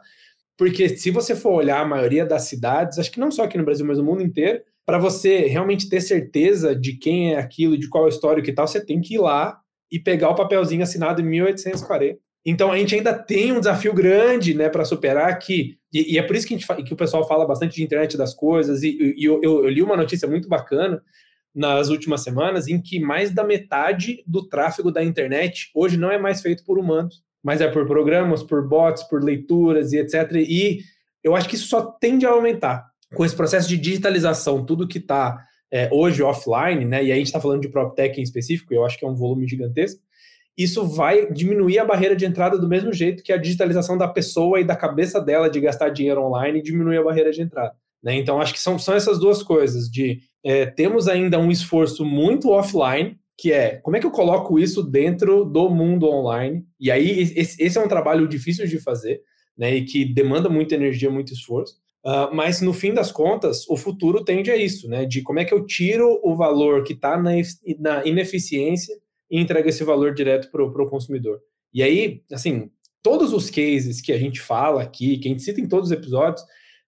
Porque 0.59 0.91
se 0.91 1.11
você 1.11 1.35
for 1.35 1.55
olhar 1.55 1.81
a 1.81 1.87
maioria 1.87 2.27
das 2.27 2.43
cidades, 2.43 2.99
acho 2.99 3.11
que 3.11 3.19
não 3.19 3.31
só 3.31 3.45
aqui 3.45 3.57
no 3.57 3.65
Brasil, 3.65 3.87
mas 3.87 3.97
no 3.97 4.05
mundo 4.05 4.23
inteiro, 4.23 4.61
para 4.85 4.99
você 4.99 5.47
realmente 5.47 5.89
ter 5.89 6.03
certeza 6.03 6.77
de 6.77 6.99
quem 6.99 7.33
é 7.33 7.39
aquilo, 7.39 7.79
de 7.79 7.89
qual 7.89 8.05
é 8.05 8.09
o 8.09 8.11
histórico 8.11 8.51
e 8.51 8.55
tal, 8.55 8.69
você 8.69 8.85
tem 8.85 9.01
que 9.01 9.15
ir 9.15 9.21
lá 9.21 9.59
e 9.91 9.99
pegar 9.99 10.29
o 10.29 10.35
papelzinho 10.35 10.83
assinado 10.83 11.23
em 11.23 11.25
1840. 11.25 12.24
Então 12.45 12.71
a 12.71 12.77
gente 12.77 12.95
ainda 12.95 13.15
tem 13.15 13.53
um 13.53 13.59
desafio 13.59 13.95
grande 13.95 14.53
né, 14.53 14.69
para 14.69 14.85
superar 14.85 15.39
que, 15.39 15.79
e, 15.93 16.15
e, 16.15 16.19
é 16.19 16.23
por 16.23 16.37
isso 16.37 16.47
que, 16.47 16.59
gente, 16.59 16.67
que, 16.85 16.93
o 16.93 16.97
pessoal 16.97 17.27
fala 17.27 17.47
bastante 17.47 17.77
de 17.77 17.83
internet 17.83 18.17
das 18.19 18.35
coisas, 18.35 18.83
e, 18.83 19.15
e 19.17 19.25
eu, 19.25 19.41
eu, 19.43 19.65
eu 19.65 19.71
li 19.71 19.83
uma 19.83 19.97
notícia 19.97 20.29
muito 20.29 20.49
bacana 20.49 21.03
nas 21.55 21.89
últimas 21.89 22.23
semanas 22.23 22.69
em 22.69 22.83
que 22.83 23.01
mais 23.01 23.31
da 23.31 23.45
metade 23.45 24.23
do 24.27 24.47
tráfego 24.47 24.91
da 24.91 25.03
internet 25.03 25.71
hoje 25.75 25.97
não 25.97 26.11
é 26.11 26.19
mais 26.19 26.43
feito 26.43 26.65
por 26.65 26.79
humanos, 26.79 27.23
mas 27.43 27.61
é 27.61 27.69
por 27.69 27.87
programas, 27.87 28.43
por 28.43 28.67
bots, 28.69 29.05
por 29.05 29.23
leituras 29.23 29.93
e 29.93 29.99
etc. 29.99 30.33
E 30.35 30.81
eu 31.23 31.35
acho 31.35 31.49
que 31.49 31.55
isso 31.55 31.69
só 31.69 31.83
tende 31.83 32.27
a 32.27 32.31
aumentar 32.31 32.85
com 33.15 33.25
esse 33.25 33.37
processo 33.37 33.69
de 33.69 33.79
digitalização, 33.79 34.67
tudo 34.67 34.89
que 34.89 34.99
está 34.99 35.41
é, 35.73 35.89
hoje 35.93 36.23
offline, 36.23 36.85
né? 36.85 37.05
E 37.05 37.07
aí 37.07 37.13
a 37.13 37.17
gente 37.17 37.27
está 37.27 37.41
falando 37.41 37.63
de 37.63 37.69
PropTech 37.69 38.21
em 38.21 38.23
específico, 38.23 38.75
eu 38.75 38.85
acho 38.85 38.99
que 38.99 39.05
é 39.05 39.09
um 39.09 39.15
volume 39.15 39.47
gigantesco 39.49 40.04
isso 40.57 40.87
vai 40.87 41.31
diminuir 41.33 41.79
a 41.79 41.85
barreira 41.85 42.15
de 42.15 42.25
entrada 42.25 42.59
do 42.59 42.69
mesmo 42.69 42.93
jeito 42.93 43.23
que 43.23 43.33
a 43.33 43.37
digitalização 43.37 43.99
da 43.99 44.07
pessoa 44.07 44.61
e 44.61 44.65
da 44.65 44.77
cabeça 44.77 45.21
dela 45.21 45.49
de 45.49 45.61
gastar 45.61 45.89
dinheiro 45.89 46.23
online 46.23 46.63
diminui 46.63 46.97
a 46.97 47.03
barreira 47.03 47.33
de 47.33 47.43
entrada. 47.43 47.75
Né? 48.03 48.17
Então, 48.17 48.41
acho 48.41 48.53
que 48.53 48.61
são, 48.61 48.79
são 48.79 48.95
essas 48.95 49.19
duas 49.19 49.43
coisas, 49.43 49.91
de 49.91 50.21
é, 50.45 50.67
temos 50.67 51.09
ainda 51.09 51.39
um 51.39 51.51
esforço 51.51 52.05
muito 52.05 52.51
offline, 52.51 53.17
que 53.37 53.51
é 53.51 53.77
como 53.77 53.97
é 53.97 54.01
que 54.01 54.07
eu 54.07 54.11
coloco 54.11 54.59
isso 54.59 54.83
dentro 54.83 55.45
do 55.45 55.69
mundo 55.69 56.09
online, 56.09 56.65
e 56.79 56.91
aí 56.91 57.21
esse, 57.37 57.61
esse 57.61 57.79
é 57.79 57.81
um 57.81 57.89
trabalho 57.89 58.29
difícil 58.29 58.67
de 58.67 58.79
fazer, 58.79 59.23
né, 59.57 59.75
e 59.75 59.85
que 59.85 60.05
demanda 60.05 60.49
muita 60.49 60.75
energia, 60.75 61.11
muito 61.11 61.33
esforço, 61.33 61.83
Uh, 62.05 62.29
mas 62.35 62.61
no 62.61 62.75
fim 62.75 62.93
das 62.93 63.11
contas, 63.11 63.67
o 63.67 63.79
futuro 63.79 64.23
tende 64.23 64.51
a 64.51 64.57
isso, 64.59 64.87
né? 64.91 65.07
De 65.07 65.23
como 65.23 65.39
é 65.39 65.45
que 65.45 65.55
eu 65.55 65.65
tiro 65.65 66.21
o 66.23 66.37
valor 66.37 66.85
que 66.85 66.93
está 66.93 67.17
na, 67.17 67.31
na, 67.79 68.07
ineficiência 68.07 68.95
e 69.35 69.41
entrega 69.41 69.69
esse 69.69 69.83
valor 69.83 70.15
direto 70.15 70.49
para 70.49 70.63
o 70.63 70.89
consumidor. 70.89 71.41
E 71.73 71.83
aí, 71.83 72.23
assim, 72.33 72.71
todos 73.03 73.33
os 73.33 73.51
cases 73.51 74.01
que 74.01 74.13
a 74.13 74.19
gente 74.19 74.41
fala 74.41 74.81
aqui, 74.81 75.19
que 75.19 75.27
a 75.27 75.33
gente 75.33 75.43
cita 75.43 75.61
em 75.61 75.67
todos 75.67 75.91
os 75.91 75.97
episódios, 75.97 76.47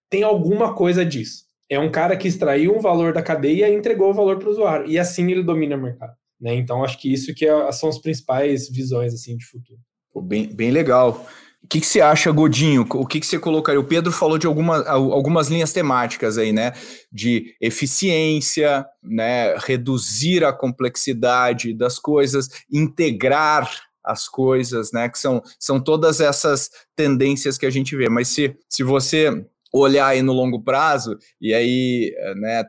tem 0.09 0.23
alguma 0.23 0.73
coisa 0.73 1.05
disso. 1.05 1.43
É 1.69 1.77
um 1.77 1.91
cara 1.91 2.15
que 2.15 2.25
extraiu 2.25 2.73
um 2.73 2.79
valor 2.79 3.11
da 3.11 3.21
cadeia 3.21 3.67
e 3.67 3.75
entregou 3.75 4.11
o 4.11 4.13
valor 4.13 4.39
para 4.39 4.47
o 4.47 4.51
usuário. 4.51 4.89
E 4.89 4.97
assim 4.97 5.29
ele 5.29 5.43
domina 5.43 5.75
o 5.75 5.81
mercado. 5.81 6.15
Né? 6.39 6.55
Então, 6.55 6.85
acho 6.85 6.97
que 6.97 7.11
isso 7.11 7.35
que 7.35 7.45
é, 7.45 7.71
são 7.73 7.89
as 7.89 7.99
principais 7.99 8.69
visões 8.69 9.13
assim 9.13 9.35
de 9.35 9.45
futuro. 9.45 9.79
Bem, 10.23 10.47
bem 10.47 10.71
legal. 10.71 11.27
O 11.67 11.69
que, 11.69 11.81
que 11.81 11.85
você 11.85 11.99
acha, 11.99 12.31
Godinho? 12.31 12.87
O 12.89 13.05
que, 13.05 13.19
que 13.19 13.25
você 13.25 13.37
colocaria? 13.37 13.77
O 13.77 13.83
Pedro 13.83 14.09
falou 14.09 14.37
de 14.37 14.47
alguma, 14.47 14.87
algumas 14.87 15.49
linhas 15.49 15.73
temáticas 15.73 16.37
aí, 16.37 16.53
né? 16.53 16.71
De 17.11 17.53
eficiência, 17.59 18.85
né? 19.03 19.53
reduzir 19.57 20.45
a 20.45 20.53
complexidade 20.53 21.73
das 21.73 21.99
coisas, 21.99 22.47
integrar 22.71 23.69
as 24.01 24.29
coisas, 24.29 24.93
né? 24.93 25.09
Que 25.09 25.19
são, 25.19 25.43
são 25.59 25.77
todas 25.77 26.21
essas 26.21 26.69
tendências 26.95 27.57
que 27.57 27.65
a 27.65 27.69
gente 27.69 27.97
vê. 27.97 28.07
Mas 28.07 28.29
se, 28.29 28.55
se 28.69 28.81
você 28.81 29.45
olhar 29.73 30.07
aí 30.07 30.21
no 30.21 30.31
longo 30.31 30.63
prazo, 30.63 31.17
e 31.41 31.53
aí 31.53 32.15
né, 32.37 32.63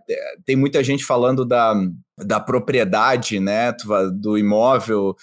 tem 0.45 0.57
muita 0.57 0.83
gente 0.83 1.05
falando 1.05 1.45
da, 1.45 1.73
da 2.17 2.41
propriedade 2.41 3.39
né, 3.39 3.73
do 4.21 4.37
imóvel 4.37 5.15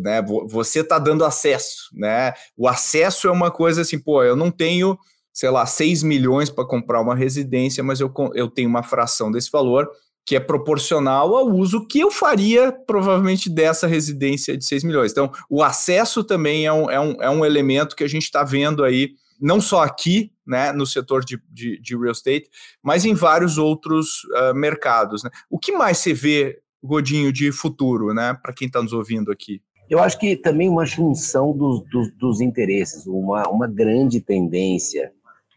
né, 0.00 0.22
você 0.48 0.80
está 0.80 0.98
dando 0.98 1.24
acesso, 1.24 1.88
né? 1.92 2.32
O 2.56 2.68
acesso 2.68 3.28
é 3.28 3.30
uma 3.30 3.50
coisa 3.50 3.82
assim, 3.82 3.98
pô, 3.98 4.22
eu 4.22 4.36
não 4.36 4.50
tenho, 4.50 4.98
sei 5.32 5.50
lá, 5.50 5.66
6 5.66 6.02
milhões 6.02 6.50
para 6.50 6.66
comprar 6.66 7.00
uma 7.00 7.14
residência, 7.14 7.82
mas 7.82 8.00
eu, 8.00 8.12
eu 8.34 8.48
tenho 8.48 8.68
uma 8.68 8.82
fração 8.82 9.30
desse 9.30 9.50
valor 9.50 9.88
que 10.28 10.36
é 10.36 10.40
proporcional 10.40 11.34
ao 11.34 11.48
uso 11.48 11.86
que 11.86 12.00
eu 12.00 12.10
faria, 12.10 12.70
provavelmente, 12.70 13.48
dessa 13.48 13.86
residência 13.86 14.58
de 14.58 14.64
6 14.66 14.84
milhões. 14.84 15.10
Então, 15.10 15.32
o 15.48 15.62
acesso 15.62 16.22
também 16.22 16.66
é 16.66 16.72
um, 16.72 16.90
é 16.90 17.00
um, 17.00 17.22
é 17.22 17.30
um 17.30 17.46
elemento 17.46 17.96
que 17.96 18.04
a 18.04 18.08
gente 18.08 18.24
está 18.24 18.44
vendo 18.44 18.84
aí, 18.84 19.12
não 19.40 19.58
só 19.58 19.82
aqui, 19.82 20.30
né, 20.46 20.70
no 20.70 20.84
setor 20.84 21.24
de, 21.24 21.40
de, 21.48 21.80
de 21.80 21.96
real 21.96 22.12
estate, 22.12 22.46
mas 22.82 23.06
em 23.06 23.14
vários 23.14 23.56
outros 23.56 24.24
uh, 24.24 24.54
mercados. 24.54 25.22
Né? 25.22 25.30
O 25.48 25.58
que 25.58 25.72
mais 25.72 25.96
você 25.96 26.12
vê, 26.12 26.58
Godinho, 26.82 27.32
de 27.32 27.50
futuro, 27.52 28.14
né, 28.14 28.36
para 28.40 28.52
quem 28.52 28.66
está 28.66 28.82
nos 28.82 28.92
ouvindo 28.92 29.32
aqui? 29.32 29.60
Eu 29.90 30.00
acho 30.00 30.18
que 30.18 30.36
também 30.36 30.68
uma 30.68 30.84
junção 30.84 31.56
dos, 31.56 31.82
dos, 31.88 32.12
dos 32.12 32.40
interesses, 32.40 33.06
uma, 33.06 33.48
uma 33.48 33.66
grande 33.66 34.20
tendência 34.20 35.10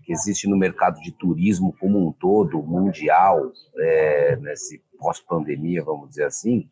que 0.06 0.14
existe 0.14 0.48
no 0.48 0.58
mercado 0.58 1.00
de 1.02 1.12
turismo 1.12 1.76
como 1.80 2.08
um 2.08 2.12
todo, 2.12 2.64
mundial, 2.64 3.52
é, 3.78 4.36
nesse 4.38 4.82
pós-pandemia, 4.98 5.84
vamos 5.84 6.10
dizer 6.10 6.26
assim, 6.26 6.68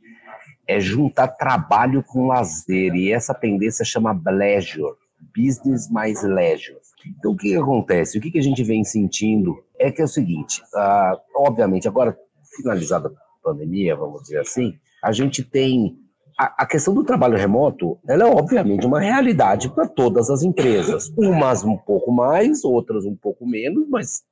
é 0.67 0.79
juntar 0.79 1.27
trabalho 1.27 2.03
com 2.03 2.27
lazer, 2.27 2.95
e 2.95 3.11
essa 3.11 3.33
tendência 3.33 3.83
chama 3.83 4.19
leisure, 4.25 4.95
business 5.35 5.89
mais 5.89 6.23
leisure. 6.23 6.79
Então, 7.17 7.31
o 7.31 7.37
que, 7.37 7.49
que 7.49 7.55
acontece? 7.55 8.17
O 8.17 8.21
que, 8.21 8.31
que 8.31 8.39
a 8.39 8.43
gente 8.43 8.63
vem 8.63 8.83
sentindo 8.83 9.63
é 9.77 9.91
que 9.91 10.01
é 10.01 10.05
o 10.05 10.07
seguinte, 10.07 10.61
uh, 10.73 11.17
obviamente, 11.35 11.87
agora 11.87 12.17
finalizada 12.55 13.11
pandemia, 13.41 13.95
vamos 13.95 14.23
dizer 14.23 14.39
assim, 14.39 14.73
a 15.03 15.11
gente 15.11 15.43
tem 15.43 15.97
a, 16.39 16.65
questão 16.65 16.93
do 16.93 17.03
trabalho 17.03 17.37
remoto, 17.37 17.99
ela 18.07 18.23
é 18.23 18.25
obviamente 18.25 18.85
uma 18.85 19.01
realidade 19.01 19.69
para 19.69 19.85
todas 19.85 20.29
as 20.29 20.41
empresas. 20.41 21.11
Umas 21.17 21.65
um 21.65 21.75
pouco 21.75 22.13
mais, 22.13 22.63
outras 22.63 23.03
um 23.05 23.15
pouco 23.15 23.45
menos, 23.45 23.89
mas 23.89 24.23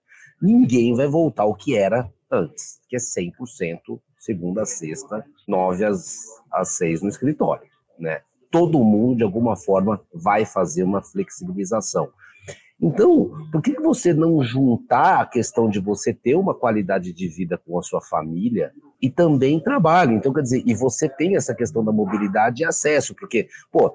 ninguém 0.41 0.95
vai 0.95 1.07
voltar 1.07 1.43
ao 1.43 1.53
que 1.53 1.75
era 1.75 2.09
antes, 2.31 2.79
que 2.87 2.95
é 2.95 2.99
100% 2.99 3.99
segunda 4.17 4.61
a 4.61 4.65
sexta, 4.65 5.25
nove 5.47 5.83
às, 5.83 6.25
às 6.51 6.69
seis 6.77 7.01
no 7.01 7.09
escritório, 7.09 7.67
né? 7.99 8.21
Todo 8.49 8.83
mundo, 8.83 9.17
de 9.17 9.23
alguma 9.23 9.55
forma, 9.57 10.01
vai 10.13 10.45
fazer 10.45 10.83
uma 10.83 11.01
flexibilização. 11.01 12.09
Então, 12.81 13.31
por 13.51 13.61
que, 13.61 13.73
que 13.73 13.81
você 13.81 14.13
não 14.13 14.41
juntar 14.41 15.21
a 15.21 15.25
questão 15.25 15.69
de 15.69 15.79
você 15.79 16.13
ter 16.13 16.35
uma 16.35 16.53
qualidade 16.53 17.11
de 17.11 17.27
vida 17.27 17.57
com 17.57 17.77
a 17.77 17.81
sua 17.81 18.01
família 18.01 18.71
e 19.01 19.09
também 19.09 19.59
trabalho? 19.59 20.13
Então, 20.13 20.33
quer 20.33 20.41
dizer, 20.41 20.63
e 20.65 20.73
você 20.73 21.07
tem 21.07 21.35
essa 21.35 21.53
questão 21.53 21.83
da 21.83 21.91
mobilidade 21.91 22.63
e 22.63 22.65
acesso, 22.65 23.15
porque, 23.15 23.47
pô, 23.71 23.93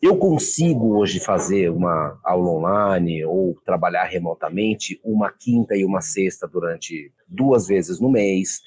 eu 0.00 0.16
consigo 0.16 0.96
hoje 0.96 1.18
fazer 1.18 1.70
uma 1.70 2.18
aula 2.22 2.50
online 2.50 3.24
ou 3.24 3.56
trabalhar 3.64 4.04
remotamente 4.04 5.00
uma 5.04 5.30
quinta 5.30 5.76
e 5.76 5.84
uma 5.84 6.00
sexta 6.00 6.46
durante 6.46 7.12
duas 7.26 7.66
vezes 7.66 7.98
no 7.98 8.08
mês, 8.08 8.60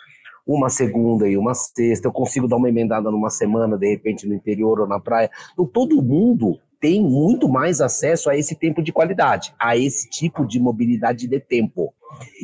uma 0.46 0.70
segunda 0.70 1.28
e 1.28 1.38
uma 1.38 1.54
sexta, 1.54 2.08
eu 2.08 2.12
consigo 2.12 2.48
dar 2.48 2.58
uma 2.58 2.68
emendada 2.68 3.10
numa 3.10 3.30
semana, 3.30 3.78
de 3.78 3.90
repente 3.90 4.28
no 4.28 4.34
interior 4.34 4.82
ou 4.82 4.88
na 4.88 5.00
praia. 5.00 5.30
Então, 5.54 5.66
todo 5.66 6.02
mundo 6.02 6.60
tem 6.82 7.00
muito 7.00 7.48
mais 7.48 7.80
acesso 7.80 8.28
a 8.28 8.36
esse 8.36 8.56
tempo 8.56 8.82
de 8.82 8.92
qualidade, 8.92 9.54
a 9.60 9.78
esse 9.78 10.10
tipo 10.10 10.46
de 10.46 10.60
mobilidade 10.60 11.28
de 11.28 11.40
tempo. 11.40 11.94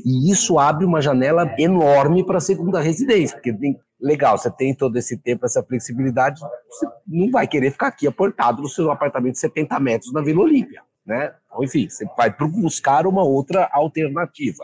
E 0.05 0.31
isso 0.31 0.59
abre 0.59 0.85
uma 0.85 1.01
janela 1.01 1.53
enorme 1.57 2.23
para 2.23 2.37
a 2.37 2.41
segunda 2.41 2.79
residência, 2.79 3.35
porque 3.35 3.51
tem, 3.51 3.77
legal, 3.99 4.37
você 4.37 4.51
tem 4.51 4.75
todo 4.75 4.95
esse 4.95 5.17
tempo, 5.17 5.45
essa 5.45 5.63
flexibilidade, 5.63 6.39
você 6.69 6.87
não 7.07 7.31
vai 7.31 7.47
querer 7.47 7.71
ficar 7.71 7.87
aqui 7.87 8.07
aportado 8.07 8.61
no 8.61 8.69
seu 8.69 8.91
apartamento 8.91 9.33
de 9.33 9.39
70 9.39 9.79
metros 9.79 10.13
na 10.13 10.21
Vila 10.21 10.43
Olímpia, 10.43 10.83
né? 11.03 11.33
Ou, 11.51 11.63
enfim, 11.63 11.89
você 11.89 12.05
vai 12.15 12.29
buscar 12.29 13.07
uma 13.07 13.23
outra 13.23 13.67
alternativa. 13.73 14.63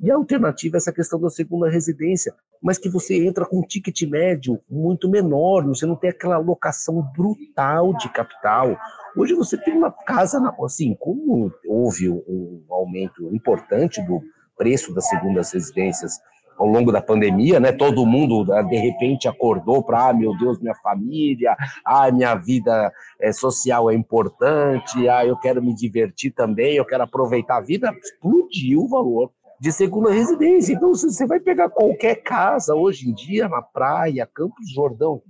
E 0.00 0.10
a 0.10 0.14
alternativa 0.14 0.76
é 0.76 0.78
essa 0.78 0.92
questão 0.92 1.20
da 1.20 1.28
segunda 1.28 1.68
residência, 1.68 2.32
mas 2.62 2.78
que 2.78 2.88
você 2.88 3.24
entra 3.26 3.46
com 3.46 3.60
um 3.60 3.66
ticket 3.66 4.02
médio 4.02 4.60
muito 4.68 5.08
menor, 5.08 5.64
você 5.64 5.86
não 5.86 5.96
tem 5.96 6.10
aquela 6.10 6.36
alocação 6.36 7.02
brutal 7.16 7.94
de 7.94 8.08
capital. 8.10 8.76
Hoje 9.16 9.34
você 9.34 9.56
tem 9.56 9.74
uma 9.74 9.90
casa, 9.90 10.38
assim, 10.64 10.94
como 10.98 11.52
houve 11.66 12.08
um 12.08 12.62
aumento 12.68 13.34
importante 13.34 14.00
do 14.02 14.20
preço 14.56 14.94
das 14.94 15.08
segundas 15.08 15.52
residências 15.52 16.20
ao 16.60 16.66
longo 16.66 16.92
da 16.92 17.00
pandemia, 17.00 17.58
né? 17.58 17.72
Todo 17.72 18.04
mundo 18.04 18.52
ah, 18.52 18.60
de 18.60 18.76
repente 18.76 19.26
acordou 19.26 19.82
para, 19.82 20.10
ah, 20.10 20.12
meu 20.12 20.36
Deus, 20.36 20.60
minha 20.60 20.74
família, 20.74 21.56
ah, 21.82 22.12
minha 22.12 22.34
vida 22.34 22.92
é, 23.18 23.32
social 23.32 23.90
é 23.90 23.94
importante, 23.94 25.08
ah, 25.08 25.24
eu 25.24 25.38
quero 25.38 25.62
me 25.62 25.74
divertir 25.74 26.32
também, 26.32 26.76
eu 26.76 26.84
quero 26.84 27.02
aproveitar 27.02 27.56
a 27.56 27.60
vida, 27.62 27.90
explodiu 28.02 28.82
o 28.82 28.88
valor 28.88 29.32
de 29.60 29.70
segunda 29.70 30.10
residência. 30.10 30.72
Então, 30.72 30.94
você 30.94 31.26
vai 31.26 31.38
pegar 31.38 31.68
qualquer 31.68 32.16
casa 32.16 32.74
hoje 32.74 33.10
em 33.10 33.14
dia 33.14 33.46
na 33.48 33.60
praia, 33.60 34.26
Campos 34.26 34.72
Jordão, 34.72 35.22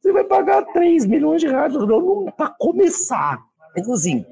você 0.00 0.12
vai 0.12 0.24
pagar 0.24 0.62
3 0.72 1.06
milhões 1.06 1.40
de 1.40 1.48
reais 1.48 1.72
para 2.36 2.54
começar. 2.58 3.42
Então, 3.76 3.94
assim, 3.94 4.24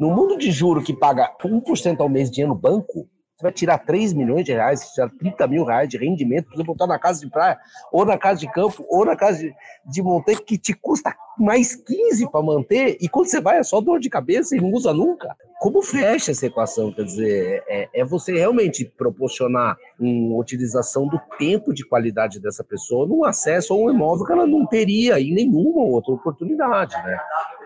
no 0.00 0.10
mundo 0.10 0.38
de 0.38 0.50
juro 0.50 0.82
que 0.82 0.94
paga 0.94 1.30
1% 1.42 2.00
ao 2.00 2.08
mês 2.08 2.28
de 2.28 2.36
dinheiro 2.36 2.54
no 2.54 2.60
banco, 2.60 3.08
você 3.36 3.42
vai 3.42 3.52
tirar 3.52 3.78
3 3.78 4.12
milhões 4.12 4.44
de 4.44 4.52
reais, 4.52 4.90
tirar 4.92 5.10
30 5.10 5.46
mil 5.48 5.64
reais 5.64 5.88
de 5.88 5.98
rendimento, 5.98 6.48
para 6.50 6.64
botar 6.64 6.86
na 6.86 6.98
casa 6.98 7.20
de 7.20 7.30
praia, 7.30 7.58
ou 7.92 8.04
na 8.04 8.16
casa 8.16 8.40
de 8.40 8.50
campo, 8.50 8.84
ou 8.88 9.04
na 9.04 9.16
casa 9.16 9.38
de, 9.38 9.54
de 9.86 10.02
montanha, 10.02 10.38
que 10.38 10.56
te 10.56 10.72
custa 10.72 11.14
mais 11.38 11.74
15 11.74 12.30
para 12.30 12.42
manter, 12.42 12.96
e 13.00 13.08
quando 13.08 13.26
você 13.26 13.40
vai 13.40 13.58
é 13.58 13.62
só 13.62 13.80
dor 13.80 13.98
de 13.98 14.08
cabeça 14.08 14.56
e 14.56 14.60
não 14.60 14.70
usa 14.72 14.92
nunca. 14.92 15.36
Como 15.60 15.82
fecha 15.82 16.30
essa 16.30 16.46
equação? 16.46 16.92
Quer 16.92 17.04
dizer, 17.04 17.64
é, 17.66 17.88
é 17.94 18.04
você 18.04 18.34
realmente 18.34 18.84
proporcionar 18.84 19.76
uma 19.98 20.36
utilização 20.36 21.06
do 21.06 21.18
tempo 21.38 21.72
de 21.72 21.84
qualidade 21.84 22.40
dessa 22.40 22.62
pessoa 22.62 23.06
num 23.06 23.24
acesso 23.24 23.72
a 23.72 23.76
um 23.76 23.90
imóvel 23.90 24.26
que 24.26 24.32
ela 24.32 24.46
não 24.46 24.66
teria 24.66 25.18
em 25.18 25.32
nenhuma 25.32 25.82
outra 25.82 26.12
oportunidade, 26.12 26.94
né? 26.96 27.18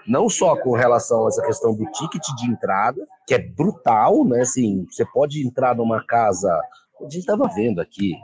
não 0.08 0.28
só 0.28 0.56
com 0.56 0.72
relação 0.72 1.26
a 1.26 1.28
essa 1.28 1.42
questão 1.42 1.74
do 1.74 1.84
ticket 1.90 2.24
de 2.38 2.50
entrada, 2.50 3.06
que 3.26 3.34
é 3.34 3.38
brutal, 3.38 4.24
né? 4.24 4.40
Assim, 4.40 4.86
você 4.90 5.04
pode 5.04 5.46
entrar 5.46 5.76
numa 5.76 6.02
casa. 6.04 6.50
A 6.98 7.04
gente 7.04 7.18
estava 7.18 7.46
vendo 7.54 7.80
aqui 7.80 8.14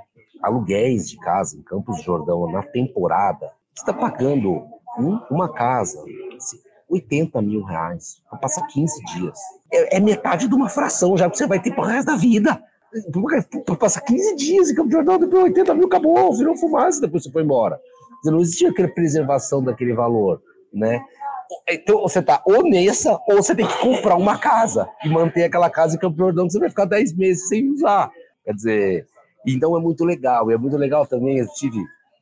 aluguéis 0.42 1.08
de 1.08 1.18
casa 1.18 1.56
em 1.56 1.62
Campos 1.62 1.98
do 1.98 2.02
Jordão 2.02 2.50
na 2.50 2.62
temporada. 2.62 3.52
Você 3.74 3.82
está 3.82 3.92
pagando 3.92 4.66
uma 5.30 5.52
casa, 5.52 6.02
assim, 6.36 6.58
80 6.88 7.40
mil 7.42 7.62
reais, 7.62 8.22
para 8.28 8.38
passar 8.38 8.66
15 8.66 9.04
dias. 9.04 9.38
É, 9.72 9.96
é, 9.96 10.00
metade 10.00 10.48
de 10.48 10.54
uma 10.54 10.68
fração 10.68 11.16
já 11.16 11.28
que 11.28 11.36
você 11.36 11.46
vai 11.46 11.60
ter 11.60 11.72
para 11.74 11.84
o 11.84 11.86
resto 11.86 12.06
da 12.06 12.16
vida. 12.16 12.62
Para 13.66 13.76
passar 13.76 14.02
15 14.02 14.36
dias 14.36 14.70
em 14.70 14.74
Campos 14.74 14.90
do 14.90 14.96
Jordão, 14.96 15.18
depois 15.18 15.44
80 15.44 15.74
mil 15.74 15.86
acabou, 15.86 16.32
virou 16.36 16.56
fumaça, 16.56 17.00
depois 17.00 17.24
você 17.24 17.30
foi 17.30 17.42
embora. 17.42 17.80
Não 18.24 18.40
existia 18.40 18.70
aquela 18.70 18.88
preservação 18.88 19.62
daquele 19.62 19.92
valor, 19.92 20.40
né? 20.72 21.02
Então 21.68 22.00
você 22.00 22.22
tá 22.22 22.42
ou 22.46 22.62
nessa, 22.62 23.20
ou 23.28 23.36
você 23.36 23.54
tem 23.54 23.66
que 23.66 23.78
comprar 23.78 24.16
uma 24.16 24.38
casa 24.38 24.88
e 25.04 25.08
manter 25.08 25.44
aquela 25.44 25.68
casa 25.68 25.96
em 25.96 25.98
Campo 25.98 26.16
Jordão, 26.16 26.46
que 26.46 26.52
você 26.52 26.58
vai 26.58 26.68
ficar 26.68 26.84
10 26.84 27.14
meses 27.14 27.48
sem 27.48 27.68
usar. 27.70 28.10
Quer 28.44 28.54
dizer, 28.54 29.06
então 29.46 29.76
é 29.76 29.80
muito 29.80 30.04
legal. 30.04 30.50
E 30.50 30.54
é 30.54 30.56
muito 30.56 30.76
legal 30.76 31.06
também, 31.06 31.38
eu 31.38 31.46
tive 31.54 31.78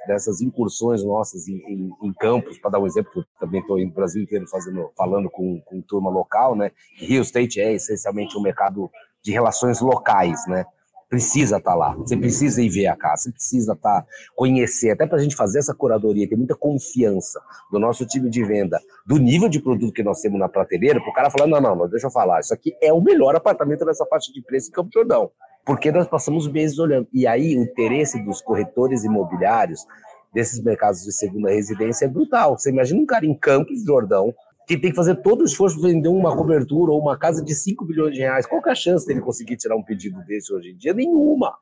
dessas 0.07 0.41
incursões 0.41 1.05
nossas 1.05 1.49
em, 1.49 1.57
em, 1.57 1.91
em 2.03 2.13
campos, 2.15 2.59
para 2.59 2.73
dar 2.73 2.81
um 2.81 2.87
exemplo, 2.87 3.25
também 3.39 3.61
estou 3.61 3.79
no 3.79 3.91
Brasil 3.91 4.23
inteiro 4.23 4.47
fazendo, 4.49 4.91
falando 4.97 5.31
com, 5.31 5.61
com 5.61 5.81
turma 5.83 6.11
local, 6.11 6.57
né? 6.57 6.71
Rio 6.97 7.23
State 7.23 7.61
é 7.61 7.73
essencialmente 7.73 8.37
um 8.37 8.43
mercado 8.43 8.91
de 9.23 9.31
relações 9.31 9.81
locais, 9.81 10.47
né? 10.47 10.65
precisa 11.13 11.59
estar 11.59 11.73
tá 11.73 11.77
lá, 11.77 11.95
você 11.95 12.17
precisa 12.17 12.63
ir 12.63 12.71
ver 12.71 12.87
a 12.87 12.97
casa, 12.97 13.25
você 13.25 13.33
precisa 13.33 13.75
estar, 13.75 14.01
tá, 14.01 14.07
conhecer, 14.35 14.93
até 14.93 15.07
para 15.07 15.19
a 15.19 15.23
gente 15.23 15.37
fazer 15.37 15.59
essa 15.59 15.75
curadoria, 15.75 16.27
ter 16.27 16.37
muita 16.37 16.55
confiança 16.55 17.39
do 17.71 17.79
nosso 17.79 18.07
time 18.07 18.31
de 18.31 18.43
venda, 18.43 18.81
do 19.05 19.19
nível 19.19 19.47
de 19.47 19.61
produto 19.61 19.93
que 19.93 20.03
nós 20.03 20.23
temos 20.23 20.41
na 20.41 20.49
prateleira, 20.49 21.03
para 21.03 21.11
o 21.11 21.13
cara 21.13 21.29
falar, 21.29 21.47
não, 21.47 21.61
não, 21.61 21.77
não, 21.77 21.87
deixa 21.87 22.07
eu 22.07 22.11
falar, 22.11 22.41
isso 22.41 22.55
aqui 22.55 22.75
é 22.81 22.91
o 22.95 23.03
melhor 23.03 23.37
apartamento 23.37 23.85
dessa 23.85 24.07
faixa 24.07 24.33
de 24.33 24.41
preço 24.41 24.71
em 24.71 24.73
Campo 24.73 24.89
Jordão, 24.91 25.31
porque 25.65 25.93
nós 25.93 26.09
passamos 26.09 26.51
meses 26.51 26.79
olhando, 26.79 27.09
e 27.13 27.27
aí 27.27 27.57
o 27.57 27.63
interesse 27.63 28.23
dos 28.25 28.41
corretores 28.41 29.05
imobiliários, 29.05 29.87
desses 30.33 30.61
mercados 30.63 31.03
de 31.03 31.13
segunda 31.13 31.51
residência 31.51 32.07
é 32.07 32.09
brutal, 32.09 32.59
você 32.59 32.71
imagina 32.71 33.01
um 33.01 33.07
cara 33.07 33.27
em 33.27 33.35
Campos 33.35 33.85
Jordão, 33.85 34.35
que 34.67 34.79
tem 34.79 34.91
que 34.91 34.97
fazer 34.97 35.17
todo 35.17 35.43
o 35.43 35.45
esforço 35.45 35.81
para 35.81 35.91
vender 35.91 36.09
uma 36.09 36.37
cobertura 36.37 36.93
ou 36.93 37.01
uma 37.01 37.19
casa 37.19 37.45
de 37.45 37.55
5 37.55 37.85
bilhões 37.85 38.15
de 38.15 38.21
reais. 38.21 38.47
Qual 38.47 38.63
é 38.65 38.71
a 38.71 38.75
chance 38.75 39.07
dele 39.07 39.21
conseguir 39.21 39.57
tirar 39.57 39.77
um 39.77 39.83
pedido 39.83 40.23
desse 40.25 40.53
hoje 40.53 40.71
em 40.71 40.77
dia? 40.77 40.95
Nenhuma. 40.95 41.55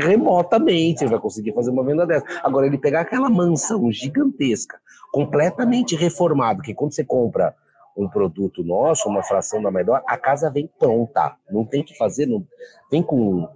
remotamente 0.00 1.04
ele 1.04 1.10
vai 1.10 1.20
conseguir 1.20 1.52
fazer 1.52 1.70
uma 1.70 1.84
venda 1.84 2.06
dessa. 2.06 2.24
Agora, 2.42 2.66
ele 2.66 2.78
pegar 2.78 3.02
aquela 3.02 3.28
mansão 3.28 3.92
gigantesca, 3.92 4.80
completamente 5.12 5.94
reformada, 5.94 6.62
que 6.62 6.74
quando 6.74 6.94
você 6.94 7.04
compra 7.04 7.54
um 7.98 8.08
produto 8.08 8.62
nosso, 8.62 9.08
uma 9.08 9.22
fração 9.22 9.60
da 9.60 9.70
melhor, 9.70 10.02
a 10.06 10.16
casa 10.16 10.50
vem 10.50 10.70
pronta. 10.78 11.36
Não 11.50 11.64
tem 11.64 11.82
que 11.82 11.96
fazer, 11.98 12.26
não, 12.26 12.46
vem 12.90 13.02
com 13.02 13.48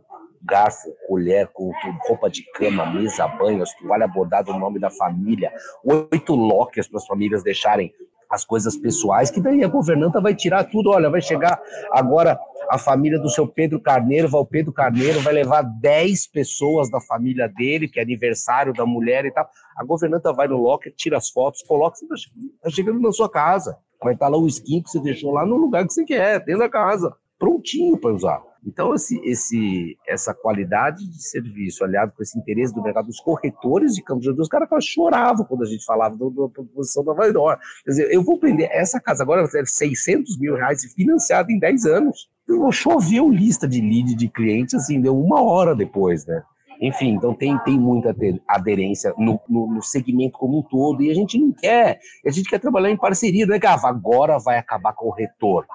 garfo, 0.43 0.93
colher, 1.07 1.47
com 1.49 1.72
roupa 2.09 2.28
de 2.28 2.43
cama, 2.53 2.84
mesa, 2.93 3.28
banho, 3.28 3.62
toalha 3.80 4.09
bordada, 4.09 4.51
o 4.51 4.59
nome 4.59 4.80
da 4.80 4.90
família, 4.90 5.53
oito 5.84 6.34
lockers 6.34 6.88
para 6.88 6.99
as 6.99 7.07
famílias 7.07 7.45
deixarem 7.45 7.93
as 8.28 8.45
coisas 8.45 8.76
pessoais, 8.76 9.30
que 9.30 9.40
daí 9.43 9.62
a 9.62 9.68
governanta 9.68 10.18
vai 10.18 10.34
tirar 10.34 10.64
tudo. 10.64 10.90
Olha, 10.90 11.11
vai 11.11 11.20
chegar 11.20 11.61
agora 11.93 12.40
a 12.70 12.78
família 12.78 13.18
do 13.18 13.28
seu 13.28 13.47
Pedro 13.47 13.78
Carneiro, 13.78 14.26
vai 14.26 14.40
o 14.40 14.47
Pedro 14.47 14.72
Carneiro 14.72 15.20
vai 15.20 15.34
levar 15.34 15.62
10 15.62 16.28
pessoas 16.28 16.90
da 16.90 16.99
família 16.99 17.47
dele, 17.47 17.86
que 17.86 18.01
é 18.01 18.03
aniversário 18.03 18.72
da 18.72 18.86
mulher 18.86 19.26
e 19.26 19.30
tal. 19.30 19.47
A 19.76 19.84
governanta 19.84 20.32
vai 20.32 20.49
no 20.49 20.57
locker, 20.57 20.95
tira 20.97 21.18
as 21.18 21.28
fotos, 21.28 21.62
coloca, 21.62 21.99
está 22.03 22.70
chegando 22.70 23.01
na 23.01 23.12
sua 23.12 23.30
casa. 23.30 23.76
Vai 24.03 24.15
estar 24.15 24.29
lá 24.29 24.39
o 24.39 24.47
skin 24.47 24.83
que 24.83 24.91
você 24.91 25.01
deixou 25.01 25.33
lá 25.33 25.47
no 25.47 25.57
lugar 25.57 25.87
que 25.87 25.93
você 25.93 26.05
quer, 26.05 26.45
dentro 26.45 26.61
da 26.61 26.69
casa, 26.69 27.15
prontinho 27.39 27.99
para 27.99 28.13
usar. 28.13 28.43
Então, 28.65 28.95
esse, 28.95 29.21
esse, 29.25 29.99
essa 30.07 30.33
qualidade 30.33 31.05
de 31.05 31.21
serviço, 31.21 31.83
aliado 31.83 32.13
com 32.17 32.23
esse 32.23 32.39
interesse 32.39 32.73
do 32.73 32.83
mercado 32.83 33.07
dos 33.07 33.19
corretores 33.19 33.95
de 33.95 34.03
Campos 34.03 34.23
de 34.23 34.41
os 34.41 34.49
caras 34.49 34.69
choravam 34.85 35.45
quando 35.45 35.63
a 35.63 35.67
gente 35.67 35.85
falava 35.85 36.17
da 36.17 36.49
proposição 36.49 37.05
da 37.05 37.13
Vaidor. 37.13 37.59
Quer 37.85 37.91
dizer, 37.91 38.13
eu 38.13 38.23
vou 38.23 38.39
prender 38.39 38.69
essa 38.71 39.01
casa 39.01 39.25
agora, 39.25 39.47
600 39.47 40.39
mil 40.39 40.55
reais 40.55 40.85
financiada 40.95 41.51
em 41.51 41.59
10 41.59 41.87
anos. 41.87 42.31
Choveu 42.71 43.29
lista 43.29 43.67
de 43.67 43.81
lead 43.81 44.15
de 44.15 44.29
clientes, 44.29 44.75
assim, 44.75 45.01
deu 45.01 45.19
uma 45.19 45.43
hora 45.43 45.75
depois, 45.75 46.25
né? 46.27 46.43
Enfim, 46.83 47.11
então 47.11 47.33
tem, 47.33 47.57
tem 47.61 47.78
muita 47.78 48.12
aderência 48.49 49.14
no, 49.16 49.41
no, 49.49 49.74
no, 49.74 49.83
segmento 49.83 50.37
como 50.37 50.59
um 50.59 50.62
todo, 50.62 51.01
e 51.01 51.12
a 51.12 51.14
gente 51.14 51.39
não 51.39 51.53
quer, 51.53 52.01
a 52.26 52.30
gente 52.30 52.51
quer 52.51 52.59
trabalhar 52.59 52.91
em 52.91 52.97
parceria, 52.97 53.47
é 53.49 53.61
que 53.61 53.66
ah, 53.68 53.78
agora 53.85 54.37
vai 54.41 54.59
acabar 54.59 54.93
com 54.93 55.07
o 55.07 55.12
retorno. 55.12 55.68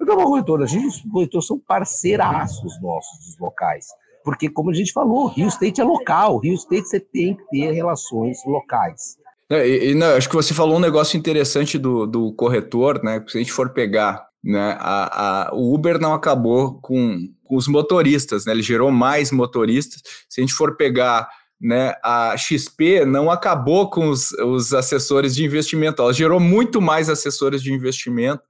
Acabar 0.00 0.24
com 0.24 0.30
o 0.30 0.34
retorno, 0.34 0.64
a 0.64 0.66
gente, 0.66 0.88
os 0.88 1.02
corretores 1.02 1.46
são 1.46 1.56
parceiraços 1.56 2.82
nossos, 2.82 3.26
dos 3.26 3.38
locais. 3.38 3.86
Porque, 4.24 4.50
como 4.50 4.70
a 4.70 4.74
gente 4.74 4.92
falou, 4.92 5.28
Rio 5.28 5.46
State 5.46 5.80
é 5.80 5.84
local, 5.84 6.38
Rio 6.38 6.54
State 6.54 6.88
você 6.88 6.98
tem 6.98 7.36
que 7.36 7.44
ter 7.50 7.70
relações 7.70 8.44
locais. 8.44 9.18
E, 9.48 9.90
e, 9.90 9.94
não, 9.94 10.16
acho 10.16 10.28
que 10.28 10.34
você 10.34 10.52
falou 10.52 10.78
um 10.78 10.80
negócio 10.80 11.16
interessante 11.16 11.78
do, 11.78 12.08
do 12.08 12.32
corretor, 12.32 13.00
né? 13.04 13.24
Se 13.28 13.38
a 13.38 13.40
gente 13.40 13.52
for 13.52 13.70
pegar, 13.70 14.26
né? 14.42 14.76
A, 14.80 15.48
a, 15.48 15.54
o 15.54 15.74
Uber 15.74 15.98
não 16.00 16.14
acabou 16.14 16.80
com, 16.80 17.28
com 17.44 17.56
os 17.56 17.68
motoristas, 17.68 18.44
né? 18.46 18.52
Ele 18.52 18.62
gerou 18.62 18.90
mais 18.90 19.30
motoristas. 19.30 20.02
Se 20.28 20.40
a 20.40 20.42
gente 20.42 20.54
for 20.54 20.76
pegar 20.76 21.28
né, 21.60 21.94
a 22.02 22.34
XP 22.38 23.04
não 23.04 23.30
acabou 23.30 23.90
com 23.90 24.08
os, 24.08 24.32
os, 24.32 24.72
assessores 24.72 25.34
de 25.34 25.44
investimento, 25.44 26.00
ela 26.00 26.12
gerou 26.12 26.40
muito 26.40 26.80
mais 26.80 27.10
assessores 27.10 27.62
de 27.62 27.70
investimento, 27.70 28.42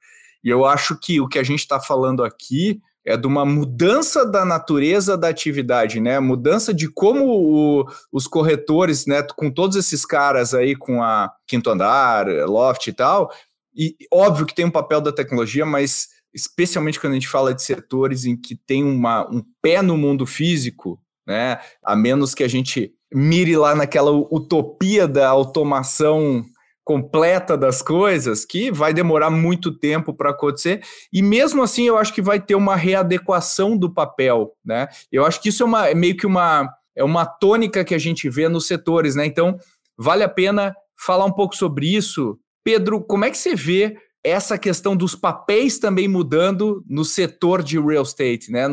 e 0.44 0.48
eu 0.48 0.64
acho 0.64 0.96
que 0.96 1.20
o 1.20 1.26
que 1.26 1.38
a 1.38 1.42
gente 1.42 1.58
está 1.58 1.80
falando 1.80 2.22
aqui 2.22 2.80
é 3.04 3.16
de 3.16 3.26
uma 3.26 3.44
mudança 3.44 4.24
da 4.24 4.44
natureza 4.44 5.16
da 5.16 5.28
atividade, 5.28 6.00
né? 6.00 6.20
Mudança 6.20 6.72
de 6.72 6.86
como 6.86 7.26
o, 7.26 7.84
os 8.12 8.26
corretores, 8.26 9.06
né, 9.06 9.22
com 9.22 9.50
todos 9.50 9.76
esses 9.76 10.04
caras 10.04 10.54
aí, 10.54 10.76
com 10.76 11.02
a 11.02 11.32
Quinto 11.46 11.70
Andar, 11.70 12.26
Loft 12.46 12.86
e 12.86 12.92
tal, 12.92 13.30
e 13.74 13.96
óbvio 14.12 14.46
que 14.46 14.54
tem 14.54 14.64
um 14.64 14.70
papel 14.70 15.00
da 15.00 15.12
tecnologia, 15.12 15.64
mas 15.64 16.08
especialmente 16.34 17.00
quando 17.00 17.12
a 17.12 17.16
gente 17.16 17.28
fala 17.28 17.54
de 17.54 17.62
setores 17.62 18.24
em 18.24 18.36
que 18.36 18.54
tem 18.54 18.84
uma, 18.84 19.28
um 19.28 19.42
pé 19.60 19.82
no 19.82 19.96
mundo 19.96 20.26
físico, 20.26 21.00
né? 21.26 21.58
A 21.84 21.96
menos 21.96 22.34
que 22.34 22.44
a 22.44 22.48
gente 22.48 22.92
mire 23.12 23.56
lá 23.56 23.74
naquela 23.74 24.12
utopia 24.12 25.08
da 25.08 25.28
automação 25.28 26.44
completa 26.84 27.56
das 27.56 27.82
coisas, 27.82 28.44
que 28.44 28.72
vai 28.72 28.92
demorar 28.92 29.30
muito 29.30 29.70
tempo 29.70 30.12
para 30.12 30.30
acontecer, 30.30 30.82
e 31.12 31.22
mesmo 31.22 31.62
assim 31.62 31.86
eu 31.86 31.96
acho 31.96 32.12
que 32.12 32.22
vai 32.22 32.40
ter 32.40 32.54
uma 32.54 32.74
readequação 32.74 33.76
do 33.76 33.92
papel, 33.92 34.52
né? 34.64 34.88
Eu 35.12 35.24
acho 35.24 35.40
que 35.40 35.50
isso 35.50 35.62
é, 35.62 35.66
uma, 35.66 35.88
é 35.88 35.94
meio 35.94 36.16
que 36.16 36.26
uma, 36.26 36.68
é 36.96 37.04
uma 37.04 37.24
tônica 37.24 37.84
que 37.84 37.94
a 37.94 37.98
gente 37.98 38.28
vê 38.28 38.48
nos 38.48 38.66
setores, 38.66 39.14
né? 39.14 39.24
Então, 39.24 39.56
vale 39.96 40.24
a 40.24 40.28
pena 40.28 40.74
falar 40.98 41.24
um 41.24 41.32
pouco 41.32 41.54
sobre 41.54 41.94
isso. 41.94 42.38
Pedro, 42.64 43.02
como 43.02 43.24
é 43.24 43.30
que 43.30 43.38
você 43.38 43.54
vê 43.54 43.96
essa 44.22 44.58
questão 44.58 44.94
dos 44.94 45.14
papéis 45.14 45.78
também 45.78 46.06
mudando 46.06 46.84
no 46.88 47.04
setor 47.04 47.62
de 47.62 47.80
real 47.80 48.02
estate, 48.02 48.50
né? 48.50 48.66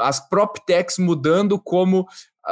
As 0.00 0.28
prop 0.28 0.58
techs 0.64 0.98
mudando 0.98 1.58
como 1.58 2.06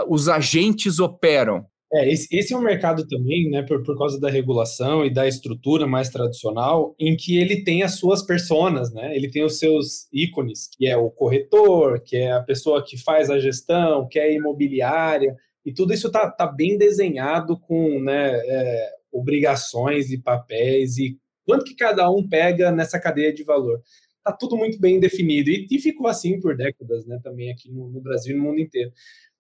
os 0.08 0.28
agentes 0.28 0.98
operam. 0.98 1.64
É, 1.92 2.10
esse, 2.10 2.26
esse, 2.36 2.52
é 2.52 2.56
um 2.56 2.62
mercado 2.62 3.06
também, 3.06 3.48
né, 3.48 3.62
por, 3.62 3.80
por 3.84 3.96
causa 3.96 4.18
da 4.18 4.28
regulação 4.28 5.06
e 5.06 5.14
da 5.14 5.28
estrutura 5.28 5.86
mais 5.86 6.08
tradicional, 6.08 6.92
em 6.98 7.16
que 7.16 7.38
ele 7.38 7.62
tem 7.62 7.84
as 7.84 7.98
suas 8.00 8.20
personas, 8.20 8.92
né? 8.92 9.14
Ele 9.14 9.30
tem 9.30 9.44
os 9.44 9.60
seus 9.60 10.08
ícones, 10.12 10.68
que 10.76 10.88
é 10.88 10.96
o 10.96 11.08
corretor, 11.08 12.00
que 12.00 12.16
é 12.16 12.32
a 12.32 12.40
pessoa 12.42 12.84
que 12.84 12.96
faz 12.96 13.30
a 13.30 13.38
gestão, 13.38 14.08
que 14.08 14.18
é 14.18 14.24
a 14.24 14.32
imobiliária, 14.32 15.36
e 15.64 15.72
tudo 15.72 15.94
isso 15.94 16.10
tá, 16.10 16.28
tá 16.28 16.46
bem 16.46 16.76
desenhado 16.76 17.58
com 17.58 18.00
né, 18.00 18.32
é, 18.44 18.90
obrigações 19.14 20.10
e 20.10 20.18
papéis 20.18 20.98
e 20.98 21.16
quanto 21.46 21.64
que 21.64 21.76
cada 21.76 22.10
um 22.10 22.26
pega 22.26 22.72
nessa 22.72 22.98
cadeia 22.98 23.32
de 23.32 23.44
valor. 23.44 23.80
Tá 24.24 24.32
tudo 24.32 24.56
muito 24.56 24.80
bem 24.80 24.98
definido 24.98 25.50
e, 25.50 25.66
e 25.70 25.78
ficou 25.78 26.08
assim 26.08 26.40
por 26.40 26.56
décadas, 26.56 27.06
né? 27.06 27.20
Também 27.22 27.50
aqui 27.50 27.70
no, 27.70 27.88
no 27.90 28.00
Brasil 28.00 28.34
e 28.34 28.38
no 28.38 28.44
mundo 28.44 28.58
inteiro. 28.58 28.90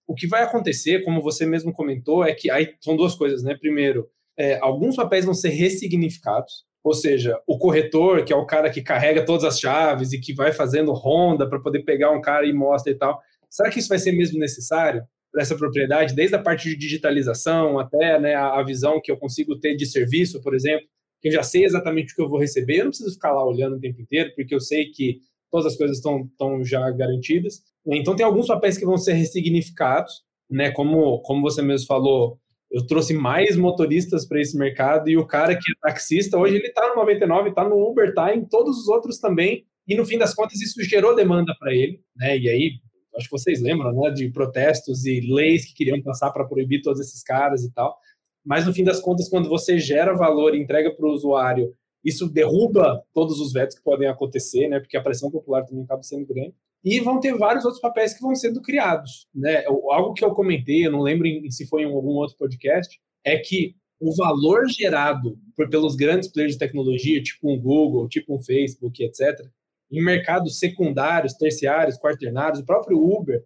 O 0.06 0.14
que 0.14 0.26
vai 0.26 0.42
acontecer, 0.42 1.02
como 1.02 1.22
você 1.22 1.46
mesmo 1.46 1.72
comentou, 1.72 2.22
é 2.22 2.34
que 2.34 2.50
aí 2.50 2.74
são 2.80 2.94
duas 2.94 3.14
coisas, 3.14 3.42
né? 3.42 3.56
Primeiro, 3.58 4.08
é, 4.36 4.58
alguns 4.60 4.96
papéis 4.96 5.24
vão 5.24 5.32
ser 5.32 5.48
ressignificados, 5.48 6.66
ou 6.82 6.92
seja, 6.92 7.40
o 7.46 7.56
corretor, 7.58 8.24
que 8.24 8.32
é 8.32 8.36
o 8.36 8.44
cara 8.44 8.68
que 8.68 8.82
carrega 8.82 9.24
todas 9.24 9.44
as 9.44 9.58
chaves 9.58 10.12
e 10.12 10.20
que 10.20 10.34
vai 10.34 10.52
fazendo 10.52 10.92
ronda 10.92 11.48
para 11.48 11.58
poder 11.58 11.82
pegar 11.84 12.10
um 12.10 12.20
cara 12.20 12.46
e 12.46 12.52
mostra 12.52 12.92
e 12.92 12.94
tal. 12.94 13.18
Será 13.48 13.70
que 13.70 13.78
isso 13.78 13.88
vai 13.88 13.98
ser 13.98 14.12
mesmo 14.12 14.38
necessário 14.38 15.02
para 15.34 15.42
essa 15.42 15.56
propriedade, 15.56 16.14
desde 16.14 16.36
a 16.36 16.38
parte 16.38 16.68
de 16.68 16.76
digitalização 16.76 17.80
até 17.80 18.20
né, 18.20 18.36
a 18.36 18.62
visão 18.62 19.00
que 19.02 19.10
eu 19.10 19.16
consigo 19.16 19.58
ter 19.58 19.74
de 19.74 19.84
serviço, 19.84 20.40
por 20.40 20.54
exemplo, 20.54 20.86
que 21.20 21.26
eu 21.26 21.32
já 21.32 21.42
sei 21.42 21.64
exatamente 21.64 22.12
o 22.12 22.16
que 22.16 22.22
eu 22.22 22.28
vou 22.28 22.38
receber, 22.38 22.76
eu 22.78 22.84
não 22.84 22.90
preciso 22.90 23.14
ficar 23.14 23.32
lá 23.32 23.44
olhando 23.44 23.74
o 23.74 23.80
tempo 23.80 24.00
inteiro, 24.00 24.30
porque 24.36 24.54
eu 24.54 24.60
sei 24.60 24.92
que 24.92 25.18
todas 25.50 25.72
as 25.72 25.76
coisas 25.76 25.96
estão, 25.96 26.20
estão 26.30 26.64
já 26.64 26.88
garantidas. 26.92 27.62
Então, 27.84 28.14
tem 28.14 28.24
alguns 28.24 28.46
papéis 28.46 28.78
que 28.78 28.84
vão 28.84 28.96
ser 28.96 29.14
ressignificados, 29.14 30.22
né? 30.48 30.70
Como, 30.70 31.20
como 31.22 31.42
você 31.42 31.62
mesmo 31.62 31.88
falou, 31.88 32.38
eu 32.70 32.86
trouxe 32.86 33.12
mais 33.12 33.56
motoristas 33.56 34.24
para 34.28 34.40
esse 34.40 34.56
mercado 34.56 35.10
e 35.10 35.16
o 35.16 35.26
cara 35.26 35.56
que 35.56 35.72
é 35.72 35.74
taxista, 35.88 36.38
hoje 36.38 36.56
ele 36.56 36.68
está 36.68 36.90
no 36.90 36.94
99, 36.94 37.48
está 37.48 37.68
no 37.68 37.90
Uber, 37.90 38.10
está 38.10 38.32
em 38.32 38.44
todos 38.44 38.78
os 38.78 38.88
outros 38.88 39.18
também. 39.18 39.64
E 39.88 39.96
no 39.96 40.06
fim 40.06 40.16
das 40.16 40.32
contas, 40.32 40.60
isso 40.60 40.80
gerou 40.84 41.16
demanda 41.16 41.52
para 41.58 41.74
ele, 41.74 42.00
né? 42.16 42.38
E 42.38 42.48
aí, 42.48 42.70
acho 43.16 43.26
que 43.26 43.32
vocês 43.32 43.60
lembram, 43.60 43.92
né? 43.92 44.10
De 44.10 44.28
protestos 44.30 45.04
e 45.06 45.20
leis 45.20 45.64
que 45.64 45.74
queriam 45.74 46.00
passar 46.02 46.30
para 46.30 46.44
proibir 46.44 46.82
todos 46.82 47.00
esses 47.00 47.22
caras 47.22 47.62
e 47.62 47.72
tal. 47.72 47.96
Mas 48.44 48.66
no 48.66 48.74
fim 48.74 48.84
das 48.84 49.00
contas, 49.00 49.28
quando 49.28 49.48
você 49.48 49.78
gera 49.78 50.14
valor 50.14 50.54
e 50.54 50.60
entrega 50.60 50.94
para 50.94 51.06
o 51.06 51.12
usuário, 51.12 51.74
isso 52.04 52.28
derruba 52.28 53.02
todos 53.14 53.40
os 53.40 53.52
vetos 53.52 53.76
que 53.76 53.82
podem 53.82 54.08
acontecer, 54.08 54.68
né? 54.68 54.78
Porque 54.80 54.96
a 54.96 55.02
pressão 55.02 55.30
popular 55.30 55.64
também 55.64 55.84
acaba 55.84 56.02
sendo 56.02 56.26
grande 56.26 56.54
e 56.84 57.00
vão 57.00 57.18
ter 57.18 57.36
vários 57.36 57.64
outros 57.64 57.80
papéis 57.80 58.12
que 58.12 58.20
vão 58.20 58.34
sendo 58.34 58.60
criados. 58.60 59.26
Né? 59.34 59.64
Algo 59.64 60.12
que 60.12 60.22
eu 60.22 60.32
comentei, 60.32 60.86
eu 60.86 60.92
não 60.92 61.00
lembro 61.00 61.26
se 61.50 61.66
foi 61.66 61.82
em 61.82 61.86
algum 61.86 62.10
outro 62.10 62.36
podcast, 62.36 63.00
é 63.24 63.38
que 63.38 63.74
o 63.98 64.14
valor 64.14 64.68
gerado 64.68 65.38
por, 65.56 65.70
pelos 65.70 65.96
grandes 65.96 66.28
players 66.28 66.52
de 66.52 66.58
tecnologia, 66.58 67.22
tipo 67.22 67.50
um 67.50 67.58
Google, 67.58 68.06
tipo 68.06 68.36
um 68.36 68.42
Facebook, 68.42 69.02
etc., 69.02 69.48
em 69.90 70.02
mercados 70.02 70.58
secundários, 70.58 71.34
terciários, 71.34 71.98
quaternários, 71.98 72.60
o 72.60 72.66
próprio 72.66 72.98
Uber, 72.98 73.42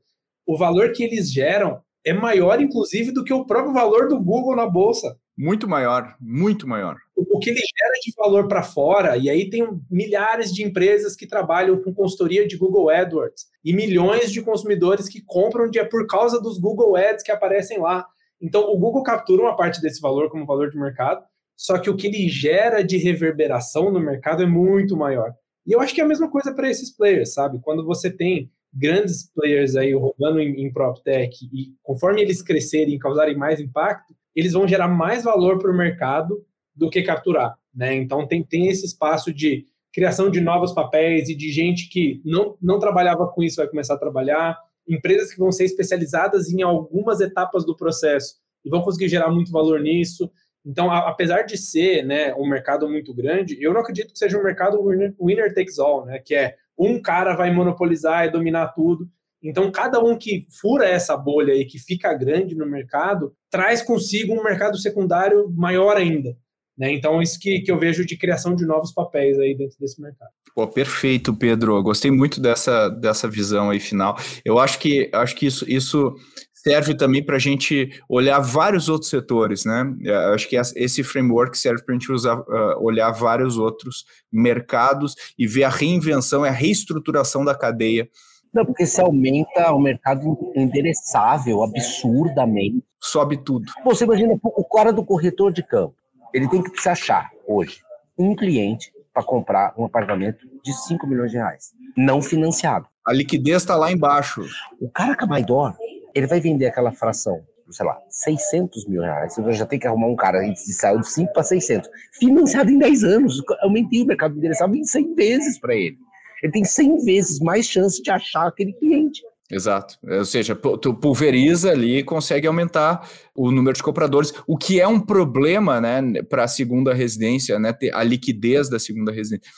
o 0.47 0.57
valor 0.57 0.93
que 0.93 1.05
eles 1.05 1.30
geram 1.30 1.80
é 2.05 2.12
maior, 2.12 2.61
inclusive, 2.61 3.12
do 3.12 3.22
que 3.22 3.32
o 3.32 3.45
próprio 3.45 3.74
valor 3.74 4.09
do 4.09 4.18
Google 4.18 4.57
na 4.57 4.66
bolsa. 4.66 5.18
Muito 5.36 5.68
maior, 5.68 6.16
muito 6.20 6.66
maior. 6.66 6.97
O 7.14 7.39
que 7.39 7.51
ele 7.51 7.61
gera 7.61 7.95
de 8.03 8.12
valor 8.16 8.49
para 8.49 8.62
fora, 8.62 9.16
e 9.16 9.30
aí 9.30 9.49
tem 9.49 9.68
milhares 9.89 10.53
de 10.53 10.64
empresas 10.64 11.14
que 11.14 11.26
trabalham 11.28 11.80
com 11.80 11.95
consultoria 11.95 12.47
de 12.47 12.57
Google 12.57 12.91
AdWords 12.91 13.47
e 13.64 13.72
milhões 13.72 14.32
de 14.32 14.43
consumidores 14.43 15.09
que 15.09 15.20
compram 15.20 15.70
de, 15.70 15.84
por 15.84 16.07
causa 16.07 16.41
dos 16.41 16.59
Google 16.59 16.97
Ads 16.97 17.22
que 17.22 17.30
aparecem 17.30 17.78
lá. 17.78 18.07
Então, 18.41 18.62
o 18.62 18.78
Google 18.78 19.03
captura 19.03 19.43
uma 19.43 19.57
parte 19.57 19.80
desse 19.80 20.01
valor 20.01 20.28
como 20.30 20.47
valor 20.47 20.70
de 20.70 20.78
mercado, 20.78 21.22
só 21.57 21.78
que 21.78 21.91
o 21.91 21.97
que 21.97 22.07
ele 22.07 22.28
gera 22.28 22.82
de 22.82 22.97
reverberação 22.97 23.93
no 23.93 24.01
mercado 24.01 24.43
é 24.43 24.47
muito 24.47 24.97
maior. 24.97 25.32
E 25.69 25.73
eu 25.73 25.81
acho 25.83 25.95
que 25.95 26.01
é 26.01 26.05
a 26.05 26.09
mesma 26.09 26.31
coisa 26.31 26.55
para 26.55 26.71
esses 26.71 26.91
players, 26.91 27.35
sabe? 27.35 27.59
Quando 27.61 27.85
você 27.85 28.11
tem 28.11 28.51
grandes 28.73 29.31
players 29.35 29.77
aí 29.77 29.93
rodando 29.93 30.41
em, 30.41 30.64
em 30.64 30.73
PropTech 30.73 31.45
e 31.53 31.75
conforme 31.83 32.23
eles 32.23 32.41
crescerem 32.41 32.95
e 32.95 32.99
causarem 32.99 33.37
mais 33.37 33.61
impacto, 33.61 34.14
eles 34.35 34.55
vão 34.55 34.66
gerar 34.66 34.89
mais 34.89 35.25
valor 35.25 35.59
para 35.59 35.71
o 35.71 35.77
mercado 35.77 36.43
do 36.75 36.89
que 36.89 37.03
capturar. 37.03 37.59
Né? 37.75 37.95
Então, 37.97 38.27
tem, 38.27 38.43
tem 38.43 38.69
esse 38.69 38.87
espaço 38.87 39.31
de 39.31 39.66
criação 39.93 40.31
de 40.31 40.41
novos 40.41 40.73
papéis 40.73 41.29
e 41.29 41.35
de 41.35 41.53
gente 41.53 41.91
que 41.91 42.23
não, 42.25 42.57
não 42.62 42.79
trabalhava 42.79 43.27
com 43.27 43.43
isso 43.43 43.57
vai 43.57 43.69
começar 43.69 43.95
a 43.95 43.99
trabalhar, 43.99 44.59
empresas 44.89 45.33
que 45.33 45.39
vão 45.39 45.53
ser 45.53 45.64
especializadas 45.64 46.51
em 46.51 46.62
algumas 46.62 47.21
etapas 47.21 47.66
do 47.66 47.77
processo 47.77 48.37
e 48.64 48.71
vão 48.71 48.81
conseguir 48.81 49.09
gerar 49.09 49.31
muito 49.31 49.53
valor 49.53 49.81
nisso. 49.81 50.31
Então, 50.65 50.91
a, 50.91 51.09
apesar 51.09 51.43
de 51.43 51.57
ser 51.57 52.05
né, 52.05 52.35
um 52.35 52.49
mercado 52.49 52.89
muito 52.89 53.15
grande, 53.15 53.57
eu 53.61 53.73
não 53.73 53.81
acredito 53.81 54.13
que 54.13 54.19
seja 54.19 54.39
um 54.39 54.43
mercado 54.43 54.83
winner, 54.83 55.15
winner 55.21 55.55
takes 55.55 55.79
all, 55.79 56.05
né, 56.05 56.19
que 56.19 56.35
é 56.35 56.57
um 56.79 57.01
cara 57.01 57.35
vai 57.35 57.51
monopolizar 57.51 58.27
e 58.27 58.31
dominar 58.31 58.69
tudo. 58.69 59.09
Então, 59.43 59.71
cada 59.71 60.01
um 60.01 60.17
que 60.17 60.47
fura 60.61 60.87
essa 60.87 61.17
bolha 61.17 61.53
e 61.53 61.65
que 61.65 61.79
fica 61.79 62.13
grande 62.13 62.55
no 62.55 62.67
mercado, 62.67 63.33
traz 63.51 63.83
consigo 63.83 64.35
um 64.35 64.43
mercado 64.43 64.77
secundário 64.79 65.49
maior 65.51 65.97
ainda. 65.97 66.37
Né? 66.79 66.93
Então, 66.93 67.21
isso 67.21 67.39
que, 67.41 67.61
que 67.61 67.73
eu 67.73 67.79
vejo 67.79 68.07
de 68.07 68.17
criação 68.17 68.55
de 68.55 68.65
novos 68.65 68.93
papéis 68.93 69.39
aí 69.39 69.57
dentro 69.57 69.77
desse 69.81 70.01
mercado. 70.01 70.31
Pô, 70.55 70.67
perfeito, 70.67 71.35
Pedro. 71.35 71.83
Gostei 71.83 72.11
muito 72.11 72.41
dessa, 72.41 72.89
dessa 72.89 73.29
visão 73.29 73.71
aí 73.71 73.81
final. 73.81 74.17
Eu 74.45 74.59
acho 74.61 74.79
que, 74.79 75.11
acho 75.13 75.35
que 75.35 75.47
isso, 75.47 75.65
isso 75.69 76.15
serve 76.63 76.95
também 76.95 77.23
para 77.23 77.37
a 77.37 77.39
gente 77.39 77.91
olhar 78.09 78.39
vários 78.41 78.89
outros 78.89 79.11
setores, 79.11 79.65
né? 79.65 79.95
Eu 80.03 80.35
acho 80.35 80.49
que 80.49 80.57
esse 80.57 81.03
framework 81.03 81.57
serve 81.57 81.83
para 81.83 81.95
a 81.95 81.99
gente 81.99 82.11
usar, 82.11 82.39
uh, 82.39 82.83
olhar 82.83 83.11
vários 83.11 83.57
outros 83.57 84.05
mercados 84.31 85.15
e 85.39 85.47
ver 85.47 85.65
a 85.65 85.69
reinvenção 85.69 86.45
e 86.45 86.49
a 86.49 86.53
reestruturação 86.53 87.45
da 87.45 87.55
cadeia. 87.55 88.09
Não, 88.53 88.65
porque 88.65 88.87
se 88.87 89.01
aumenta 89.01 89.73
o 89.73 89.81
mercado 89.81 90.37
endereçável 90.55 91.63
absurdamente. 91.63 92.83
Sobe 93.01 93.37
tudo. 93.37 93.71
Você 93.85 94.05
imagina 94.05 94.39
o 94.43 94.65
cara 94.65 94.93
do 94.93 95.05
corretor 95.05 95.53
de 95.53 95.63
campo. 95.63 95.95
Ele 96.33 96.49
tem 96.49 96.63
que 96.63 96.81
se 96.81 96.89
achar 96.89 97.31
hoje 97.47 97.81
um 98.19 98.35
cliente 98.35 98.93
para 99.13 99.23
comprar 99.23 99.75
um 99.77 99.85
apartamento 99.85 100.47
de 100.63 100.73
5 100.73 101.07
milhões 101.07 101.31
de 101.31 101.37
reais, 101.37 101.73
não 101.97 102.21
financiado. 102.21 102.87
A 103.07 103.13
liquidez 103.13 103.63
está 103.63 103.75
lá 103.75 103.91
embaixo. 103.91 104.45
O 104.81 104.91
cara 104.91 105.17
com 105.17 105.25
a 105.25 105.29
Maidor, 105.29 105.75
ele 106.15 106.27
vai 106.27 106.41
vender 106.41 106.67
aquela 106.67 106.93
fração, 106.93 107.41
sei 107.71 107.87
lá, 107.87 107.99
600 108.09 108.87
mil 108.87 109.03
reais. 109.03 109.35
Você 109.35 109.53
já 109.53 109.67
tem 109.67 109.79
que 109.79 109.87
arrumar 109.87 110.09
um 110.09 110.17
cara 110.17 110.41
que 110.41 110.73
saiu 110.73 111.01
de 111.01 111.09
5 111.09 111.33
para 111.33 111.43
600. 111.43 111.89
Financiado 112.19 112.71
em 112.71 112.79
10 112.79 113.05
anos. 113.05 113.43
Aumentei 113.61 114.03
o 114.03 114.07
mercado 114.07 114.37
endereçável 114.37 114.77
em 114.77 114.85
100 114.85 115.15
vezes 115.15 115.59
para 115.59 115.75
ele. 115.75 115.97
Ele 116.43 116.53
tem 116.53 116.65
100 116.65 117.05
vezes 117.05 117.41
mais 117.41 117.67
chance 117.67 118.03
de 118.03 118.11
achar 118.11 118.47
aquele 118.47 118.73
cliente. 118.73 119.23
Exato. 119.51 119.97
Ou 120.03 120.25
seja, 120.27 120.55
tu 120.55 120.93
pulveriza 120.93 121.71
ali 121.71 121.99
e 121.99 122.05
consegue 122.05 122.47
aumentar 122.47 123.09
o 123.35 123.51
número 123.51 123.75
de 123.75 123.83
compradores, 123.83 124.33
o 124.47 124.59
que 124.59 124.79
é 124.79 124.87
um 124.87 125.01
problema 125.01 125.81
né, 125.81 126.23
para 126.23 126.45
a 126.45 126.49
segunda 126.49 126.93
residência, 126.93 127.59
né, 127.59 127.75
a 127.95 128.03
liquidez 128.03 128.69
da 128.69 128.79
segunda 128.79 129.11
residência. 129.11 129.51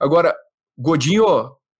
Agora, 0.00 0.34
Godinho, 0.76 1.24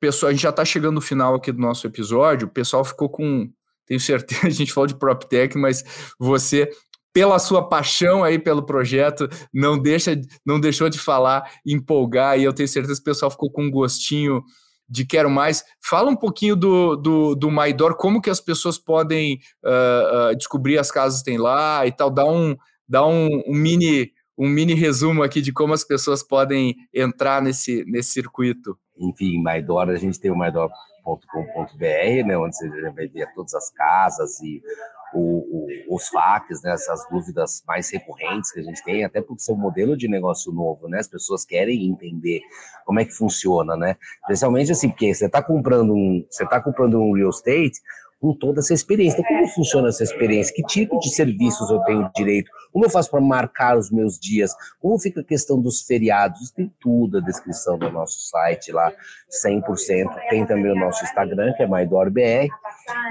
pessoal, 0.01 0.31
a 0.31 0.33
gente 0.33 0.43
já 0.43 0.51
está 0.51 0.65
chegando 0.65 0.95
no 0.95 1.01
final 1.01 1.35
aqui 1.35 1.51
do 1.51 1.61
nosso 1.61 1.87
episódio, 1.89 2.47
o 2.47 2.51
pessoal 2.51 2.85
ficou 2.85 3.09
com, 3.09 3.51
tenho 3.87 4.01
certeza, 4.01 4.43
a 4.47 4.51
gente 4.51 4.73
falou 4.73 4.87
de 4.87 4.99
PropTech, 4.99 5.57
mas 5.57 5.83
você 6.19 6.71
pela 7.13 7.39
sua 7.39 7.67
paixão 7.67 8.23
aí 8.23 8.39
pelo 8.39 8.63
projeto, 8.63 9.27
não 9.51 9.79
deixa, 9.79 10.21
não 10.45 10.61
deixou 10.61 10.91
de 10.91 10.99
falar, 10.99 11.51
empolgar, 11.65 12.39
e 12.39 12.45
eu 12.45 12.53
tenho 12.53 12.69
certeza 12.69 12.97
que 12.97 13.01
o 13.01 13.05
pessoal 13.05 13.31
ficou 13.31 13.51
com 13.51 13.63
um 13.63 13.71
gostinho 13.71 14.43
de 14.87 15.07
Quero 15.07 15.31
Mais. 15.31 15.65
Fala 15.83 16.11
um 16.11 16.17
pouquinho 16.17 16.55
do, 16.55 16.95
do, 16.95 17.35
do 17.35 17.51
Maidor, 17.51 17.97
como 17.97 18.21
que 18.21 18.29
as 18.29 18.39
pessoas 18.39 18.79
podem 18.79 19.39
uh, 19.65 20.33
uh, 20.33 20.37
descobrir 20.37 20.79
as 20.79 20.91
casas 20.91 21.21
que 21.21 21.25
tem 21.25 21.39
lá 21.39 21.87
e 21.87 21.93
tal, 21.93 22.11
dá 22.11 22.27
um, 22.27 22.55
dá 22.87 23.07
um, 23.07 23.29
um, 23.47 23.55
mini 23.55 24.11
um 24.39 24.49
mini 24.49 24.75
resumo 24.75 25.23
aqui 25.23 25.41
de 25.41 25.53
como 25.53 25.73
as 25.73 25.85
pessoas 25.85 26.23
podem 26.23 26.77
entrar 26.93 27.41
nesse, 27.41 27.85
nesse 27.87 28.11
circuito. 28.11 28.79
Enfim, 28.99 29.43
Maidor, 29.43 29.89
a 29.89 29.97
gente 29.97 30.21
tem 30.21 30.31
o 30.31 30.37
maidor.com.br, 30.37 32.27
né, 32.27 32.37
onde 32.37 32.57
você 32.57 32.69
vai 32.91 33.09
ver 33.09 33.33
todas 33.35 33.55
as 33.55 33.71
casas 33.71 34.41
e 34.41 34.63
o, 35.15 35.89
o, 35.91 35.97
os 35.97 36.09
FAQs, 36.09 36.63
né, 36.63 36.73
essas 36.73 37.07
dúvidas 37.09 37.63
mais 37.67 37.91
recorrentes 37.91 38.53
que 38.53 38.61
a 38.61 38.63
gente 38.63 38.83
tem, 38.85 39.05
até 39.05 39.23
porque 39.23 39.43
é 39.49 39.55
um 39.55 39.57
modelo 39.57 39.97
de 39.97 40.09
negócio 40.09 40.53
novo, 40.53 40.89
né? 40.89 40.99
As 40.99 41.09
pessoas 41.09 41.45
querem 41.45 41.89
entender 41.89 42.43
como 42.85 43.01
é 43.01 43.05
que 43.05 43.13
funciona, 43.13 43.77
né? 43.77 43.97
Especialmente 44.23 44.73
assim, 44.73 44.89
porque 44.89 45.15
você 45.15 45.27
está 45.27 45.43
comprando 45.43 45.95
um, 45.95 46.27
você 46.29 46.47
tá 46.47 46.61
comprando 46.61 47.01
um 47.01 47.13
real 47.13 47.31
estate, 47.31 47.81
com 48.27 48.35
toda 48.35 48.59
essa 48.59 48.75
experiência. 48.75 49.21
Então, 49.21 49.37
como 49.37 49.49
funciona 49.49 49.89
essa 49.89 50.03
experiência? 50.03 50.53
Que 50.53 50.63
tipo 50.65 50.99
de 50.99 51.11
serviços 51.11 51.71
eu 51.71 51.79
tenho 51.85 52.11
direito? 52.17 52.51
Como 52.73 52.85
eu 52.85 52.91
faço 52.91 53.09
para 53.09 53.21
marcar 53.21 53.79
os 53.79 53.89
meus 53.89 54.19
dias? 54.19 54.53
Como 54.81 54.99
fica 54.99 55.21
a 55.21 55.25
questão 55.25 55.61
dos 55.61 55.83
feriados? 55.83 56.51
Tem 56.51 56.73
tudo 56.81 57.19
a 57.19 57.21
descrição 57.21 57.79
do 57.79 57.91
nosso 57.91 58.19
site 58.29 58.73
lá, 58.73 58.93
100%. 59.31 60.29
Tem 60.29 60.45
também 60.45 60.73
o 60.73 60.75
nosso 60.75 61.05
Instagram, 61.05 61.53
que 61.53 61.63
é 61.63 61.69
MaiDorBR. 61.69 62.49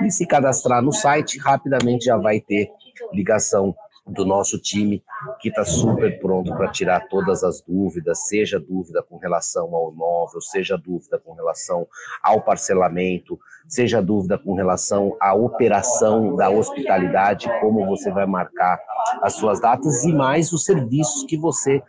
E 0.05 0.11
se 0.11 0.25
cadastrar 0.27 0.81
no 0.81 0.91
site, 0.91 1.39
rapidamente 1.39 2.05
já 2.05 2.17
vai 2.17 2.41
ter 2.41 2.69
ligação 3.13 3.73
do 4.05 4.23
nosso 4.23 4.59
time, 4.59 5.03
que 5.39 5.49
está 5.49 5.65
super 5.65 6.19
pronto 6.19 6.55
para 6.55 6.69
tirar 6.69 7.07
todas 7.07 7.43
as 7.43 7.61
dúvidas, 7.61 8.27
seja 8.27 8.59
dúvida 8.59 9.01
com 9.01 9.17
relação 9.17 9.73
ao 9.73 9.91
imóvel, 9.91 10.39
seja 10.41 10.77
dúvida 10.77 11.17
com 11.17 11.33
relação 11.33 11.87
ao 12.21 12.39
parcelamento, 12.41 13.39
seja 13.67 14.01
dúvida 14.01 14.37
com 14.37 14.53
relação 14.53 15.15
à 15.19 15.33
operação 15.33 16.35
da 16.35 16.49
hospitalidade, 16.49 17.49
como 17.59 17.85
você 17.85 18.11
vai 18.11 18.25
marcar 18.25 18.79
as 19.21 19.33
suas 19.33 19.59
datas 19.59 20.03
e 20.03 20.13
mais 20.13 20.51
os 20.53 20.63
serviços 20.65 21.23
que 21.23 21.37
você 21.37 21.81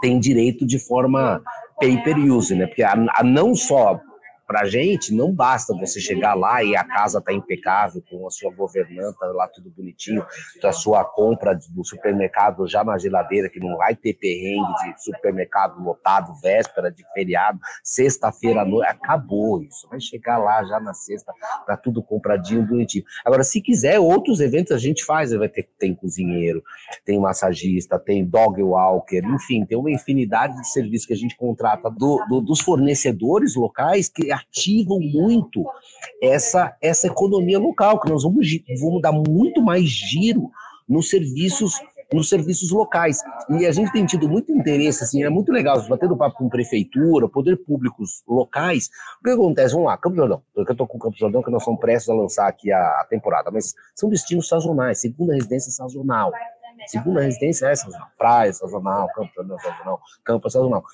tem 0.00 0.18
direito 0.18 0.66
de 0.66 0.78
forma 0.78 1.40
pay 1.80 2.02
per 2.02 2.16
use, 2.18 2.54
né? 2.54 2.66
Porque 2.66 2.82
a, 2.82 2.94
a 3.16 3.22
não 3.22 3.54
só 3.54 3.98
para 4.54 4.62
a 4.62 4.70
gente, 4.70 5.12
não 5.12 5.32
basta 5.32 5.74
você 5.74 6.00
chegar 6.00 6.34
lá 6.34 6.62
e 6.62 6.76
a 6.76 6.84
casa 6.84 7.20
tá 7.20 7.32
impecável, 7.32 8.00
com 8.08 8.24
a 8.24 8.30
sua 8.30 8.52
governanta 8.52 9.26
lá 9.32 9.48
tudo 9.48 9.68
bonitinho, 9.68 10.24
a 10.62 10.72
sua 10.72 11.04
compra 11.04 11.58
do 11.70 11.84
supermercado 11.84 12.64
já 12.68 12.84
na 12.84 12.96
geladeira, 12.96 13.50
que 13.50 13.58
não 13.58 13.76
vai 13.76 13.96
ter 13.96 14.14
perrengue 14.14 14.94
de 14.94 15.02
supermercado 15.02 15.82
lotado, 15.82 16.32
véspera 16.40 16.88
de 16.88 17.02
feriado, 17.12 17.58
sexta-feira 17.82 18.62
à 18.62 18.64
noite, 18.64 18.88
acabou 18.90 19.60
isso. 19.60 19.88
Vai 19.88 19.98
chegar 19.98 20.38
lá 20.38 20.62
já 20.62 20.78
na 20.78 20.94
sexta, 20.94 21.32
tá 21.66 21.76
tudo 21.76 22.00
compradinho, 22.00 22.64
bonitinho. 22.64 23.02
Agora, 23.24 23.42
se 23.42 23.60
quiser, 23.60 23.98
outros 23.98 24.38
eventos 24.38 24.70
a 24.70 24.78
gente 24.78 25.04
faz, 25.04 25.32
vai 25.32 25.48
ter, 25.48 25.68
tem 25.80 25.96
cozinheiro, 25.96 26.62
tem 27.04 27.18
massagista, 27.18 27.98
tem 27.98 28.24
dog 28.24 28.62
walker, 28.62 29.20
enfim, 29.34 29.66
tem 29.66 29.76
uma 29.76 29.90
infinidade 29.90 30.54
de 30.60 30.68
serviços 30.68 31.08
que 31.08 31.12
a 31.12 31.16
gente 31.16 31.36
contrata 31.36 31.90
do, 31.90 32.24
do, 32.28 32.40
dos 32.40 32.60
fornecedores 32.60 33.56
locais 33.56 34.08
que 34.08 34.30
ativam 34.48 35.00
muito 35.00 35.64
essa, 36.22 36.76
essa 36.80 37.06
economia 37.06 37.58
local, 37.58 38.00
que 38.00 38.10
nós 38.10 38.22
vamos, 38.22 38.46
vamos 38.80 39.02
dar 39.02 39.12
muito 39.12 39.62
mais 39.62 39.84
giro 39.84 40.50
nos 40.88 41.08
serviços 41.08 41.80
nos 42.12 42.28
serviços 42.28 42.70
locais. 42.70 43.22
E 43.50 43.66
a 43.66 43.72
gente 43.72 43.92
tem 43.92 44.06
tido 44.06 44.28
muito 44.28 44.52
interesse, 44.52 45.02
assim, 45.02 45.24
é 45.24 45.28
muito 45.28 45.52
legal, 45.52 45.80
batendo 45.88 46.16
papo 46.16 46.36
com 46.38 46.48
prefeitura, 46.48 47.28
poder 47.28 47.56
públicos 47.56 48.22
locais. 48.26 48.88
O 49.20 49.24
que 49.24 49.30
acontece? 49.30 49.74
Vamos 49.74 49.88
lá, 49.88 49.96
Campo 49.96 50.16
Jordão. 50.16 50.42
Eu 50.54 50.62
estou 50.62 50.86
com 50.86 50.96
o 50.96 51.00
Campo 51.00 51.16
Jordão, 51.16 51.42
que 51.42 51.50
nós 51.50 51.64
somos 51.64 51.80
prestes 51.80 52.08
a 52.08 52.14
lançar 52.14 52.48
aqui 52.48 52.70
a, 52.72 53.06
temporada, 53.10 53.50
mas 53.50 53.74
são 53.94 54.08
destinos 54.08 54.48
sazonais, 54.48 55.00
segunda 55.00 55.34
residência 55.34 55.72
sazonal. 55.72 56.32
Segunda 56.86 57.20
residência 57.20 57.66
é 57.66 57.74
sazonal. 57.74 58.08
Praia 58.18 58.52
sazonal, 58.52 59.08
campo 59.14 59.30
sazonal, 59.34 60.00
campo 60.24 60.50
sazonal. 60.50 60.84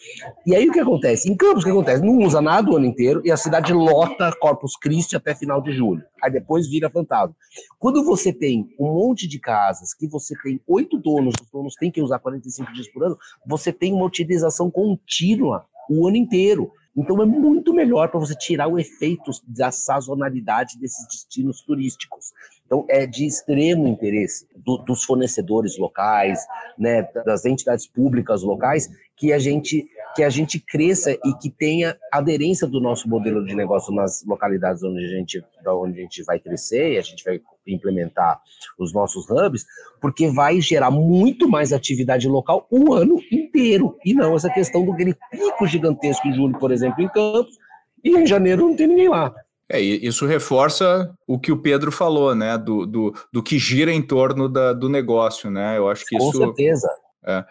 E 0.46 0.54
aí 0.54 0.68
o 0.68 0.72
que 0.72 0.80
acontece? 0.80 1.30
Em 1.30 1.36
Campos, 1.36 1.62
o 1.62 1.66
que 1.66 1.70
acontece? 1.70 2.04
Não 2.04 2.18
usa 2.18 2.40
nada 2.40 2.70
o 2.70 2.76
ano 2.76 2.86
inteiro 2.86 3.22
e 3.24 3.30
a 3.30 3.36
cidade 3.36 3.72
lota 3.72 4.32
Corpus 4.38 4.76
Christi 4.76 5.16
até 5.16 5.34
final 5.34 5.60
de 5.60 5.72
julho. 5.72 6.02
Aí 6.22 6.30
depois 6.30 6.68
vira 6.68 6.90
fantasma. 6.90 7.34
Quando 7.78 8.04
você 8.04 8.32
tem 8.32 8.68
um 8.78 8.92
monte 8.92 9.26
de 9.26 9.38
casas 9.38 9.94
que 9.94 10.06
você 10.06 10.34
tem 10.42 10.60
oito 10.66 10.98
donos, 10.98 11.34
os 11.40 11.50
donos 11.50 11.74
têm 11.74 11.90
que 11.90 12.02
usar 12.02 12.18
45 12.18 12.72
dias 12.72 12.88
por 12.88 13.04
ano, 13.04 13.18
você 13.46 13.72
tem 13.72 13.92
uma 13.92 14.04
utilização 14.04 14.70
contínua 14.70 15.66
o 15.88 16.06
ano 16.06 16.16
inteiro. 16.16 16.72
Então 16.96 17.22
é 17.22 17.26
muito 17.26 17.72
melhor 17.72 18.08
para 18.08 18.18
você 18.18 18.34
tirar 18.34 18.68
o 18.68 18.78
efeito 18.78 19.30
da 19.46 19.70
sazonalidade 19.70 20.78
desses 20.78 21.06
destinos 21.06 21.62
turísticos. 21.62 22.32
Então, 22.70 22.86
é 22.88 23.04
de 23.04 23.26
extremo 23.26 23.88
interesse 23.88 24.46
do, 24.54 24.76
dos 24.78 25.02
fornecedores 25.02 25.76
locais, 25.76 26.38
né, 26.78 27.02
das 27.26 27.44
entidades 27.44 27.84
públicas 27.84 28.44
locais, 28.44 28.88
que 29.16 29.32
a 29.32 29.40
gente 29.40 29.88
que 30.14 30.22
a 30.24 30.30
gente 30.30 30.58
cresça 30.58 31.12
e 31.12 31.34
que 31.40 31.48
tenha 31.50 31.96
aderência 32.12 32.66
do 32.66 32.80
nosso 32.80 33.08
modelo 33.08 33.44
de 33.44 33.54
negócio 33.54 33.94
nas 33.94 34.24
localidades 34.24 34.82
onde 34.82 35.04
a 35.04 35.08
gente, 35.08 35.44
onde 35.66 36.00
a 36.00 36.02
gente 36.02 36.24
vai 36.24 36.38
crescer 36.40 36.94
e 36.94 36.98
a 36.98 37.00
gente 37.00 37.22
vai 37.22 37.40
implementar 37.64 38.40
os 38.76 38.92
nossos 38.92 39.30
hubs, 39.30 39.64
porque 40.00 40.28
vai 40.28 40.60
gerar 40.60 40.90
muito 40.90 41.48
mais 41.48 41.72
atividade 41.72 42.26
local 42.28 42.66
o 42.70 42.92
ano 42.92 43.20
inteiro, 43.30 43.96
e 44.04 44.12
não 44.12 44.34
essa 44.34 44.50
questão 44.50 44.84
do 44.84 44.92
aquele 44.92 45.14
pico 45.30 45.66
gigantesco 45.66 46.26
em 46.26 46.34
julho, 46.34 46.58
por 46.58 46.72
exemplo, 46.72 47.00
em 47.00 47.08
Campos, 47.08 47.56
e 48.02 48.16
em 48.16 48.26
janeiro 48.26 48.66
não 48.66 48.74
tem 48.74 48.88
ninguém 48.88 49.08
lá. 49.08 49.32
É, 49.70 49.80
isso 49.80 50.26
reforça 50.26 51.14
o 51.28 51.38
que 51.38 51.52
o 51.52 51.62
Pedro 51.62 51.92
falou, 51.92 52.34
né? 52.34 52.58
Do, 52.58 52.84
do, 52.84 53.14
do 53.32 53.40
que 53.40 53.56
gira 53.56 53.92
em 53.92 54.02
torno 54.02 54.48
da, 54.48 54.72
do 54.72 54.88
negócio, 54.88 55.48
né? 55.48 55.78
Eu 55.78 55.88
acho 55.88 56.04
que 56.04 56.18
Com 56.18 56.28
isso. 56.28 56.38
Com 56.38 56.46
certeza. 56.46 56.88
É. 57.24 57.44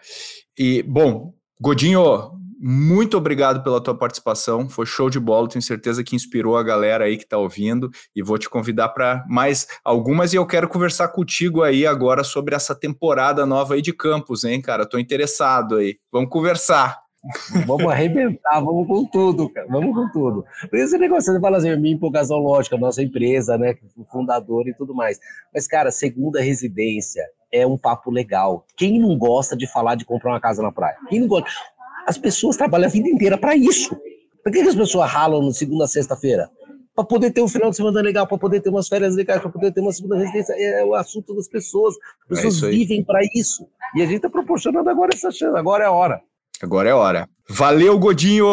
E, 0.58 0.82
bom, 0.82 1.32
Godinho, 1.58 2.38
muito 2.60 3.16
obrigado 3.16 3.62
pela 3.62 3.80
tua 3.80 3.96
participação. 3.96 4.68
Foi 4.68 4.84
show 4.84 5.08
de 5.08 5.18
bola. 5.18 5.48
Tenho 5.48 5.62
certeza 5.62 6.04
que 6.04 6.14
inspirou 6.14 6.58
a 6.58 6.62
galera 6.62 7.06
aí 7.06 7.16
que 7.16 7.24
está 7.24 7.38
ouvindo. 7.38 7.90
E 8.14 8.22
vou 8.22 8.36
te 8.36 8.50
convidar 8.50 8.90
para 8.90 9.24
mais 9.26 9.66
algumas. 9.82 10.34
E 10.34 10.36
eu 10.36 10.44
quero 10.44 10.68
conversar 10.68 11.08
contigo 11.08 11.62
aí 11.62 11.86
agora 11.86 12.22
sobre 12.22 12.54
essa 12.54 12.74
temporada 12.74 13.46
nova 13.46 13.74
aí 13.74 13.80
de 13.80 13.94
campus, 13.94 14.44
hein, 14.44 14.60
cara? 14.60 14.82
Estou 14.82 15.00
interessado 15.00 15.76
aí. 15.76 15.96
Vamos 16.12 16.28
conversar. 16.28 16.98
Vamos 17.66 17.86
arrebentar, 17.92 18.60
vamos 18.60 18.86
com 18.86 19.04
tudo, 19.04 19.48
cara. 19.50 19.66
Vamos 19.68 19.94
com 19.94 20.08
tudo. 20.10 20.44
Por 20.70 20.78
esse 20.78 20.96
negócio, 20.96 21.32
você 21.32 21.40
fala 21.40 21.58
assim, 21.58 21.76
minha 21.76 21.94
empolgação 21.94 22.38
lógica, 22.38 22.76
nossa 22.78 23.02
empresa, 23.02 23.58
né? 23.58 23.76
Fundador 24.10 24.66
e 24.68 24.74
tudo 24.74 24.94
mais. 24.94 25.18
Mas, 25.52 25.66
cara, 25.66 25.90
segunda 25.90 26.40
residência 26.40 27.22
é 27.52 27.66
um 27.66 27.76
papo 27.76 28.10
legal. 28.10 28.64
Quem 28.76 28.98
não 28.98 29.18
gosta 29.18 29.56
de 29.56 29.66
falar 29.66 29.96
de 29.96 30.04
comprar 30.04 30.32
uma 30.32 30.40
casa 30.40 30.62
na 30.62 30.72
praia? 30.72 30.96
Quem 31.08 31.20
não 31.20 31.28
gosta? 31.28 31.48
As 32.06 32.16
pessoas 32.16 32.56
trabalham 32.56 32.86
a 32.86 32.90
vida 32.90 33.08
inteira 33.08 33.36
para 33.36 33.54
isso. 33.54 33.94
Por 34.42 34.50
que, 34.50 34.62
que 34.62 34.68
as 34.68 34.74
pessoas 34.74 35.10
ralam 35.10 35.42
no 35.42 35.52
segunda 35.52 35.84
a 35.84 35.88
sexta-feira? 35.88 36.50
Para 36.94 37.04
poder 37.04 37.30
ter 37.30 37.42
um 37.42 37.48
final 37.48 37.70
de 37.70 37.76
semana 37.76 38.00
legal, 38.00 38.26
para 38.26 38.38
poder 38.38 38.60
ter 38.60 38.70
umas 38.70 38.88
férias 38.88 39.14
legais, 39.14 39.40
para 39.40 39.50
poder 39.50 39.72
ter 39.72 39.80
uma 39.80 39.92
segunda 39.92 40.16
residência. 40.16 40.54
É 40.54 40.82
o 40.84 40.94
assunto 40.94 41.34
das 41.34 41.46
pessoas. 41.48 41.94
As 42.30 42.38
É 42.38 42.42
pessoas 42.42 42.64
aí. 42.64 42.78
vivem 42.78 43.04
para 43.04 43.20
isso. 43.34 43.66
E 43.94 44.00
a 44.02 44.06
gente 44.06 44.16
está 44.16 44.30
proporcionando 44.30 44.88
agora 44.88 45.10
essa 45.12 45.30
chance. 45.30 45.56
Agora 45.56 45.84
é 45.84 45.86
a 45.86 45.92
hora. 45.92 46.20
Agora 46.62 46.88
é 46.88 46.94
hora. 46.94 47.28
Valeu, 47.48 47.98
Godinho. 47.98 48.46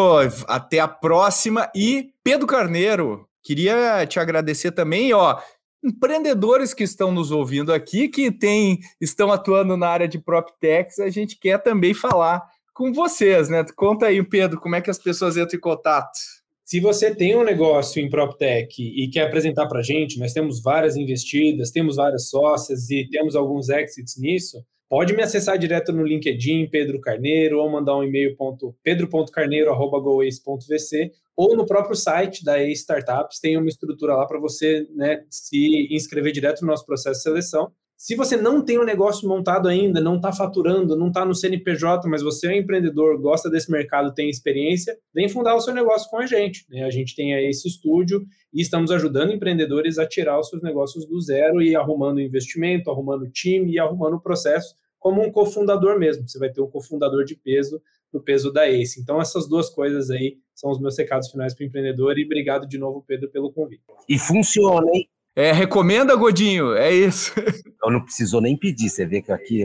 Até 0.48 0.80
a 0.80 0.88
próxima. 0.88 1.70
E 1.76 2.12
Pedro 2.24 2.48
Carneiro, 2.48 3.28
queria 3.44 4.06
te 4.06 4.20
agradecer 4.20 4.72
também, 4.72 5.14
ó. 5.14 5.40
Empreendedores 5.84 6.74
que 6.74 6.84
estão 6.84 7.12
nos 7.12 7.32
ouvindo 7.32 7.72
aqui, 7.72 8.08
que 8.08 8.32
tem, 8.32 8.80
estão 9.00 9.32
atuando 9.32 9.78
na 9.78 9.88
área 9.88 10.08
de 10.08 10.20
PropTechs, 10.20 11.00
a 11.00 11.10
gente 11.10 11.38
quer 11.40 11.62
também 11.62 11.94
falar 11.94 12.44
com 12.74 12.92
vocês, 12.92 13.50
né? 13.50 13.64
Conta 13.76 14.08
aí, 14.08 14.22
Pedro, 14.24 14.60
como 14.60 14.76
é 14.76 14.82
que 14.82 14.90
as 14.90 14.98
pessoas 15.00 15.38
entram 15.38 15.58
em 15.58 15.62
contato? 15.62 16.18
Se 16.66 16.80
você 16.82 17.16
tem 17.16 17.38
um 17.38 17.44
negócio 17.44 18.02
em 18.02 18.10
PropTech 18.10 18.82
e 18.82 19.10
quer 19.10 19.28
apresentar 19.28 19.68
para 19.68 19.80
a 19.80 19.84
gente, 19.84 20.20
nós 20.20 20.34
temos 20.34 20.62
várias 20.62 20.98
investidas, 20.98 21.72
temos 21.72 21.96
várias 21.96 22.30
sócias 22.30 22.90
e 22.90 23.08
temos 23.10 23.36
alguns 23.36 23.70
exits 23.70 24.18
nisso, 24.18 24.58
pode 24.90 25.16
me 25.16 25.24
acessar 25.24 25.58
direto 25.58 25.92
no 25.92 26.04
LinkedIn, 26.04 26.70
Pedro 26.70 27.00
Carneiro, 27.00 27.60
ou 27.60 27.70
mandar 27.70 27.98
um 27.98 28.04
e-mail 28.04 28.36
pedro.carneiro.goace.vc 28.84 31.12
ou 31.36 31.56
no 31.56 31.66
próprio 31.68 31.96
site 31.96 32.44
da 32.44 32.60
Ace 32.60 32.82
Startups, 32.82 33.40
tem 33.40 33.56
uma 33.58 33.70
estrutura 33.70 34.16
lá 34.16 34.26
para 34.26 34.40
você 34.40 34.88
né, 34.96 35.24
se 35.30 35.88
inscrever 35.92 36.32
direto 36.32 36.62
no 36.62 36.68
nosso 36.68 36.84
processo 36.84 37.20
de 37.20 37.24
seleção. 37.24 37.72
Se 37.98 38.16
você 38.16 38.38
não 38.38 38.64
tem 38.64 38.78
um 38.80 38.86
negócio 38.86 39.28
montado 39.28 39.68
ainda, 39.68 40.00
não 40.00 40.18
está 40.18 40.32
faturando, 40.32 40.96
não 40.96 41.08
está 41.08 41.26
no 41.26 41.34
CNPJ, 41.34 42.08
mas 42.08 42.22
você 42.22 42.46
é 42.46 42.52
um 42.52 42.54
empreendedor, 42.54 43.20
gosta 43.20 43.50
desse 43.50 43.72
mercado, 43.72 44.14
tem 44.14 44.30
experiência, 44.30 44.96
vem 45.12 45.28
fundar 45.28 45.56
o 45.56 45.60
seu 45.60 45.74
negócio 45.74 46.08
com 46.08 46.18
a 46.18 46.28
gente. 46.28 46.64
né? 46.70 46.84
A 46.84 46.92
gente 46.92 47.16
tem 47.16 47.34
aí 47.34 47.48
esse 47.48 47.68
estúdio 47.68 48.24
e 48.54 48.62
estamos 48.62 48.92
ajudando 48.92 49.34
empreendedores 49.34 49.98
a 49.98 50.08
tirar 50.08 50.40
os 50.40 50.48
seus 50.48 50.62
negócios 50.62 51.08
do 51.08 51.20
zero 51.20 51.60
e 51.60 51.76
arrumando 51.76 52.22
investimento, 52.22 52.92
arrumando 52.92 53.32
time 53.32 53.74
e 53.74 53.80
arrumando 53.80 54.14
o 54.14 54.22
processo 54.22 54.76
como 55.00 55.24
um 55.24 55.32
cofundador 55.32 55.98
mesmo. 55.98 56.28
Você 56.28 56.38
vai 56.38 56.52
ter 56.52 56.62
um 56.62 56.70
cofundador 56.70 57.24
de 57.24 57.36
peso 57.36 57.82
do 58.14 58.22
peso 58.22 58.54
da 58.54 58.70
ACE. 58.70 59.02
Então, 59.02 59.20
essas 59.20 59.50
duas 59.50 59.72
coisas 59.72 60.12
aí 60.12 60.38
são 60.54 60.70
os 60.70 60.80
meus 60.80 60.96
recados 60.98 61.30
finais 61.30 61.56
para 61.56 61.64
o 61.64 61.68
empreendedor 61.68 62.18
e 62.20 62.26
obrigado 62.26 62.68
de 62.68 62.78
novo, 62.78 63.04
Pedro, 63.08 63.28
pelo 63.30 63.52
convite. 63.52 63.82
E 64.08 64.20
funciona, 64.20 64.88
hein? 64.94 65.10
É, 65.38 65.52
recomenda, 65.52 66.16
Godinho? 66.16 66.74
É 66.74 66.92
isso. 66.92 67.32
Eu 67.86 67.92
não 67.92 68.02
precisou 68.02 68.42
nem 68.42 68.58
pedir. 68.58 68.90
Você 68.90 69.06
vê 69.06 69.22
que 69.22 69.32
aqui 69.32 69.64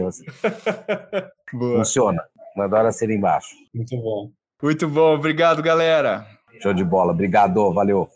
funciona. 1.51 2.23
Manda 2.55 2.77
hora 2.77 2.93
ser 2.93 3.09
embaixo. 3.09 3.49
Muito 3.75 3.97
bom. 3.97 4.31
Muito 4.63 4.87
bom, 4.87 5.15
obrigado, 5.15 5.63
galera. 5.63 6.27
Show 6.63 6.75
de 6.75 6.85
bola. 6.85 7.13
Obrigado. 7.13 7.73
Valeu. 7.73 8.07